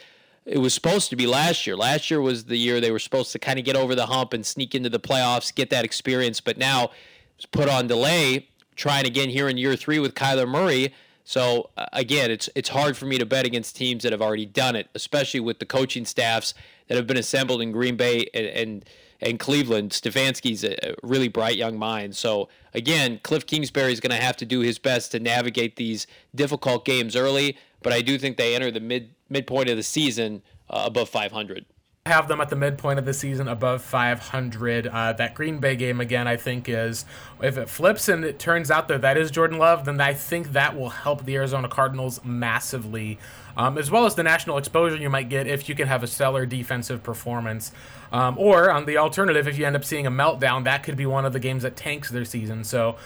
It 0.44 0.58
was 0.58 0.72
supposed 0.72 1.10
to 1.10 1.16
be 1.16 1.26
last 1.26 1.66
year. 1.66 1.76
Last 1.76 2.10
year 2.10 2.20
was 2.20 2.44
the 2.44 2.56
year 2.56 2.80
they 2.80 2.90
were 2.90 2.98
supposed 2.98 3.32
to 3.32 3.38
kind 3.38 3.58
of 3.58 3.64
get 3.64 3.76
over 3.76 3.94
the 3.94 4.06
hump 4.06 4.32
and 4.32 4.44
sneak 4.44 4.74
into 4.74 4.88
the 4.88 5.00
playoffs, 5.00 5.54
get 5.54 5.70
that 5.70 5.84
experience. 5.84 6.40
But 6.40 6.56
now 6.56 6.90
it's 7.36 7.46
put 7.46 7.68
on 7.68 7.86
delay, 7.86 8.48
trying 8.74 9.06
again 9.06 9.28
here 9.28 9.48
in 9.48 9.58
year 9.58 9.76
three 9.76 9.98
with 9.98 10.14
Kyler 10.14 10.48
Murray. 10.48 10.94
So 11.28 11.68
uh, 11.76 11.84
again, 11.92 12.30
it's 12.30 12.48
it's 12.54 12.70
hard 12.70 12.96
for 12.96 13.04
me 13.04 13.18
to 13.18 13.26
bet 13.26 13.44
against 13.44 13.76
teams 13.76 14.02
that 14.04 14.12
have 14.12 14.22
already 14.22 14.46
done 14.46 14.74
it, 14.74 14.88
especially 14.94 15.40
with 15.40 15.58
the 15.58 15.66
coaching 15.66 16.06
staffs 16.06 16.54
that 16.86 16.96
have 16.96 17.06
been 17.06 17.18
assembled 17.18 17.60
in 17.60 17.70
Green 17.70 17.98
Bay 17.98 18.30
and 18.32 18.46
and, 18.46 18.84
and 19.20 19.38
Cleveland. 19.38 19.90
Stefanski's 19.90 20.64
a 20.64 20.94
really 21.02 21.28
bright 21.28 21.56
young 21.56 21.78
mind. 21.78 22.16
So 22.16 22.48
again, 22.72 23.20
Cliff 23.22 23.44
Kingsbury 23.44 23.92
is 23.92 24.00
going 24.00 24.16
to 24.18 24.24
have 24.24 24.38
to 24.38 24.46
do 24.46 24.60
his 24.60 24.78
best 24.78 25.12
to 25.12 25.20
navigate 25.20 25.76
these 25.76 26.06
difficult 26.34 26.86
games 26.86 27.14
early. 27.14 27.58
But 27.82 27.92
I 27.92 28.00
do 28.00 28.16
think 28.16 28.38
they 28.38 28.54
enter 28.54 28.70
the 28.70 28.80
mid 28.80 29.10
midpoint 29.28 29.68
of 29.68 29.76
the 29.76 29.82
season 29.82 30.40
uh, 30.70 30.84
above 30.86 31.10
500. 31.10 31.66
Have 32.08 32.26
them 32.28 32.40
at 32.40 32.48
the 32.48 32.56
midpoint 32.56 32.98
of 32.98 33.04
the 33.04 33.14
season 33.14 33.46
above 33.46 33.82
500. 33.82 34.86
Uh, 34.86 35.12
that 35.12 35.34
Green 35.34 35.58
Bay 35.58 35.76
game 35.76 36.00
again, 36.00 36.26
I 36.26 36.36
think 36.36 36.68
is 36.68 37.04
if 37.40 37.56
it 37.56 37.68
flips 37.68 38.08
and 38.08 38.24
it 38.24 38.38
turns 38.38 38.70
out 38.70 38.88
that 38.88 39.02
that 39.02 39.16
is 39.16 39.30
Jordan 39.30 39.58
Love, 39.58 39.84
then 39.84 40.00
I 40.00 40.14
think 40.14 40.52
that 40.52 40.76
will 40.76 40.90
help 40.90 41.24
the 41.24 41.36
Arizona 41.36 41.68
Cardinals 41.68 42.20
massively, 42.24 43.18
um, 43.56 43.78
as 43.78 43.90
well 43.90 44.06
as 44.06 44.14
the 44.16 44.22
national 44.22 44.58
exposure 44.58 44.96
you 44.96 45.10
might 45.10 45.28
get 45.28 45.46
if 45.46 45.68
you 45.68 45.74
can 45.74 45.86
have 45.86 46.02
a 46.02 46.06
stellar 46.06 46.44
defensive 46.46 47.02
performance. 47.02 47.70
Um, 48.10 48.36
or 48.38 48.70
on 48.70 48.86
the 48.86 48.96
alternative, 48.96 49.46
if 49.46 49.58
you 49.58 49.66
end 49.66 49.76
up 49.76 49.84
seeing 49.84 50.06
a 50.06 50.10
meltdown, 50.10 50.64
that 50.64 50.82
could 50.82 50.96
be 50.96 51.06
one 51.06 51.24
of 51.24 51.32
the 51.32 51.40
games 51.40 51.62
that 51.62 51.76
tanks 51.76 52.10
their 52.10 52.24
season. 52.24 52.64
So 52.64 52.96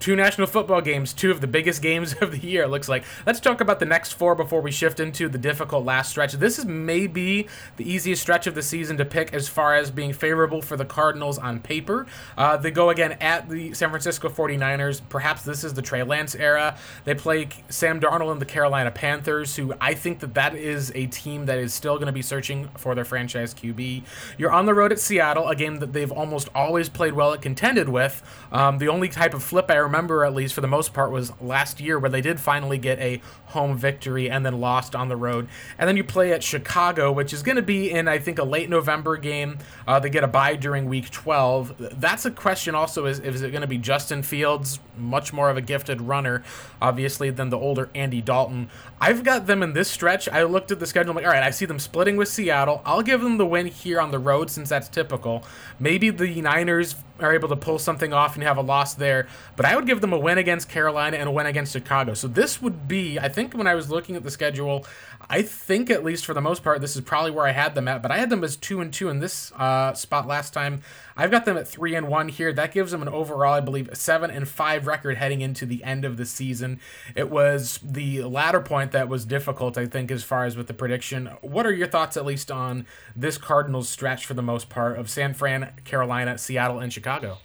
two 0.00 0.16
national 0.16 0.46
football 0.46 0.80
games, 0.80 1.12
two 1.12 1.30
of 1.30 1.40
the 1.40 1.46
biggest 1.46 1.82
games 1.82 2.14
of 2.20 2.32
the 2.32 2.38
year, 2.38 2.64
it 2.64 2.68
looks 2.68 2.88
like. 2.88 3.04
Let's 3.26 3.40
talk 3.40 3.60
about 3.60 3.80
the 3.80 3.86
next 3.86 4.12
four 4.12 4.34
before 4.34 4.60
we 4.60 4.70
shift 4.70 5.00
into 5.00 5.28
the 5.28 5.38
difficult 5.38 5.84
last 5.84 6.10
stretch. 6.10 6.32
This 6.32 6.58
is 6.58 6.64
maybe 6.64 7.46
the 7.76 7.90
easiest 7.90 8.22
stretch 8.22 8.46
of 8.46 8.54
the 8.54 8.62
season 8.62 8.96
to 8.98 9.04
pick 9.04 9.32
as 9.32 9.48
far 9.48 9.74
as 9.74 9.90
being 9.90 10.12
favorable 10.12 10.62
for 10.62 10.76
the 10.76 10.84
Cardinals 10.84 11.38
on 11.38 11.60
paper. 11.60 12.06
Uh, 12.36 12.56
they 12.56 12.70
go 12.70 12.90
again 12.90 13.12
at 13.20 13.48
the 13.48 13.74
San 13.74 13.90
Francisco 13.90 14.28
49ers. 14.28 15.00
Perhaps 15.08 15.42
this 15.42 15.64
is 15.64 15.74
the 15.74 15.82
Trey 15.82 16.02
Lance 16.02 16.34
era. 16.34 16.76
They 17.04 17.14
play 17.14 17.48
Sam 17.68 18.00
Darnold 18.00 18.32
and 18.32 18.40
the 18.40 18.46
Carolina 18.46 18.90
Panthers, 18.90 19.56
who 19.56 19.74
I 19.80 19.94
think 19.94 20.20
that 20.20 20.34
that 20.34 20.54
is 20.54 20.92
a 20.94 21.06
team 21.06 21.46
that 21.46 21.58
is 21.58 21.74
still 21.74 21.96
going 21.96 22.06
to 22.06 22.12
be 22.12 22.22
searching 22.22 22.68
for 22.76 22.94
their 22.94 23.04
franchise 23.04 23.54
QB. 23.54 24.02
You're 24.36 24.52
on 24.52 24.66
the 24.66 24.74
road 24.74 24.92
at 24.92 24.98
Seattle, 24.98 25.48
a 25.48 25.56
game 25.56 25.78
that 25.78 25.92
they've 25.92 26.12
almost 26.12 26.48
always 26.54 26.88
played 26.88 27.14
well 27.14 27.32
at 27.32 27.42
contended 27.42 27.88
with. 27.88 28.22
Um, 28.52 28.78
the 28.78 28.88
only 28.88 29.08
type 29.08 29.34
of 29.34 29.42
flip 29.42 29.70
I 29.70 29.76
remember, 29.88 30.24
at 30.24 30.34
least 30.34 30.54
for 30.54 30.60
the 30.60 30.68
most 30.68 30.94
part, 30.94 31.10
was 31.10 31.32
last 31.40 31.80
year 31.80 31.98
where 31.98 32.10
they 32.10 32.20
did 32.20 32.38
finally 32.38 32.78
get 32.78 32.98
a 33.00 33.20
home 33.46 33.76
victory 33.76 34.30
and 34.30 34.44
then 34.46 34.60
lost 34.60 34.94
on 34.94 35.08
the 35.08 35.16
road. 35.16 35.48
And 35.78 35.88
then 35.88 35.96
you 35.96 36.04
play 36.04 36.32
at 36.32 36.42
Chicago, 36.42 37.10
which 37.10 37.32
is 37.32 37.42
going 37.42 37.56
to 37.56 37.62
be 37.62 37.90
in, 37.90 38.06
I 38.06 38.18
think, 38.18 38.38
a 38.38 38.44
late 38.44 38.70
November 38.70 39.16
game. 39.16 39.58
Uh, 39.86 39.98
they 39.98 40.10
get 40.10 40.22
a 40.22 40.28
bye 40.28 40.54
during 40.54 40.86
week 40.86 41.10
12. 41.10 42.00
That's 42.00 42.24
a 42.24 42.30
question 42.30 42.74
also 42.74 43.06
is, 43.06 43.18
is 43.18 43.42
it 43.42 43.50
going 43.50 43.62
to 43.62 43.66
be 43.66 43.78
Justin 43.78 44.22
Fields, 44.22 44.78
much 44.96 45.32
more 45.32 45.50
of 45.50 45.56
a 45.56 45.62
gifted 45.62 46.00
runner, 46.00 46.44
obviously, 46.80 47.30
than 47.30 47.48
the 47.48 47.58
older 47.58 47.90
Andy 47.94 48.20
Dalton? 48.20 48.70
I've 49.00 49.24
got 49.24 49.46
them 49.46 49.62
in 49.62 49.72
this 49.72 49.90
stretch. 49.90 50.28
I 50.28 50.42
looked 50.42 50.70
at 50.70 50.80
the 50.80 50.86
schedule. 50.86 51.10
I'm 51.10 51.16
like, 51.16 51.24
all 51.24 51.32
right, 51.32 51.42
I 51.42 51.50
see 51.50 51.64
them 51.64 51.78
splitting 51.78 52.16
with 52.16 52.28
Seattle. 52.28 52.82
I'll 52.84 53.02
give 53.02 53.20
them 53.20 53.38
the 53.38 53.46
win 53.46 53.66
here 53.66 54.00
on 54.00 54.10
the 54.10 54.18
road 54.18 54.50
since 54.50 54.68
that's 54.68 54.88
typical. 54.88 55.44
Maybe 55.78 56.10
the 56.10 56.40
Niners 56.42 56.96
are 57.20 57.34
able 57.34 57.48
to 57.48 57.56
pull 57.56 57.78
something 57.78 58.12
off 58.12 58.34
and 58.34 58.42
have 58.44 58.56
a 58.56 58.62
loss 58.62 58.94
there, 58.94 59.26
but 59.56 59.66
I 59.66 59.74
would 59.78 59.86
give 59.86 60.00
them 60.00 60.12
a 60.12 60.18
win 60.18 60.38
against 60.38 60.68
Carolina 60.68 61.16
and 61.16 61.28
a 61.28 61.32
win 61.32 61.46
against 61.46 61.72
Chicago. 61.72 62.14
So 62.14 62.26
this 62.26 62.60
would 62.60 62.88
be, 62.88 63.18
I 63.18 63.28
think, 63.28 63.54
when 63.54 63.68
I 63.68 63.76
was 63.76 63.88
looking 63.90 64.16
at 64.16 64.24
the 64.24 64.30
schedule, 64.30 64.84
I 65.30 65.42
think 65.42 65.88
at 65.88 66.04
least 66.04 66.26
for 66.26 66.34
the 66.34 66.40
most 66.40 66.64
part, 66.64 66.80
this 66.80 66.96
is 66.96 67.02
probably 67.02 67.30
where 67.30 67.46
I 67.46 67.52
had 67.52 67.76
them 67.76 67.86
at. 67.86 68.02
But 68.02 68.10
I 68.10 68.18
had 68.18 68.28
them 68.28 68.42
as 68.42 68.56
two 68.56 68.80
and 68.80 68.92
two 68.92 69.08
in 69.08 69.20
this 69.20 69.52
uh, 69.52 69.94
spot 69.94 70.26
last 70.26 70.52
time. 70.52 70.82
I've 71.16 71.30
got 71.30 71.44
them 71.44 71.56
at 71.56 71.68
three 71.68 71.94
and 71.94 72.08
one 72.08 72.28
here. 72.28 72.52
That 72.52 72.72
gives 72.72 72.90
them 72.90 73.02
an 73.02 73.08
overall, 73.08 73.54
I 73.54 73.60
believe, 73.60 73.88
seven 73.92 74.30
and 74.30 74.48
five 74.48 74.86
record 74.86 75.16
heading 75.16 75.42
into 75.42 75.64
the 75.64 75.84
end 75.84 76.04
of 76.04 76.16
the 76.16 76.26
season. 76.26 76.80
It 77.14 77.30
was 77.30 77.78
the 77.82 78.24
latter 78.24 78.60
point 78.60 78.90
that 78.92 79.08
was 79.08 79.24
difficult, 79.24 79.78
I 79.78 79.86
think, 79.86 80.10
as 80.10 80.24
far 80.24 80.44
as 80.44 80.56
with 80.56 80.66
the 80.66 80.74
prediction. 80.74 81.30
What 81.40 81.66
are 81.66 81.72
your 81.72 81.88
thoughts, 81.88 82.16
at 82.16 82.26
least, 82.26 82.50
on 82.50 82.84
this 83.14 83.38
Cardinals 83.38 83.88
stretch 83.88 84.26
for 84.26 84.34
the 84.34 84.42
most 84.42 84.68
part 84.68 84.98
of 84.98 85.08
San 85.08 85.34
Fran, 85.34 85.72
Carolina, 85.84 86.36
Seattle, 86.36 86.80
and 86.80 86.92
Chicago? 86.92 87.38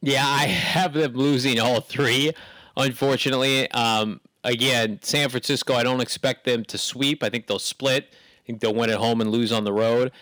Yeah, 0.00 0.26
I 0.26 0.46
have 0.46 0.92
them 0.92 1.14
losing 1.14 1.58
all 1.58 1.80
three, 1.80 2.32
unfortunately. 2.76 3.70
Um, 3.72 4.20
again, 4.44 5.00
San 5.02 5.28
Francisco, 5.28 5.74
I 5.74 5.82
don't 5.82 6.00
expect 6.00 6.44
them 6.44 6.64
to 6.66 6.78
sweep. 6.78 7.22
I 7.22 7.30
think 7.30 7.46
they'll 7.46 7.58
split. 7.58 8.08
I 8.12 8.46
think 8.46 8.60
they'll 8.60 8.74
win 8.74 8.90
at 8.90 8.98
home 8.98 9.20
and 9.20 9.30
lose 9.30 9.52
on 9.52 9.64
the 9.64 9.72
road 9.72 10.12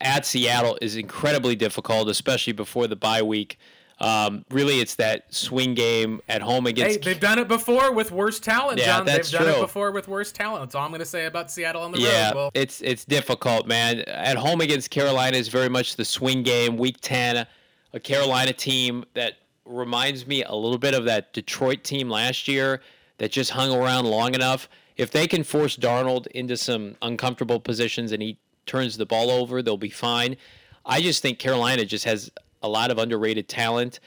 at 0.00 0.26
Seattle 0.26 0.78
is 0.80 0.96
incredibly 0.96 1.56
difficult, 1.56 2.08
especially 2.08 2.52
before 2.52 2.86
the 2.86 2.96
bye 2.96 3.22
week. 3.22 3.58
Um, 4.00 4.44
really, 4.50 4.78
it's 4.78 4.94
that 4.96 5.34
swing 5.34 5.74
game 5.74 6.20
at 6.28 6.40
home 6.40 6.66
against. 6.66 7.04
Hey, 7.04 7.12
they've 7.12 7.20
done 7.20 7.40
it 7.40 7.48
before 7.48 7.92
with 7.92 8.12
worse 8.12 8.38
talent, 8.38 8.78
yeah, 8.78 8.86
John. 8.86 9.06
That's 9.06 9.32
they've 9.32 9.40
done 9.40 9.52
true. 9.52 9.58
it 9.58 9.64
before 9.66 9.90
with 9.90 10.06
worse 10.06 10.30
talent. 10.30 10.62
That's 10.62 10.76
all 10.76 10.84
I'm 10.84 10.90
going 10.90 11.00
to 11.00 11.04
say 11.04 11.26
about 11.26 11.50
Seattle 11.50 11.82
on 11.82 11.90
the 11.90 11.98
yeah, 11.98 12.32
road. 12.32 12.52
Yeah, 12.54 12.62
it's 12.62 12.80
it's 12.80 13.04
difficult, 13.04 13.66
man. 13.66 14.00
At 14.02 14.36
home 14.36 14.60
against 14.60 14.90
Carolina 14.90 15.36
is 15.36 15.48
very 15.48 15.68
much 15.68 15.96
the 15.96 16.04
swing 16.04 16.44
game. 16.44 16.76
Week 16.76 16.98
ten, 17.00 17.44
a 17.92 18.00
Carolina 18.00 18.52
team 18.52 19.04
that 19.14 19.34
reminds 19.64 20.26
me 20.26 20.42
a 20.44 20.54
little 20.54 20.78
bit 20.78 20.94
of 20.94 21.04
that 21.04 21.32
Detroit 21.32 21.84
team 21.84 22.08
last 22.08 22.48
year 22.48 22.80
that 23.18 23.30
just 23.30 23.50
hung 23.50 23.72
around 23.74 24.06
long 24.06 24.34
enough. 24.34 24.68
If 24.96 25.10
they 25.10 25.26
can 25.26 25.44
force 25.44 25.76
Darnold 25.76 26.26
into 26.28 26.56
some 26.56 26.96
uncomfortable 27.02 27.60
positions 27.60 28.12
and 28.12 28.22
he 28.22 28.38
turns 28.66 28.96
the 28.96 29.06
ball 29.06 29.30
over, 29.30 29.62
they'll 29.62 29.76
be 29.76 29.90
fine. 29.90 30.36
I 30.84 31.00
just 31.00 31.22
think 31.22 31.38
Carolina 31.38 31.84
just 31.84 32.04
has 32.04 32.30
a 32.62 32.68
lot 32.68 32.90
of 32.90 32.98
underrated 32.98 33.48
talent. 33.48 34.00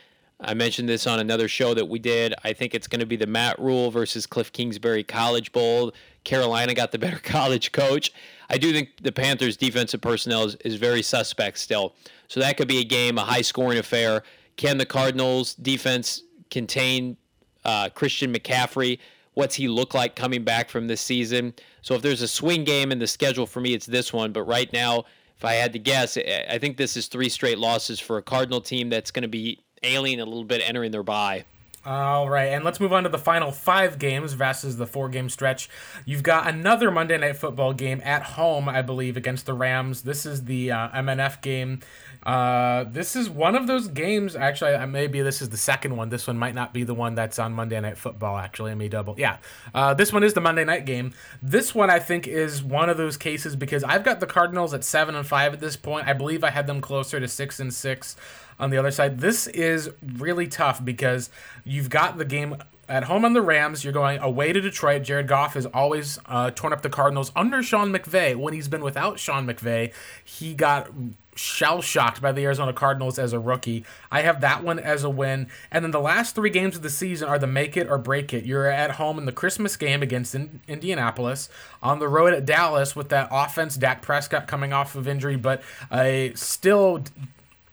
I 0.44 0.56
mentioned 0.56 0.90
this 0.90 1.06
on 1.06 1.20
another 1.20 1.48
show 1.48 1.76
that 1.76 1.86
we 1.86 2.00
did. 2.00 2.34
I 2.44 2.54
think 2.54 2.74
it's 2.74 2.88
going 2.88 3.00
to 3.00 3.06
be 3.06 3.16
the 3.16 3.28
Matt 3.28 3.60
Rhule 3.60 3.92
versus 3.92 4.26
Cliff 4.26 4.52
Kingsbury 4.52 5.04
College 5.04 5.52
Bowl. 5.52 5.94
Carolina 6.24 6.74
got 6.74 6.92
the 6.92 6.98
better 6.98 7.20
college 7.24 7.72
coach. 7.72 8.12
I 8.50 8.58
do 8.58 8.74
think 8.74 8.90
the 9.02 9.12
Panthers' 9.12 9.56
defensive 9.56 10.02
personnel 10.02 10.46
is, 10.46 10.56
is 10.66 10.76
very 10.76 11.04
suspect 11.04 11.60
still. 11.60 11.94
So 12.32 12.40
that 12.40 12.56
could 12.56 12.70
be 12.70 12.80
a 12.80 12.86
game, 12.86 13.18
a 13.18 13.26
high 13.26 13.42
scoring 13.42 13.78
affair. 13.78 14.24
Can 14.56 14.78
the 14.78 14.86
Cardinals' 14.86 15.54
defense 15.54 16.24
contain 16.50 17.18
uh, 17.66 17.90
Christian 17.90 18.34
McCaffrey? 18.34 19.00
What's 19.34 19.54
he 19.54 19.68
look 19.68 19.94
like 19.94 20.16
coming 20.16 20.46
back 20.46 20.70
from 20.70 20.88
this 20.88 21.02
season? 21.02 21.54
So 21.82 21.94
if 21.94 22.02
there's 22.02 22.22
a 22.22 22.30
swing 22.30 22.64
game 22.64 22.94
in 22.94 23.00
the 23.00 23.08
schedule 23.08 23.46
for 23.46 23.60
me, 23.60 23.74
it's 23.74 23.86
this 23.86 24.14
one. 24.14 24.32
But 24.32 24.44
right 24.44 24.72
now, 24.72 25.04
if 25.36 25.44
I 25.44 25.56
had 25.56 25.74
to 25.74 25.80
guess, 25.80 26.18
I 26.18 26.58
think 26.58 26.78
this 26.78 26.96
is 26.96 27.08
three 27.08 27.28
straight 27.28 27.60
losses 27.60 28.00
for 28.00 28.18
a 28.18 28.22
Cardinal 28.22 28.62
team 28.62 28.88
that's 28.88 29.12
going 29.12 29.24
to 29.24 29.28
be 29.28 29.60
ailing 29.84 30.22
a 30.22 30.26
little 30.26 30.46
bit 30.46 30.62
entering 30.66 30.92
their 30.92 31.04
bye. 31.04 31.44
All 31.84 32.30
right, 32.30 32.50
and 32.50 32.64
let's 32.64 32.80
move 32.80 32.94
on 32.94 33.04
to 33.04 33.10
the 33.10 33.18
final 33.18 33.52
five 33.52 33.98
games 33.98 34.34
versus 34.34 34.78
the 34.78 34.86
four 34.86 35.10
game 35.10 35.30
stretch. 35.30 35.68
You've 36.06 36.22
got 36.22 36.48
another 36.48 36.92
Monday 36.92 37.18
Night 37.18 37.38
Football 37.38 37.74
game 37.74 38.02
at 38.06 38.22
home, 38.22 38.70
I 38.70 38.84
believe, 38.84 39.18
against 39.18 39.48
the 39.48 39.56
Rams. 39.56 40.04
This 40.04 40.24
is 40.24 40.46
the 40.46 40.72
uh, 40.72 40.90
MNF 40.90 41.42
game. 41.42 41.80
Uh, 42.24 42.84
this 42.84 43.16
is 43.16 43.30
one 43.30 43.56
of 43.56 43.68
those 43.68 43.88
games. 43.88 44.36
Actually, 44.36 44.86
maybe 44.86 45.22
this 45.22 45.42
is 45.42 45.50
the 45.50 45.58
second 45.58 45.98
one. 45.98 46.10
This 46.10 46.28
one 46.28 46.38
might 46.38 46.54
not 46.54 46.74
be 46.74 46.84
the 46.84 46.94
one 46.94 47.16
that's 47.16 47.40
on 47.40 47.54
Monday 47.54 47.80
Night 47.80 47.98
Football. 47.98 48.38
Actually, 48.38 48.72
I 48.72 48.76
may 48.76 48.90
double. 48.90 49.16
Yeah, 49.18 49.38
uh, 49.74 49.94
this 49.94 50.14
one 50.14 50.24
is 50.24 50.34
the 50.34 50.42
Monday 50.42 50.64
night 50.64 50.86
game. 50.86 51.14
This 51.42 51.74
one 51.74 51.90
I 51.90 52.00
think 52.00 52.28
is 52.28 52.64
one 52.64 52.90
of 52.90 52.98
those 52.98 53.18
cases 53.18 53.56
because 53.56 53.84
I've 53.84 54.04
got 54.04 54.20
the 54.20 54.28
Cardinals 54.28 54.74
at 54.74 54.84
seven 54.84 55.16
and 55.16 55.26
five 55.26 55.54
at 55.54 55.60
this 55.60 55.76
point. 55.76 56.08
I 56.08 56.14
believe 56.14 56.44
I 56.44 56.52
had 56.52 56.68
them 56.68 56.80
closer 56.80 57.20
to 57.20 57.28
six 57.28 57.60
and 57.60 57.74
six 57.74 58.16
on 58.60 58.70
the 58.70 58.78
other 58.78 58.92
side. 58.92 59.20
This 59.20 59.48
is 59.48 59.90
really 60.02 60.48
tough 60.48 60.84
because 60.86 61.32
you've 61.64 61.90
got 61.90 62.20
the 62.20 62.26
game 62.26 62.56
at 62.92 63.06
home 63.06 63.24
on 63.24 63.32
the 63.32 63.42
Rams. 63.42 63.84
You're 63.84 63.94
going 63.94 64.20
away 64.20 64.52
to 64.52 64.60
Detroit. 64.60 65.04
Jared 65.04 65.28
Goff 65.28 65.54
has 65.54 65.66
always 65.68 66.20
uh, 66.26 66.52
torn 66.52 66.74
up 66.74 66.82
the 66.82 66.89
Cardinals 66.89 67.32
under 67.36 67.64
Sean 67.64 67.92
McVay. 67.92 68.36
When 68.36 68.54
he's 68.54 68.68
been 68.68 68.84
without 68.84 69.18
Sean 69.18 69.48
McVay, 69.48 69.94
he 70.24 70.54
got 70.54 70.92
shell 71.34 71.82
shocked 71.82 72.22
by 72.22 72.34
the 72.34 72.44
Arizona 72.44 72.74
Cardinals 72.74 73.18
as 73.18 73.32
a 73.32 73.39
rookie. 73.39 73.86
I 74.12 74.24
have 74.24 74.42
that 74.42 74.64
one 74.66 74.78
as 74.78 75.06
a 75.06 75.10
win. 75.10 75.48
And 75.72 75.86
then 75.86 75.92
the 75.92 76.02
last 76.02 76.36
three 76.36 76.50
games 76.50 76.76
of 76.76 76.82
the 76.82 76.89
season 76.89 77.30
are 77.30 77.39
the 77.39 77.48
make 77.48 77.78
it 77.78 77.89
or 77.89 77.98
break 77.98 78.34
it. 78.34 78.44
You're 78.44 78.68
at 78.68 78.92
home 78.92 79.18
in 79.18 79.26
the 79.26 79.32
Christmas 79.32 79.78
game 79.78 80.04
against 80.04 80.36
in- 80.36 80.60
Indianapolis, 80.68 81.48
on 81.82 82.00
the 82.00 82.10
road 82.10 82.34
at 82.34 82.46
Dallas 82.46 82.94
with 82.94 83.08
that 83.10 83.30
offense, 83.32 83.78
Dak 83.78 84.02
Prescott 84.02 84.48
coming 84.48 84.74
off 84.74 84.96
of 84.96 85.08
injury, 85.08 85.38
but 85.38 85.62
a 85.92 86.34
still 86.36 87.06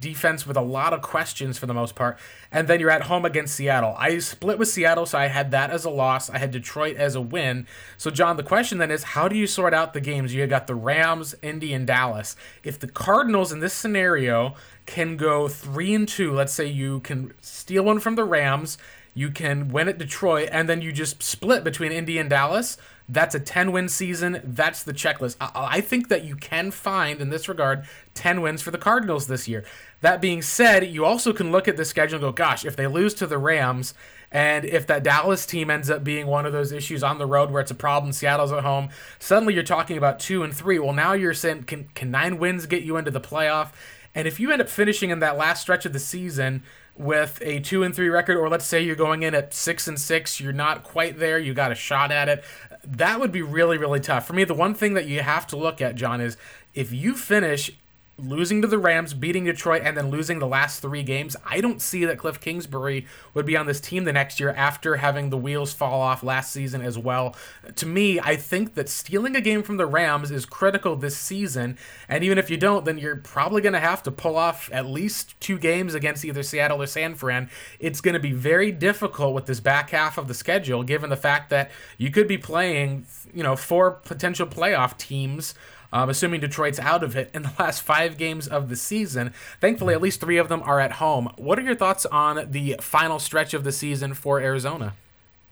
defense 0.00 0.46
with 0.46 0.56
a 0.56 0.62
lot 0.62 0.92
of 0.92 1.02
questions 1.02 1.58
for 1.58 1.66
the 1.66 1.74
most 1.74 1.94
part. 1.94 2.18
And 2.52 2.68
then 2.68 2.80
you're 2.80 2.90
at 2.90 3.02
home 3.02 3.24
against 3.24 3.54
Seattle. 3.54 3.94
I 3.98 4.18
split 4.18 4.58
with 4.58 4.68
Seattle, 4.68 5.06
so 5.06 5.18
I 5.18 5.26
had 5.26 5.50
that 5.50 5.70
as 5.70 5.84
a 5.84 5.90
loss. 5.90 6.30
I 6.30 6.38
had 6.38 6.50
Detroit 6.50 6.96
as 6.96 7.14
a 7.14 7.20
win. 7.20 7.66
So, 7.96 8.10
John, 8.10 8.36
the 8.36 8.42
question 8.42 8.78
then 8.78 8.90
is 8.90 9.02
how 9.02 9.28
do 9.28 9.36
you 9.36 9.46
sort 9.46 9.74
out 9.74 9.94
the 9.94 10.00
games? 10.00 10.34
You 10.34 10.46
got 10.46 10.66
the 10.66 10.74
Rams, 10.74 11.34
Indy, 11.42 11.72
and 11.72 11.86
Dallas. 11.86 12.36
If 12.62 12.78
the 12.78 12.88
Cardinals 12.88 13.52
in 13.52 13.60
this 13.60 13.74
scenario 13.74 14.54
can 14.86 15.16
go 15.16 15.48
three 15.48 15.94
and 15.94 16.08
two, 16.08 16.32
let's 16.32 16.52
say 16.52 16.66
you 16.66 17.00
can 17.00 17.34
steal 17.40 17.84
one 17.84 18.00
from 18.00 18.14
the 18.14 18.24
Rams, 18.24 18.78
you 19.14 19.30
can 19.30 19.68
win 19.68 19.88
at 19.88 19.98
Detroit, 19.98 20.48
and 20.52 20.68
then 20.68 20.80
you 20.80 20.92
just 20.92 21.22
split 21.22 21.64
between 21.64 21.92
Indy 21.92 22.18
and 22.18 22.30
Dallas 22.30 22.78
that's 23.08 23.34
a 23.34 23.40
10 23.40 23.72
win 23.72 23.88
season. 23.88 24.40
That's 24.44 24.82
the 24.82 24.92
checklist. 24.92 25.36
I, 25.40 25.50
I, 25.54 25.80
think 25.80 26.08
that 26.08 26.24
you 26.24 26.36
can 26.36 26.70
find, 26.70 27.20
in 27.20 27.30
this 27.30 27.48
regard, 27.48 27.84
10 28.14 28.42
wins 28.42 28.60
for 28.60 28.70
the 28.70 28.78
Cardinals 28.78 29.26
this 29.26 29.48
year. 29.48 29.64
That 30.00 30.20
being 30.20 30.42
said, 30.42 30.86
you 30.86 31.04
also 31.04 31.32
can 31.32 31.50
look 31.50 31.66
at 31.66 31.76
the 31.76 31.84
schedule 31.84 32.16
and 32.16 32.22
go, 32.22 32.32
gosh, 32.32 32.64
if 32.64 32.76
they 32.76 32.86
lose 32.86 33.14
to 33.14 33.26
the 33.26 33.38
Rams, 33.38 33.94
and 34.30 34.64
if 34.64 34.86
that 34.86 35.02
Dallas 35.02 35.46
team 35.46 35.70
ends 35.70 35.90
up 35.90 36.04
being 36.04 36.26
one 36.26 36.46
of 36.46 36.52
those 36.52 36.70
issues 36.70 37.02
on 37.02 37.18
the 37.18 37.26
road 37.26 37.50
where 37.50 37.62
it's 37.62 37.70
a 37.70 37.74
problem, 37.74 38.12
Seattle's 38.12 38.52
at 38.52 38.62
home, 38.62 38.90
suddenly 39.18 39.54
you're 39.54 39.62
talking 39.62 39.96
about 39.96 40.20
two 40.20 40.42
and 40.42 40.54
three. 40.54 40.78
Well, 40.78 40.92
now 40.92 41.14
you're 41.14 41.34
saying, 41.34 41.64
can, 41.64 41.88
can 41.94 42.10
nine 42.10 42.38
wins 42.38 42.66
get 42.66 42.82
you 42.82 42.96
into 42.96 43.10
the 43.10 43.20
playoff? 43.20 43.72
And 44.14 44.28
if 44.28 44.38
you 44.38 44.50
end 44.52 44.60
up 44.60 44.68
finishing 44.68 45.10
in 45.10 45.20
that 45.20 45.36
last 45.36 45.62
stretch 45.62 45.86
of 45.86 45.92
the 45.92 45.98
season, 45.98 46.62
with 46.98 47.38
a 47.42 47.60
two 47.60 47.84
and 47.84 47.94
three 47.94 48.08
record, 48.08 48.36
or 48.36 48.48
let's 48.48 48.66
say 48.66 48.82
you're 48.82 48.96
going 48.96 49.22
in 49.22 49.34
at 49.34 49.54
six 49.54 49.86
and 49.86 49.98
six, 49.98 50.40
you're 50.40 50.52
not 50.52 50.82
quite 50.82 51.18
there, 51.18 51.38
you 51.38 51.54
got 51.54 51.72
a 51.72 51.76
shot 51.76 52.10
at 52.10 52.28
it. 52.28 52.44
That 52.84 53.20
would 53.20 53.32
be 53.32 53.42
really, 53.42 53.78
really 53.78 54.00
tough. 54.00 54.26
For 54.26 54.32
me, 54.32 54.44
the 54.44 54.54
one 54.54 54.74
thing 54.74 54.94
that 54.94 55.06
you 55.06 55.20
have 55.20 55.46
to 55.48 55.56
look 55.56 55.80
at, 55.80 55.94
John, 55.94 56.20
is 56.20 56.36
if 56.74 56.92
you 56.92 57.14
finish 57.14 57.70
losing 58.18 58.60
to 58.62 58.68
the 58.68 58.78
Rams, 58.78 59.14
beating 59.14 59.44
Detroit, 59.44 59.82
and 59.84 59.96
then 59.96 60.10
losing 60.10 60.40
the 60.40 60.46
last 60.46 60.80
three 60.80 61.02
games, 61.02 61.36
I 61.46 61.60
don't 61.60 61.80
see 61.80 62.04
that 62.04 62.18
Cliff 62.18 62.40
Kingsbury 62.40 63.06
would 63.32 63.46
be 63.46 63.56
on 63.56 63.66
this 63.66 63.80
team 63.80 64.04
the 64.04 64.12
next 64.12 64.40
year 64.40 64.50
after 64.50 64.96
having 64.96 65.30
the 65.30 65.36
wheels 65.36 65.72
fall 65.72 66.00
off 66.00 66.22
last 66.22 66.52
season 66.52 66.82
as 66.82 66.98
well. 66.98 67.36
To 67.76 67.86
me, 67.86 68.18
I 68.18 68.34
think 68.36 68.74
that 68.74 68.88
stealing 68.88 69.36
a 69.36 69.40
game 69.40 69.62
from 69.62 69.76
the 69.76 69.86
Rams 69.86 70.30
is 70.30 70.44
critical 70.44 70.96
this 70.96 71.16
season, 71.16 71.78
and 72.08 72.24
even 72.24 72.38
if 72.38 72.50
you 72.50 72.56
don't, 72.56 72.84
then 72.84 72.98
you're 72.98 73.16
probably 73.16 73.62
going 73.62 73.72
to 73.74 73.80
have 73.80 74.02
to 74.02 74.10
pull 74.10 74.36
off 74.36 74.68
at 74.72 74.86
least 74.86 75.38
two 75.40 75.58
games 75.58 75.94
against 75.94 76.24
either 76.24 76.42
Seattle 76.42 76.82
or 76.82 76.86
San 76.86 77.14
Fran. 77.14 77.48
It's 77.78 78.00
going 78.00 78.14
to 78.14 78.20
be 78.20 78.32
very 78.32 78.72
difficult 78.72 79.34
with 79.34 79.46
this 79.46 79.60
back 79.60 79.90
half 79.90 80.18
of 80.18 80.26
the 80.26 80.34
schedule, 80.34 80.82
given 80.82 81.10
the 81.10 81.16
fact 81.16 81.50
that 81.50 81.70
you 81.96 82.10
could 82.10 82.26
be 82.26 82.38
playing, 82.38 83.06
you 83.32 83.44
know, 83.44 83.54
four 83.54 83.92
potential 83.92 84.46
playoff 84.46 84.98
teams 84.98 85.54
um, 85.92 86.10
assuming 86.10 86.40
Detroit's 86.40 86.78
out 86.78 87.02
of 87.02 87.16
it 87.16 87.30
in 87.32 87.42
the 87.42 87.52
last 87.58 87.82
five 87.82 88.16
games 88.16 88.46
of 88.46 88.68
the 88.68 88.76
season. 88.76 89.32
Thankfully, 89.60 89.94
at 89.94 90.02
least 90.02 90.20
three 90.20 90.38
of 90.38 90.48
them 90.48 90.62
are 90.64 90.80
at 90.80 90.92
home. 90.92 91.32
What 91.36 91.58
are 91.58 91.62
your 91.62 91.74
thoughts 91.74 92.06
on 92.06 92.50
the 92.50 92.76
final 92.80 93.18
stretch 93.18 93.54
of 93.54 93.64
the 93.64 93.72
season 93.72 94.14
for 94.14 94.40
Arizona? 94.40 94.94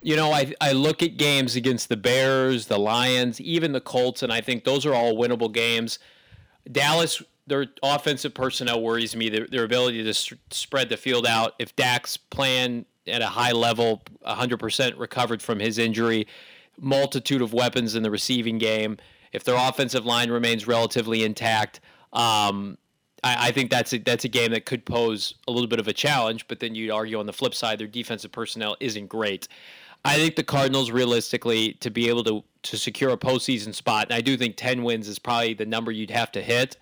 You 0.03 0.15
know, 0.15 0.31
I, 0.31 0.55
I 0.61 0.73
look 0.73 1.03
at 1.03 1.17
games 1.17 1.57
against 1.57 1.89
the 1.89 1.97
Bears, 1.97 2.67
the 2.67 2.79
Lions, 2.79 3.41
even 3.41 3.73
the 3.73 3.81
Colts, 3.81 4.23
and 4.23 4.33
I 4.33 4.41
think 4.41 4.65
those 4.65 4.87
are 4.87 4.95
all 4.95 5.15
winnable 5.17 5.51
games. 5.51 5.99
Dallas, 6.71 7.23
their 7.47 7.67
offensive 7.83 8.35
personnel 8.35 8.83
worries 8.83 9.17
me. 9.17 9.29
Their, 9.29 9.47
their 9.47 9.65
ability 9.65 10.05
to 10.05 10.11
s- 10.11 10.33
spread 10.51 10.91
the 10.91 10.97
field 10.97 11.27
out. 11.27 11.55
If 11.59 11.75
Dak's 11.75 12.17
playing 12.17 12.85
at 13.07 13.23
a 13.23 13.27
high 13.27 13.53
level, 13.53 14.03
100% 14.27 14.99
recovered 14.99 15.43
from 15.43 15.59
his 15.59 15.79
injury, 15.79 16.27
multitude 16.79 17.41
of 17.41 17.53
weapons 17.53 17.95
in 17.95 18.03
the 18.03 18.11
receiving 18.11 18.59
game 18.59 18.99
if 19.37 19.45
their 19.45 19.55
offensive 19.55 20.07
line 20.07 20.31
remains 20.31 20.67
relatively 20.67 21.23
intact, 21.23 21.81
um, 22.15 22.79
I, 23.23 23.49
I, 23.49 23.53
think 23.53 23.71
that's 23.71 23.93
a, 23.93 23.99
that's 23.99 24.25
a 24.25 24.29
game 24.29 24.51
that 24.53 24.65
could 24.65 24.87
pose 24.87 25.35
a 25.47 25.53
little 25.53 25.69
bit 25.69 25.79
of 25.79 25.87
a 25.89 25.93
challenge. 25.93 26.49
But 26.49 26.59
then 26.59 26.75
you'd 26.75 26.91
argue 26.91 27.19
on 27.19 27.27
the 27.27 27.35
flip 27.35 27.55
side, 27.55 27.79
their 27.79 27.87
defensive 27.87 28.33
personnel 28.33 28.79
isn't 28.81 29.09
great. 29.09 29.47
I 30.07 30.15
think 30.15 30.37
the 30.37 30.43
Cardinals, 30.43 30.91
realistically, 30.91 31.75
to 31.75 31.91
be 31.91 32.09
able 32.09 32.25
to 32.25 32.43
to 32.63 32.79
secure 32.79 33.11
a 33.11 33.17
postseason 33.17 33.75
spot, 33.75 34.07
and 34.07 34.15
I 34.15 34.23
do 34.23 34.37
think 34.39 34.57
ten 34.57 34.83
wins 34.83 35.07
is 35.07 35.19
probably 35.19 35.53
the 35.53 35.67
number 35.67 35.93
you'd 35.93 36.11
have 36.11 36.33
to 36.33 36.41
hit. 36.41 36.79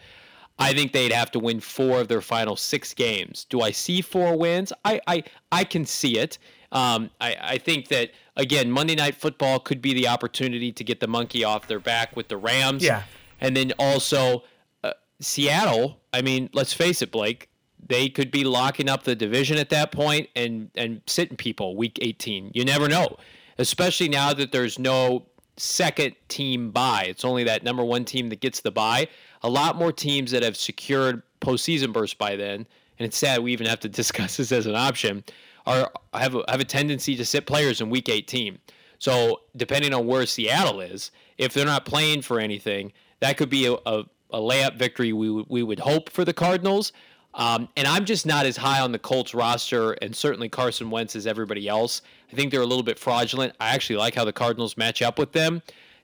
I 0.56 0.72
think 0.72 0.92
they'd 0.92 1.12
have 1.12 1.32
to 1.32 1.40
win 1.40 1.58
four 1.58 2.00
of 2.00 2.06
their 2.06 2.20
final 2.20 2.54
six 2.54 2.94
games. 2.94 3.46
Do 3.50 3.62
I 3.62 3.72
see 3.72 4.00
four 4.00 4.38
wins? 4.38 4.72
I 4.84 5.00
I, 5.08 5.24
I 5.50 5.64
can 5.64 5.84
see 5.84 6.18
it. 6.18 6.38
Um, 6.74 7.10
I, 7.20 7.36
I 7.40 7.58
think 7.58 7.88
that 7.88 8.10
again, 8.36 8.70
Monday 8.70 8.96
Night 8.96 9.14
Football 9.14 9.60
could 9.60 9.80
be 9.80 9.94
the 9.94 10.08
opportunity 10.08 10.72
to 10.72 10.84
get 10.84 11.00
the 11.00 11.06
monkey 11.06 11.44
off 11.44 11.68
their 11.68 11.78
back 11.78 12.16
with 12.16 12.28
the 12.28 12.36
Rams. 12.36 12.82
Yeah. 12.82 13.04
And 13.40 13.56
then 13.56 13.72
also 13.78 14.42
uh, 14.82 14.92
Seattle. 15.20 16.00
I 16.12 16.20
mean, 16.20 16.50
let's 16.52 16.72
face 16.72 17.00
it, 17.00 17.12
Blake. 17.12 17.48
They 17.86 18.08
could 18.08 18.30
be 18.30 18.44
locking 18.44 18.88
up 18.88 19.04
the 19.04 19.14
division 19.14 19.56
at 19.58 19.70
that 19.70 19.92
point 19.92 20.28
and 20.34 20.70
and 20.74 21.00
sitting 21.06 21.36
people 21.36 21.76
week 21.76 21.98
18. 22.02 22.50
You 22.54 22.64
never 22.64 22.88
know, 22.88 23.18
especially 23.58 24.08
now 24.08 24.32
that 24.34 24.52
there's 24.52 24.78
no 24.78 25.26
second 25.56 26.16
team 26.28 26.70
bye. 26.70 27.04
It's 27.06 27.24
only 27.24 27.44
that 27.44 27.62
number 27.62 27.84
one 27.84 28.04
team 28.04 28.30
that 28.30 28.40
gets 28.40 28.60
the 28.60 28.70
bye. 28.70 29.06
A 29.42 29.50
lot 29.50 29.76
more 29.76 29.92
teams 29.92 30.30
that 30.30 30.42
have 30.42 30.56
secured 30.56 31.22
postseason 31.40 31.92
burst 31.92 32.16
by 32.16 32.36
then, 32.36 32.66
and 32.98 33.06
it's 33.06 33.18
sad 33.18 33.40
we 33.40 33.52
even 33.52 33.66
have 33.66 33.80
to 33.80 33.88
discuss 33.90 34.38
this 34.38 34.50
as 34.50 34.66
an 34.66 34.74
option 34.74 35.22
are 35.66 35.90
have 36.12 36.34
a, 36.34 36.44
have 36.48 36.60
a 36.60 36.64
tendency 36.64 37.16
to 37.16 37.24
sit 37.24 37.46
players 37.46 37.80
in 37.80 37.90
week 37.90 38.08
18. 38.08 38.58
So 38.98 39.42
depending 39.56 39.92
on 39.92 40.06
where 40.06 40.26
Seattle 40.26 40.80
is, 40.80 41.10
if 41.38 41.52
they're 41.52 41.66
not 41.66 41.84
playing 41.84 42.22
for 42.22 42.40
anything, 42.40 42.92
that 43.20 43.36
could 43.36 43.50
be 43.50 43.66
a, 43.66 43.72
a, 43.72 44.04
a 44.30 44.38
layup 44.38 44.76
victory 44.76 45.12
we 45.12 45.30
would 45.30 45.46
we 45.48 45.62
would 45.62 45.80
hope 45.80 46.10
for 46.10 46.24
the 46.24 46.32
Cardinals. 46.32 46.92
Um, 47.34 47.68
and 47.76 47.88
I'm 47.88 48.04
just 48.04 48.26
not 48.26 48.46
as 48.46 48.56
high 48.56 48.80
on 48.80 48.92
the 48.92 48.98
Colts 48.98 49.34
roster 49.34 49.92
and 49.94 50.14
certainly 50.14 50.48
Carson 50.48 50.88
Wentz 50.88 51.16
as 51.16 51.26
everybody 51.26 51.66
else. 51.66 52.02
I 52.32 52.36
think 52.36 52.52
they're 52.52 52.62
a 52.62 52.66
little 52.66 52.84
bit 52.84 52.96
fraudulent. 52.98 53.54
I 53.58 53.74
actually 53.74 53.96
like 53.96 54.14
how 54.14 54.24
the 54.24 54.32
Cardinals 54.32 54.76
match 54.76 55.02
up 55.02 55.18
with 55.18 55.32
them. 55.32 55.60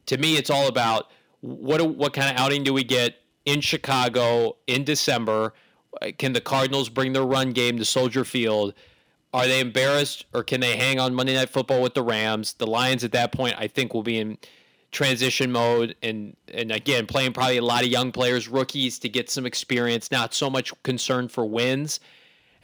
To 0.06 0.18
me, 0.18 0.36
it's 0.36 0.50
all 0.50 0.66
about 0.66 1.10
what 1.40 1.80
what 1.96 2.12
kind 2.12 2.34
of 2.34 2.40
outing 2.40 2.64
do 2.64 2.72
we 2.72 2.84
get 2.84 3.16
in 3.44 3.60
Chicago 3.60 4.56
in 4.66 4.84
December? 4.84 5.54
Can 6.18 6.32
the 6.32 6.40
Cardinals 6.40 6.88
bring 6.88 7.12
their 7.12 7.24
run 7.24 7.52
game 7.52 7.78
to 7.78 7.84
Soldier 7.84 8.24
Field? 8.24 8.74
Are 9.32 9.46
they 9.46 9.60
embarrassed 9.60 10.26
or 10.34 10.42
can 10.42 10.60
they 10.60 10.76
hang 10.76 10.98
on 10.98 11.14
Monday 11.14 11.34
Night 11.34 11.50
Football 11.50 11.82
with 11.82 11.94
the 11.94 12.02
Rams? 12.02 12.54
The 12.54 12.66
Lions 12.66 13.04
at 13.04 13.12
that 13.12 13.32
point, 13.32 13.54
I 13.58 13.68
think, 13.68 13.94
will 13.94 14.02
be 14.02 14.18
in 14.18 14.38
transition 14.92 15.52
mode 15.52 15.94
and 16.02 16.36
and 16.52 16.72
again 16.72 17.06
playing 17.06 17.32
probably 17.32 17.58
a 17.58 17.62
lot 17.62 17.84
of 17.84 17.88
young 17.88 18.10
players, 18.10 18.48
rookies 18.48 18.98
to 18.98 19.08
get 19.08 19.30
some 19.30 19.46
experience, 19.46 20.10
not 20.10 20.34
so 20.34 20.50
much 20.50 20.72
concerned 20.82 21.30
for 21.30 21.44
wins. 21.44 22.00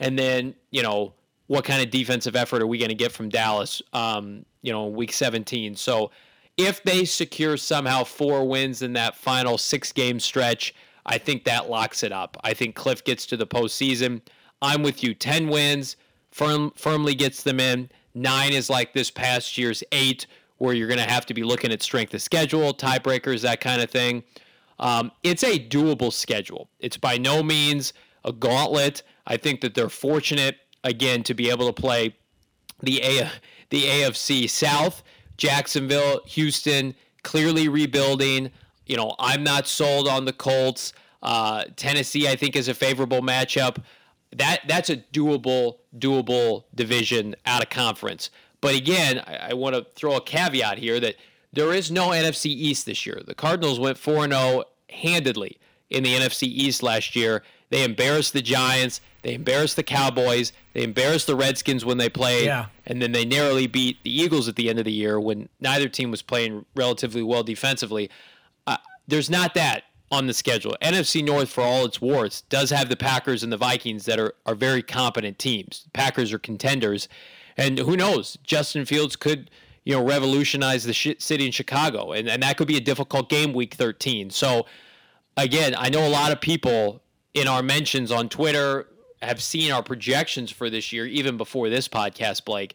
And 0.01 0.19
then, 0.19 0.55
you 0.73 0.83
know, 0.83 1.15
what 1.47 1.65
kind 1.65 1.83
of 1.83 1.91
defensive 1.91 2.35
effort 2.35 2.63
are 2.63 2.67
we 2.67 2.79
going 2.79 2.89
to 2.89 2.97
get 2.97 3.13
from 3.13 3.29
Dallas 3.29 3.81
um, 3.93 4.45
you 4.63 4.73
know, 4.73 4.87
week 4.87 5.13
17. 5.13 5.77
So 5.77 6.11
if 6.57 6.83
they 6.83 7.05
secure 7.05 7.57
somehow 7.57 8.03
four 8.03 8.47
wins 8.47 8.83
in 8.83 8.95
that 8.95 9.15
final 9.15 9.57
six 9.59 9.93
game 9.93 10.19
stretch, 10.19 10.75
I 11.07 11.19
think 11.19 11.45
that 11.45 11.71
locks 11.71 12.03
it 12.03 12.11
up. 12.11 12.37
I 12.43 12.53
think 12.53 12.75
Cliff 12.75 13.05
gets 13.05 13.27
to 13.27 13.37
the 13.37 13.47
postseason. 13.47 14.23
I'm 14.61 14.83
with 14.83 15.05
you. 15.05 15.15
10 15.15 15.49
wins, 15.49 15.97
firm, 16.37 16.71
firmly 16.77 17.15
gets 17.15 17.43
them 17.43 17.59
in. 17.59 17.89
Nine 18.15 18.53
is 18.53 18.69
like 18.69 18.93
this 18.93 19.11
past 19.11 19.57
year's 19.57 19.83
eight, 19.91 20.27
where 20.59 20.75
you're 20.75 20.87
going 20.87 21.01
to 21.01 21.11
have 21.11 21.25
to 21.27 21.35
be 21.35 21.43
looking 21.43 21.73
at 21.73 21.83
strength 21.83 22.13
of 22.13 22.21
schedule, 22.21 22.75
tiebreakers, 22.75 23.41
that 23.41 23.61
kind 23.61 23.81
of 23.81 23.91
thing. 23.91 24.23
Um, 24.79 25.13
it's 25.23 25.43
a 25.43 25.59
doable 25.59 26.13
schedule. 26.13 26.69
It's 26.79 26.99
by 26.99 27.17
no 27.17 27.43
means 27.43 27.95
a 28.25 28.33
gauntlet. 28.33 29.03
I 29.27 29.39
think 29.39 29.63
that 29.63 29.75
they're 29.75 29.89
fortunate 29.89 30.59
again 30.85 31.23
to 31.23 31.33
be 31.35 31.49
able 31.49 31.73
to 31.73 31.73
play 31.73 32.15
the 32.83 33.01
A- 33.03 33.31
the 33.71 33.85
AFC 33.85 34.49
South, 34.49 35.03
Jacksonville, 35.39 36.21
Houston, 36.27 36.95
clearly 37.23 37.69
rebuilding. 37.69 38.51
You 38.85 38.99
know, 38.99 39.15
I'm 39.19 39.43
not 39.43 39.67
sold 39.67 40.07
on 40.07 40.27
the 40.27 40.35
Colts. 40.35 40.93
Uh, 41.23 41.65
Tennessee, 41.77 42.29
I 42.29 42.37
think, 42.37 42.55
is 42.55 42.69
a 42.69 42.75
favorable 42.75 43.23
matchup 43.23 43.79
that 44.35 44.61
that's 44.67 44.91
a 44.91 44.97
doable 44.97 45.79
doable 45.97 46.65
division 46.75 47.35
out 47.45 47.63
of 47.63 47.71
conference. 47.71 48.31
But 48.61 48.75
again, 48.75 49.23
I, 49.27 49.51
I 49.51 49.53
want 49.55 49.75
to 49.75 49.87
throw 49.95 50.17
a 50.17 50.21
caveat 50.21 50.79
here 50.79 50.99
that 51.01 51.17
there 51.53 51.73
is 51.73 51.91
no 51.91 52.09
NFC 52.09 52.47
East 52.47 52.87
this 52.87 53.07
year. 53.07 53.23
The 53.27 53.35
Cardinals 53.35 53.79
went 53.79 53.99
4 53.99 54.29
0 54.29 54.65
handedly 54.91 55.59
in 55.91 56.03
the 56.03 56.15
NFC 56.15 56.45
East 56.45 56.83
last 56.83 57.17
year. 57.17 57.43
They 57.71 57.85
embarrassed 57.85 58.33
the 58.33 58.43
Giants. 58.43 59.01
They 59.23 59.35
embarrassed 59.35 59.77
the 59.77 59.83
Cowboys. 59.83 60.53
They 60.73 60.85
embarrassed 60.85 61.27
the 61.27 61.35
Redskins 61.35 61.85
when 61.85 61.99
they 61.99 62.09
played. 62.09 62.47
Yeah. 62.47 62.67
And 62.87 63.03
then 63.03 63.13
they 63.13 63.25
narrowly 63.25 63.67
beat 63.67 64.03
the 64.05 64.11
Eagles 64.11 64.49
at 64.49 64.57
the 64.57 64.69
end 64.69 64.79
of 64.79 64.85
the 64.85 64.93
year 64.93 65.19
when 65.19 65.49
neither 65.61 65.89
team 65.89 66.11
was 66.11 66.23
playing 66.23 66.65
relatively 66.77 67.23
well 67.23 67.43
defensively. 67.43 68.09
Uh, 68.67 68.77
there's 69.09 69.29
not 69.29 69.55
that 69.55 69.85
on 70.11 70.27
the 70.27 70.35
schedule. 70.35 70.77
NFC 70.83 71.25
North, 71.25 71.49
for 71.49 71.63
all 71.63 71.85
its 71.85 72.01
warts, 72.01 72.43
does 72.43 72.71
have 72.71 72.89
the 72.89 72.97
Packers 72.97 73.43
and 73.43 73.53
the 73.53 73.57
Vikings 73.57 74.05
that 74.05 74.19
are, 74.19 74.35
are 74.45 74.55
very 74.55 74.83
competent 74.83 75.39
teams. 75.39 75.87
Packers 75.93 76.33
are 76.33 76.39
contenders. 76.39 77.09
And 77.57 77.79
who 77.79 77.97
knows? 77.97 78.39
Justin 78.45 78.85
Fields 78.85 79.17
could, 79.17 79.51
you 79.85 79.95
know, 79.95 80.05
revolutionize 80.05 80.85
the 80.85 80.93
sh- 80.93 81.17
city 81.19 81.47
in 81.47 81.53
Chicago. 81.53 82.13
And, 82.13 82.29
and 82.29 82.43
that 82.43 82.57
could 82.57 82.69
be 82.69 82.77
a 82.77 82.81
difficult 82.81 83.29
game 83.29 83.53
week 83.53 83.75
13. 83.75 84.31
So, 84.31 84.67
again, 85.37 85.75
I 85.77 85.89
know 85.89 86.07
a 86.07 86.11
lot 86.11 86.33
of 86.33 86.41
people 86.41 87.03
in 87.35 87.49
our 87.49 87.63
mentions 87.63 88.13
on 88.13 88.29
Twitter 88.29 88.87
have 89.23 89.43
seen 89.43 89.73
our 89.73 89.83
projections 89.83 90.51
for 90.51 90.71
this 90.71 90.93
year, 90.93 91.07
even 91.07 91.37
before 91.37 91.69
this 91.69 91.89
podcast, 91.89 92.45
Blake, 92.45 92.75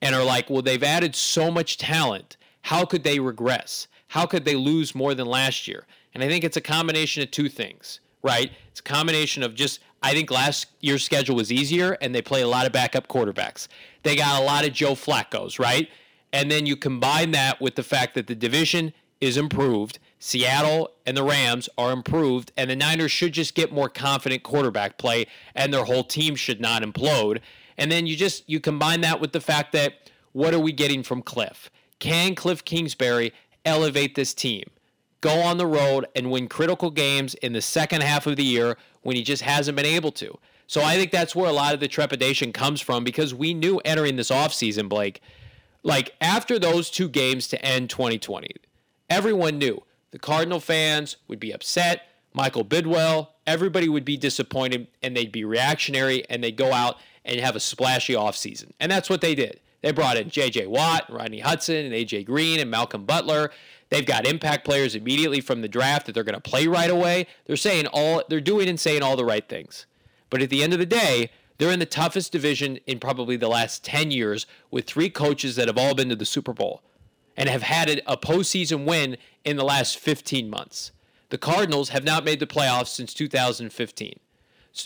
and 0.00 0.14
are 0.14 0.24
like, 0.24 0.48
well, 0.48 0.62
they've 0.62 0.82
added 0.82 1.14
so 1.14 1.50
much 1.50 1.76
talent. 1.76 2.36
How 2.62 2.84
could 2.84 3.04
they 3.04 3.20
regress? 3.20 3.86
How 4.08 4.26
could 4.26 4.44
they 4.44 4.54
lose 4.54 4.94
more 4.94 5.14
than 5.14 5.26
last 5.26 5.68
year? 5.68 5.86
And 6.14 6.22
I 6.22 6.28
think 6.28 6.44
it's 6.44 6.56
a 6.56 6.60
combination 6.60 7.22
of 7.22 7.30
two 7.30 7.48
things, 7.48 8.00
right? 8.22 8.50
It's 8.68 8.80
a 8.80 8.84
combination 8.84 9.42
of 9.42 9.54
just, 9.54 9.80
I 10.02 10.12
think 10.12 10.30
last 10.30 10.66
year's 10.80 11.04
schedule 11.04 11.36
was 11.36 11.52
easier 11.52 11.92
and 12.00 12.14
they 12.14 12.22
play 12.22 12.42
a 12.42 12.48
lot 12.48 12.66
of 12.66 12.72
backup 12.72 13.08
quarterbacks. 13.08 13.68
They 14.02 14.16
got 14.16 14.40
a 14.40 14.44
lot 14.44 14.66
of 14.66 14.72
Joe 14.72 14.92
Flacco's, 14.92 15.58
right? 15.58 15.88
And 16.32 16.50
then 16.50 16.66
you 16.66 16.76
combine 16.76 17.32
that 17.32 17.60
with 17.60 17.74
the 17.74 17.82
fact 17.82 18.14
that 18.14 18.26
the 18.26 18.34
division 18.34 18.92
is 19.20 19.36
improved. 19.36 19.98
Seattle 20.18 20.90
and 21.06 21.16
the 21.16 21.22
Rams 21.22 21.68
are 21.78 21.92
improved, 21.92 22.52
and 22.56 22.70
the 22.70 22.76
Niners 22.76 23.10
should 23.10 23.32
just 23.32 23.54
get 23.54 23.72
more 23.72 23.88
confident 23.88 24.42
quarterback 24.42 24.98
play, 24.98 25.26
and 25.54 25.72
their 25.72 25.84
whole 25.84 26.04
team 26.04 26.36
should 26.36 26.60
not 26.60 26.82
implode. 26.82 27.40
And 27.78 27.90
then 27.90 28.06
you 28.06 28.16
just 28.16 28.48
you 28.48 28.60
combine 28.60 29.00
that 29.00 29.20
with 29.20 29.32
the 29.32 29.40
fact 29.40 29.72
that 29.72 30.10
what 30.32 30.52
are 30.52 30.58
we 30.60 30.72
getting 30.72 31.02
from 31.02 31.22
Cliff? 31.22 31.70
Can 31.98 32.34
Cliff 32.34 32.64
Kingsbury 32.64 33.32
elevate 33.64 34.14
this 34.14 34.34
team? 34.34 34.64
Go 35.20 35.40
on 35.40 35.58
the 35.58 35.66
road 35.66 36.06
and 36.14 36.30
win 36.30 36.48
critical 36.48 36.90
games 36.90 37.34
in 37.34 37.52
the 37.52 37.60
second 37.60 38.02
half 38.02 38.26
of 38.26 38.36
the 38.36 38.44
year 38.44 38.76
when 39.02 39.16
he 39.16 39.22
just 39.22 39.42
hasn't 39.42 39.76
been 39.76 39.86
able 39.86 40.12
to. 40.12 40.38
So 40.66 40.82
I 40.82 40.96
think 40.96 41.10
that's 41.10 41.34
where 41.34 41.50
a 41.50 41.52
lot 41.52 41.74
of 41.74 41.80
the 41.80 41.88
trepidation 41.88 42.52
comes 42.52 42.80
from 42.80 43.04
because 43.04 43.34
we 43.34 43.54
knew 43.54 43.78
entering 43.84 44.16
this 44.16 44.30
offseason, 44.30 44.88
Blake, 44.88 45.20
like 45.82 46.14
after 46.20 46.58
those 46.58 46.90
two 46.90 47.08
games 47.08 47.48
to 47.48 47.64
end 47.64 47.90
2020, 47.90 48.48
everyone 49.08 49.58
knew 49.58 49.82
the 50.12 50.18
Cardinal 50.18 50.60
fans 50.60 51.16
would 51.28 51.40
be 51.40 51.52
upset. 51.52 52.02
Michael 52.32 52.64
Bidwill, 52.64 53.28
everybody 53.46 53.88
would 53.88 54.04
be 54.04 54.16
disappointed 54.16 54.86
and 55.02 55.16
they'd 55.16 55.32
be 55.32 55.44
reactionary 55.44 56.28
and 56.30 56.42
they'd 56.42 56.56
go 56.56 56.72
out 56.72 56.98
and 57.24 57.40
have 57.40 57.56
a 57.56 57.60
splashy 57.60 58.14
offseason. 58.14 58.70
And 58.78 58.90
that's 58.90 59.10
what 59.10 59.20
they 59.20 59.34
did. 59.34 59.60
They 59.82 59.92
brought 59.92 60.16
in 60.16 60.28
J.J. 60.28 60.66
Watt, 60.66 61.10
Rodney 61.10 61.40
Hudson, 61.40 61.86
and 61.86 61.94
A.J. 61.94 62.24
Green, 62.24 62.60
and 62.60 62.70
Malcolm 62.70 63.04
Butler. 63.04 63.50
They've 63.90 64.06
got 64.06 64.26
impact 64.26 64.64
players 64.64 64.94
immediately 64.94 65.40
from 65.40 65.60
the 65.60 65.68
draft 65.68 66.06
that 66.06 66.12
they're 66.12 66.24
going 66.24 66.40
to 66.40 66.40
play 66.40 66.66
right 66.66 66.90
away. 66.90 67.26
They're 67.46 67.56
saying 67.56 67.86
all 67.88 68.22
they're 68.28 68.40
doing 68.40 68.68
and 68.68 68.78
saying 68.78 69.02
all 69.02 69.16
the 69.16 69.24
right 69.24 69.46
things. 69.46 69.86
But 70.30 70.42
at 70.42 70.48
the 70.48 70.62
end 70.62 70.72
of 70.72 70.78
the 70.78 70.86
day, 70.86 71.30
they're 71.58 71.72
in 71.72 71.80
the 71.80 71.86
toughest 71.86 72.32
division 72.32 72.78
in 72.86 73.00
probably 73.00 73.36
the 73.36 73.48
last 73.48 73.84
10 73.84 74.12
years 74.12 74.46
with 74.70 74.86
three 74.86 75.10
coaches 75.10 75.56
that 75.56 75.68
have 75.68 75.76
all 75.76 75.94
been 75.94 76.08
to 76.08 76.16
the 76.16 76.24
Super 76.24 76.54
Bowl 76.54 76.82
and 77.36 77.48
have 77.48 77.62
had 77.62 77.90
a 78.06 78.16
postseason 78.16 78.86
win 78.86 79.16
in 79.44 79.56
the 79.56 79.64
last 79.64 79.98
15 79.98 80.48
months. 80.48 80.92
The 81.30 81.38
Cardinals 81.38 81.90
have 81.90 82.04
not 82.04 82.24
made 82.24 82.40
the 82.40 82.46
playoffs 82.46 82.88
since 82.88 83.12
2015. 83.12 84.18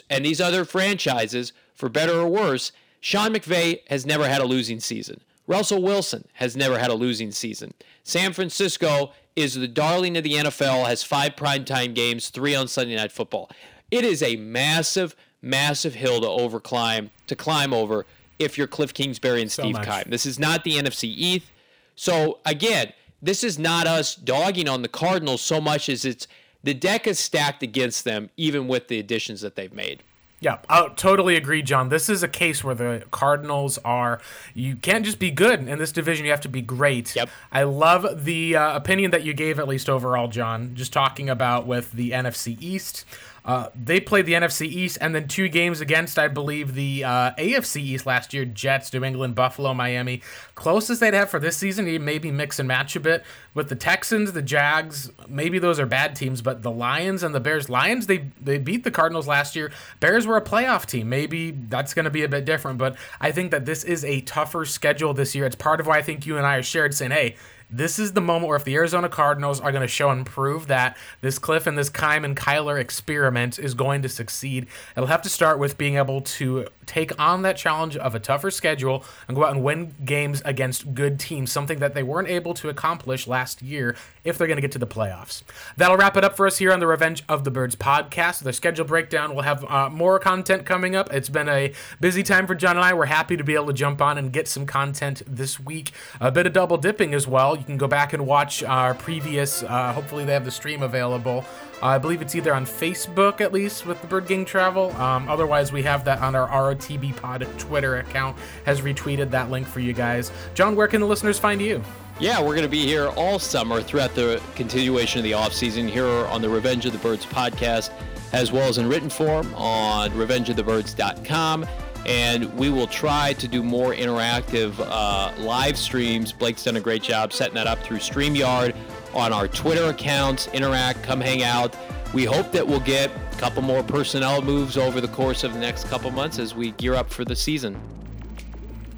And 0.09 0.25
these 0.25 0.41
other 0.41 0.65
franchises, 0.65 1.53
for 1.75 1.89
better 1.89 2.15
or 2.21 2.29
worse, 2.29 2.73
Sean 3.01 3.35
McVay 3.35 3.81
has 3.89 4.07
never 4.07 4.29
had 4.29 4.41
a 4.41 4.47
losing 4.47 4.81
season. 4.81 5.21
Russell 5.47 5.83
Wilson 5.83 6.27
has 6.35 6.57
never 6.57 6.79
had 6.79 6.91
a 6.91 6.95
losing 6.95 7.31
season. 7.31 7.75
San 8.03 8.33
Francisco 8.33 9.13
is 9.37 9.55
the 9.55 9.69
darling 9.69 10.17
of 10.17 10.25
the 10.25 10.35
NFL, 10.35 10.87
has 10.87 11.03
five 11.03 11.37
primetime 11.37 11.95
games, 11.95 12.29
three 12.29 12.55
on 12.55 12.69
Sunday 12.69 12.97
Night 12.97 13.13
Football. 13.13 13.51
It 13.91 14.05
is 14.05 14.23
a 14.23 14.37
massive, 14.37 15.15
massive 15.43 15.95
hill 15.95 16.21
to 16.21 16.27
overclimb, 16.27 17.11
to 17.27 17.37
climb 17.37 17.73
over 17.73 18.07
if 18.39 18.57
you're 18.57 18.67
Cliff 18.67 18.95
Kingsbury 18.95 19.43
and 19.43 19.51
Steve 19.51 19.77
so 19.77 19.83
Keim. 19.83 20.05
This 20.09 20.27
is 20.27 20.39
not 20.39 20.65
the 20.65 20.73
NFC 20.73 21.05
East. 21.05 21.47
So 21.95 22.39
again, 22.45 22.93
this 23.23 23.45
is 23.45 23.59
not 23.59 23.87
us 23.87 24.15
dogging 24.15 24.69
on 24.69 24.83
the 24.83 24.89
Cardinals 24.89 25.41
so 25.41 25.61
much 25.61 25.89
as 25.89 26.05
it's 26.05 26.27
the 26.63 26.75
deck 26.75 27.07
is 27.07 27.19
stacked 27.19 27.63
against 27.63 28.05
them, 28.05 28.31
even 28.37 28.69
with 28.69 28.89
the 28.89 28.99
additions 28.99 29.43
that 29.43 29.55
they've 29.55 29.73
made. 29.73 30.03
Yeah, 30.45 30.59
I 30.69 30.89
totally 30.95 31.37
agree, 31.37 31.63
John. 31.63 31.89
This 31.89 32.11
is 32.11 32.23
a 32.23 32.29
case 32.29 32.63
where 32.63 32.75
the 32.75 33.05
Cardinals 33.11 33.79
are. 33.79 34.21
You 34.53 34.77
can't 34.77 35.03
just 35.03 35.19
be 35.19 35.31
good 35.31 35.67
in 35.67 35.79
this 35.79 35.91
division. 35.91 36.27
You 36.27 36.33
have 36.33 36.43
to 36.43 36.51
be 36.51 36.61
great. 36.61 37.17
Yep. 37.17 37.31
I 37.51 37.63
love 37.63 38.27
the 38.27 38.55
uh, 38.55 38.77
opinion 38.77 39.11
that 39.13 39.25
you 39.25 39.33
gave, 39.33 39.59
at 39.59 39.67
least 39.67 39.89
overall, 39.89 40.29
John. 40.29 40.75
Just 40.75 40.93
talking 40.93 41.31
about 41.31 41.67
with 41.67 41.93
the 41.93 42.11
NFC 42.11 42.59
East. 42.61 43.07
Uh, 43.45 43.69
they 43.75 44.01
played 44.01 44.25
the 44.25 44.33
NFC 44.33 44.67
East 44.67 44.97
and 45.03 45.15
then 45.15 45.29
two 45.29 45.49
games 45.49 45.83
against, 45.83 46.19
I 46.19 46.29
believe, 46.29 46.75
the 46.75 47.05
uh, 47.05 47.33
AFC 47.33 47.77
East 47.77 48.07
last 48.07 48.33
year 48.33 48.47
Jets, 48.47 48.91
New 48.93 49.05
England, 49.05 49.35
Buffalo, 49.35 49.75
Miami. 49.75 50.23
Closest 50.55 51.01
they'd 51.01 51.13
have 51.13 51.29
for 51.29 51.39
this 51.39 51.57
season, 51.57 51.87
you 51.87 52.01
maybe 52.01 52.31
mix 52.31 52.59
and 52.59 52.67
match 52.67 52.97
a 52.97 53.01
bit 53.01 53.23
with 53.53 53.69
the 53.69 53.77
Texans, 53.77 54.33
the 54.33 54.41
Jags. 54.41 55.11
Maybe 55.29 55.59
those 55.59 55.79
are 55.79 55.85
bad 55.85 56.17
teams, 56.17 56.41
but 56.41 56.63
the 56.63 56.71
Lions 56.71 57.23
and 57.23 57.35
the 57.35 57.41
Bears. 57.41 57.69
Lions, 57.69 58.07
they, 58.07 58.31
they 58.41 58.57
beat 58.57 58.83
the 58.83 58.91
Cardinals 58.91 59.27
last 59.27 59.55
year. 59.55 59.71
Bears 60.01 60.27
were 60.27 60.39
a 60.39 60.43
playoff 60.43 60.87
team. 60.87 61.11
Maybe 61.11 61.51
that's 61.51 61.93
going 61.93 62.05
to 62.05 62.11
be 62.11 62.23
a 62.23 62.29
bit 62.29 62.47
different, 62.47 62.79
but 62.79 62.97
I 63.21 63.31
think 63.31 63.51
that 63.51 63.67
this 63.67 63.85
is 63.85 64.07
a 64.07 64.23
tougher 64.23 64.65
schedule 64.65 65.13
this 65.13 65.35
year. 65.35 65.45
It's 65.45 65.57
part 65.57 65.81
of 65.81 65.87
why 65.87 65.99
I 65.99 66.03
think 66.03 66.25
you 66.25 66.39
and 66.39 66.47
I 66.47 66.57
are 66.57 66.63
shared 66.63 66.95
saying, 66.95 67.11
hey, 67.11 67.37
this 67.71 67.99
is 67.99 68.13
the 68.13 68.21
moment 68.21 68.49
where 68.49 68.57
if 68.57 68.65
the 68.65 68.75
Arizona 68.75 69.09
Cardinals 69.09 69.61
are 69.61 69.73
going 69.73 69.83
to 69.83 69.89
show 69.89 70.11
and 70.11 70.25
prove 70.25 70.67
that 70.69 70.97
this 71.21 71.39
Cliff 71.39 71.67
and 71.67 71.77
this 71.77 71.89
Keim 71.89 72.25
and 72.25 72.37
Kyler 72.37 72.81
experiment 72.81 73.59
is 73.59 73.75
going 73.75 74.03
to 74.03 74.09
succeed, 74.09 74.67
it'll 74.97 75.09
have 75.09 75.23
to 75.23 75.29
start 75.29 75.59
with 75.59 75.79
being 75.79 75.97
able 75.97 76.21
to 76.21 76.67
take 76.87 77.19
on 77.21 77.43
that 77.43 77.57
challenge 77.57 77.97
of 77.97 78.15
a 78.15 78.21
tougher 78.21 78.51
schedule 78.51 79.05
and 79.29 79.37
go 79.37 79.45
out 79.45 79.53
and 79.53 79.63
win 79.63 79.95
games 80.05 80.43
against 80.45 80.95
good 80.95 81.19
teams, 81.19 81.51
something 81.51 81.79
that 81.79 81.95
they 81.95 82.03
weren't 82.03 82.29
able 82.29 82.55
to 82.55 82.69
accomplish 82.69 83.27
last 83.27 83.63
year 83.63 83.97
if 84.25 84.39
they're 84.39 84.47
going 84.47 84.57
to 84.57 84.63
get 84.63 84.73
to 84.73 84.79
the 84.79 84.87
playoffs. 84.87 85.43
That'll 85.77 85.97
wrap 85.97 86.17
it 86.17 86.25
up 86.25 86.37
for 86.37 86.47
us 86.47 86.59
here 86.59 86.73
on 86.73 86.81
the 86.81 86.87
Revenge 86.87 87.23
of 87.29 87.45
the 87.45 87.51
Birds 87.51 87.77
podcast. 87.77 88.43
The 88.43 88.53
schedule 88.53 88.85
breakdown, 88.85 89.35
we'll 89.35 89.45
have 89.45 89.65
uh, 89.65 89.91
more 89.91 90.19
content 90.19 90.65
coming 90.65 90.97
up. 90.97 91.13
It's 91.13 91.29
been 91.29 91.49
a 91.49 91.73
busy 92.01 92.23
time 92.23 92.47
for 92.47 92.55
John 92.55 92.77
and 92.77 92.85
I. 92.85 92.95
We're 92.95 93.07
happy 93.07 93.37
to 93.37 93.45
be 93.45 93.55
able 93.55 93.67
to 93.67 93.73
jump 93.73 94.01
on 94.01 94.19
and 94.19 94.33
get 94.33 94.49
some 94.49 94.67
content 94.67 95.23
this 95.27 95.61
week. 95.61 95.93
A 96.21 96.31
bit 96.31 96.47
of 96.47 96.53
double 96.53 96.77
dipping 96.77 97.15
as 97.15 97.27
well. 97.27 97.57
You 97.57 97.65
can 97.65 97.77
go 97.77 97.87
back 97.87 98.13
and 98.13 98.27
watch 98.27 98.63
our 98.63 98.95
previous, 98.95 99.63
uh, 99.63 99.93
hopefully, 99.93 100.25
they 100.25 100.33
have 100.33 100.45
the 100.45 100.51
stream 100.51 100.83
available. 100.83 101.45
I 101.83 101.99
believe 101.99 102.23
it's 102.23 102.35
either 102.35 102.55
on 102.55 102.65
Facebook 102.65 103.41
at 103.41 103.53
least 103.53 103.87
with 103.87 104.01
the 104.01 104.07
Bird 104.07 104.27
Gang 104.27 104.45
Travel. 104.45 104.93
Um, 104.97 105.29
otherwise, 105.29 105.73
we 105.73 105.83
have 105.83 106.05
that 106.05 106.21
on 106.21 106.35
our 106.35 106.49
ROTB 106.49 107.17
Pod 107.17 107.47
Twitter 107.59 107.99
account. 107.99 108.37
Has 108.65 108.81
retweeted 108.81 109.31
that 109.31 109.51
link 109.51 109.67
for 109.67 109.81
you 109.81 109.93
guys. 109.93 110.33
John, 110.55 110.77
where 110.77 110.89
can 110.89 111.01
the 111.01 111.07
listeners 111.07 111.39
find 111.39 111.61
you? 111.61 111.83
Yeah, 112.21 112.41
we're 112.41 112.55
going 112.55 112.63
to 112.63 112.69
be 112.69 112.85
here 112.87 113.09
all 113.09 113.41
summer 113.41 113.83
throughout 113.83 114.15
the 114.15 114.41
continuation 114.55 115.19
of 115.19 115.25
the 115.25 115.35
off 115.35 115.53
season 115.53 115.89
here 115.89 116.07
on 116.07 116.41
the 116.43 116.49
Revenge 116.49 116.87
of 116.87 116.93
the 116.93 116.99
Birds 116.99 117.27
podcast, 117.27 117.91
as 118.33 118.53
well 118.53 118.69
as 118.69 118.79
in 118.79 118.89
written 118.89 119.11
form 119.11 119.53
on 119.55 120.11
revengeofthebirds.com. 120.11 121.67
And 122.07 122.55
we 122.57 122.71
will 122.71 122.87
try 122.87 123.33
to 123.33 123.49
do 123.49 123.63
more 123.63 123.95
interactive 123.95 124.75
uh, 124.79 125.33
live 125.43 125.77
streams. 125.77 126.33
Blake's 126.33 126.63
done 126.63 126.77
a 126.77 126.81
great 126.81 127.03
job 127.03 127.33
setting 127.33 127.55
that 127.55 127.67
up 127.67 127.81
through 127.81 127.99
StreamYard 127.99 128.77
on 129.15 129.33
our 129.33 129.49
Twitter 129.49 129.85
accounts. 129.91 130.49
Interact, 130.49 131.03
come 131.03 131.21
hang 131.21 131.43
out. 131.43 131.77
We 132.13 132.25
hope 132.25 132.53
that 132.53 132.67
we'll 132.67 132.81
get 132.81 133.11
a 133.11 133.37
couple 133.37 133.63
more 133.63 133.83
personnel 133.83 134.43
moves 134.43 134.77
over 134.77 135.01
the 135.01 135.09
course 135.09 135.43
of 135.43 135.53
the 135.53 135.59
next 135.59 135.85
couple 135.89 136.11
months 136.11 136.39
as 136.39 136.55
we 136.55 136.73
gear 136.73 136.95
up 136.95 137.11
for 137.11 137.25
the 137.25 137.35
season. 137.35 137.81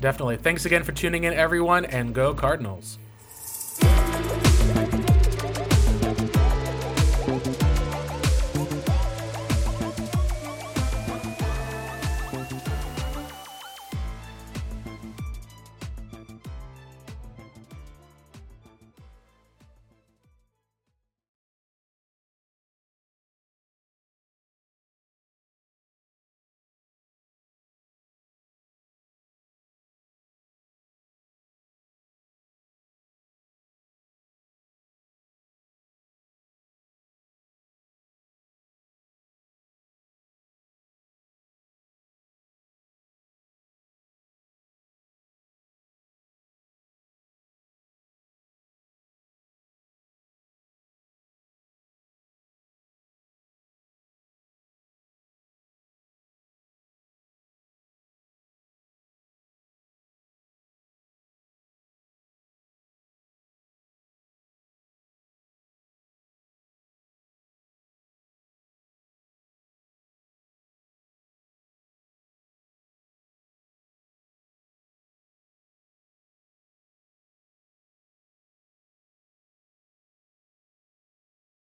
Definitely. 0.01 0.37
Thanks 0.37 0.67
again 0.67 0.83
for 0.83 0.93
tuning 0.93 1.25
in, 1.25 1.33
everyone, 1.33 1.85
and 1.87 2.15
go 2.15 2.35
Cardinals. 2.35 2.99